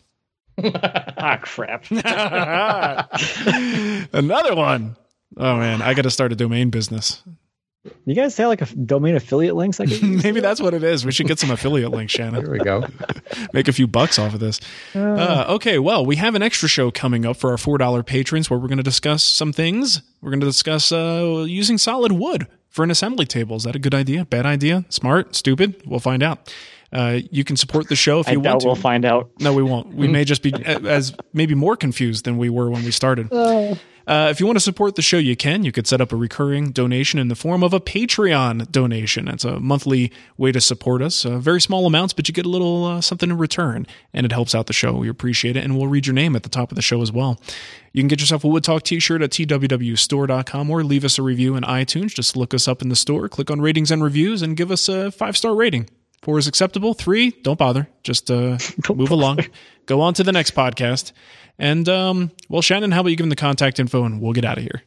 ah, 0.63 1.39
crap. 1.41 1.85
Another 4.13 4.55
one. 4.55 4.95
Oh 5.35 5.57
man, 5.57 5.81
I 5.81 5.93
got 5.93 6.03
to 6.03 6.11
start 6.11 6.31
a 6.31 6.35
domain 6.35 6.69
business. 6.69 7.23
You 8.05 8.15
guys 8.15 8.33
say 8.33 8.45
like 8.45 8.61
a 8.61 8.65
domain 8.75 9.15
affiliate 9.15 9.55
links? 9.55 9.79
I 9.79 9.85
could 9.87 10.01
use? 10.01 10.23
Maybe 10.23 10.39
that's 10.39 10.61
what 10.61 10.73
it 10.73 10.83
is. 10.83 11.05
We 11.05 11.11
should 11.11 11.27
get 11.27 11.39
some 11.39 11.51
affiliate 11.51 11.91
links, 11.91 12.15
there 12.15 12.31
Shannon. 12.31 12.49
we 12.49 12.59
go. 12.59 12.85
Make 13.53 13.67
a 13.67 13.73
few 13.73 13.87
bucks 13.87 14.17
off 14.17 14.33
of 14.33 14.39
this. 14.39 14.59
Uh, 14.95 15.45
okay, 15.49 15.79
well, 15.79 16.05
we 16.05 16.15
have 16.15 16.35
an 16.35 16.41
extra 16.41 16.69
show 16.69 16.91
coming 16.91 17.25
up 17.25 17.37
for 17.37 17.51
our 17.51 17.57
$4 17.57 18.05
patrons 18.05 18.49
where 18.49 18.57
we're 18.59 18.67
going 18.67 18.77
to 18.77 18.83
discuss 18.83 19.23
some 19.23 19.51
things. 19.51 20.01
We're 20.21 20.29
going 20.31 20.39
to 20.39 20.45
discuss 20.45 20.91
uh, 20.91 21.45
using 21.47 21.77
solid 21.77 22.13
wood 22.13 22.47
for 22.69 22.83
an 22.83 22.91
assembly 22.91 23.25
table. 23.25 23.57
Is 23.57 23.63
that 23.63 23.75
a 23.75 23.79
good 23.79 23.93
idea? 23.93 24.25
Bad 24.25 24.45
idea? 24.45 24.85
Smart? 24.89 25.35
Stupid? 25.35 25.81
We'll 25.85 25.99
find 25.99 26.23
out. 26.23 26.53
Uh, 26.93 27.19
you 27.31 27.43
can 27.43 27.57
support 27.57 27.89
the 27.89 27.95
show 27.95 28.19
if 28.19 28.27
I 28.27 28.33
you 28.33 28.39
want 28.39 28.45
doubt 28.45 28.59
to. 28.61 28.67
we'll 28.67 28.75
find 28.75 29.03
out. 29.03 29.31
No, 29.39 29.51
we 29.51 29.63
won't. 29.63 29.93
We 29.95 30.07
may 30.09 30.23
just 30.23 30.43
be 30.43 30.53
as 30.63 31.13
maybe 31.33 31.55
more 31.55 31.75
confused 31.75 32.23
than 32.23 32.37
we 32.37 32.49
were 32.49 32.69
when 32.69 32.83
we 32.83 32.91
started. 32.91 33.33
Uh, 33.33 33.75
if 34.07 34.39
you 34.39 34.45
want 34.45 34.57
to 34.57 34.63
support 34.63 34.95
the 34.95 35.01
show, 35.01 35.17
you 35.17 35.35
can. 35.35 35.63
You 35.63 35.71
could 35.71 35.87
set 35.87 36.01
up 36.01 36.11
a 36.11 36.15
recurring 36.15 36.71
donation 36.71 37.19
in 37.19 37.27
the 37.27 37.35
form 37.35 37.63
of 37.63 37.73
a 37.73 37.79
Patreon 37.79 38.71
donation. 38.71 39.27
It's 39.27 39.45
a 39.45 39.59
monthly 39.59 40.11
way 40.37 40.51
to 40.51 40.59
support 40.61 41.01
us. 41.01 41.25
Uh, 41.25 41.37
very 41.39 41.61
small 41.61 41.85
amounts, 41.85 42.13
but 42.13 42.27
you 42.27 42.33
get 42.33 42.45
a 42.45 42.49
little 42.49 42.85
uh, 42.85 43.01
something 43.01 43.29
in 43.29 43.37
return, 43.37 43.87
and 44.13 44.25
it 44.25 44.31
helps 44.31 44.53
out 44.53 44.67
the 44.67 44.73
show. 44.73 44.93
We 44.93 45.09
appreciate 45.09 45.55
it, 45.55 45.63
and 45.63 45.77
we'll 45.77 45.87
read 45.87 46.05
your 46.05 46.13
name 46.13 46.35
at 46.35 46.43
the 46.43 46.49
top 46.49 46.71
of 46.71 46.75
the 46.75 46.81
show 46.81 47.01
as 47.01 47.11
well. 47.11 47.39
You 47.93 48.01
can 48.01 48.07
get 48.07 48.19
yourself 48.19 48.43
a 48.43 48.47
Wood 48.47 48.63
Talk 48.63 48.83
t 48.83 48.99
shirt 48.99 49.21
at 49.21 49.31
twwstore.com 49.31 50.69
or 50.69 50.83
leave 50.83 51.05
us 51.05 51.17
a 51.19 51.21
review 51.21 51.55
in 51.55 51.63
iTunes. 51.63 52.13
Just 52.13 52.35
look 52.35 52.53
us 52.53 52.67
up 52.67 52.81
in 52.81 52.89
the 52.89 52.95
store, 52.95 53.29
click 53.29 53.51
on 53.51 53.61
ratings 53.61 53.91
and 53.91 54.03
reviews, 54.03 54.41
and 54.41 54.57
give 54.57 54.71
us 54.71 54.89
a 54.89 55.11
five 55.11 55.37
star 55.37 55.55
rating. 55.55 55.89
Four 56.23 56.37
is 56.37 56.47
acceptable. 56.47 56.93
Three, 56.93 57.31
don't 57.31 57.59
bother. 57.59 57.89
Just 58.01 58.31
uh, 58.31 58.57
move 58.89 59.11
along. 59.11 59.39
Go 59.85 59.99
on 59.99 60.13
to 60.13 60.23
the 60.23 60.31
next 60.31 60.55
podcast. 60.55 61.11
And, 61.59 61.87
um, 61.87 62.31
well, 62.49 62.61
Shannon, 62.61 62.91
how 62.91 63.01
about 63.01 63.09
you 63.09 63.15
give 63.15 63.23
them 63.23 63.29
the 63.29 63.35
contact 63.35 63.79
info 63.79 64.03
and 64.03 64.21
we'll 64.21 64.33
get 64.33 64.45
out 64.45 64.57
of 64.57 64.63
here? 64.63 64.81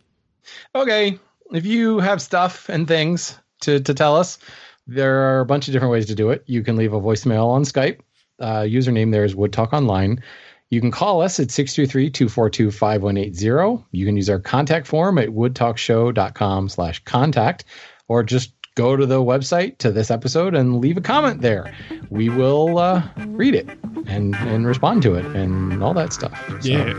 Okay. 0.75 1.19
If 1.53 1.65
you 1.65 2.01
have 2.01 2.21
stuff 2.21 2.69
and 2.69 2.89
things 2.89 3.39
to, 3.63 3.81
to 3.81 3.95
tell 3.95 4.17
us, 4.17 4.39
there 4.87 5.31
are 5.31 5.41
a 5.41 5.47
bunch 5.47 5.69
of 5.69 5.73
different 5.73 5.93
ways 5.93 6.07
to 6.07 6.15
do 6.15 6.31
it. 6.31 6.45
You 6.47 6.63
can 6.63 6.77
leave 6.77 6.93
a 6.93 7.01
voicemail 7.01 7.47
on 7.47 7.63
Skype. 7.63 8.01
Uh, 8.39 8.61
username 8.61 9.13
there 9.13 9.25
is 9.25 9.35
Wood 9.35 9.53
Talk 9.53 9.73
Online. 9.73 10.23
You 10.69 10.81
can 10.81 10.91
call 10.91 11.23
us 11.23 11.39
at 11.39 11.47
623-242-5180. 11.49 13.85
You 13.93 14.07
can 14.07 14.17
use 14.17 14.29
our 14.29 14.41
contact 14.41 14.89
form 14.89 15.19
at 15.19 15.29
woodtalkshow.com 15.29 16.69
slash 16.69 17.05
contact, 17.05 17.65
or 18.09 18.25
just 18.25 18.56
go 18.77 18.95
to 18.95 19.05
the 19.05 19.21
website 19.21 19.79
to 19.79 19.91
this 19.91 20.11
episode 20.11 20.55
and 20.55 20.81
leave 20.81 20.97
a 20.97 21.01
comment 21.01 21.41
there. 21.41 21.75
We 22.11 22.29
will 22.29 22.79
uh, 22.79 23.03
read 23.27 23.55
it 23.55 23.69
and, 24.07 24.37
and 24.37 24.67
respond 24.67 25.03
to 25.03 25.15
it 25.17 25.25
and 25.35 25.83
all 25.83 25.95
that 25.95 26.13
stuff. 26.13 26.39
So. 26.61 26.69
Yeah. 26.69 26.93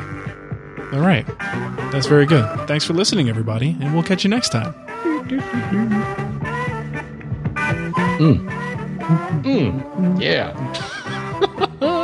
All 0.92 1.00
right. 1.00 1.26
That's 1.92 2.08
very 2.08 2.26
good. 2.26 2.46
Thanks 2.68 2.84
for 2.84 2.94
listening, 2.94 3.30
everybody, 3.30 3.78
and 3.80 3.94
we'll 3.94 4.04
catch 4.04 4.24
you 4.24 4.30
next 4.30 4.50
time. 4.50 4.74
Mm. 8.18 8.50
Mm. 9.44 10.22
Yeah. 10.22 12.04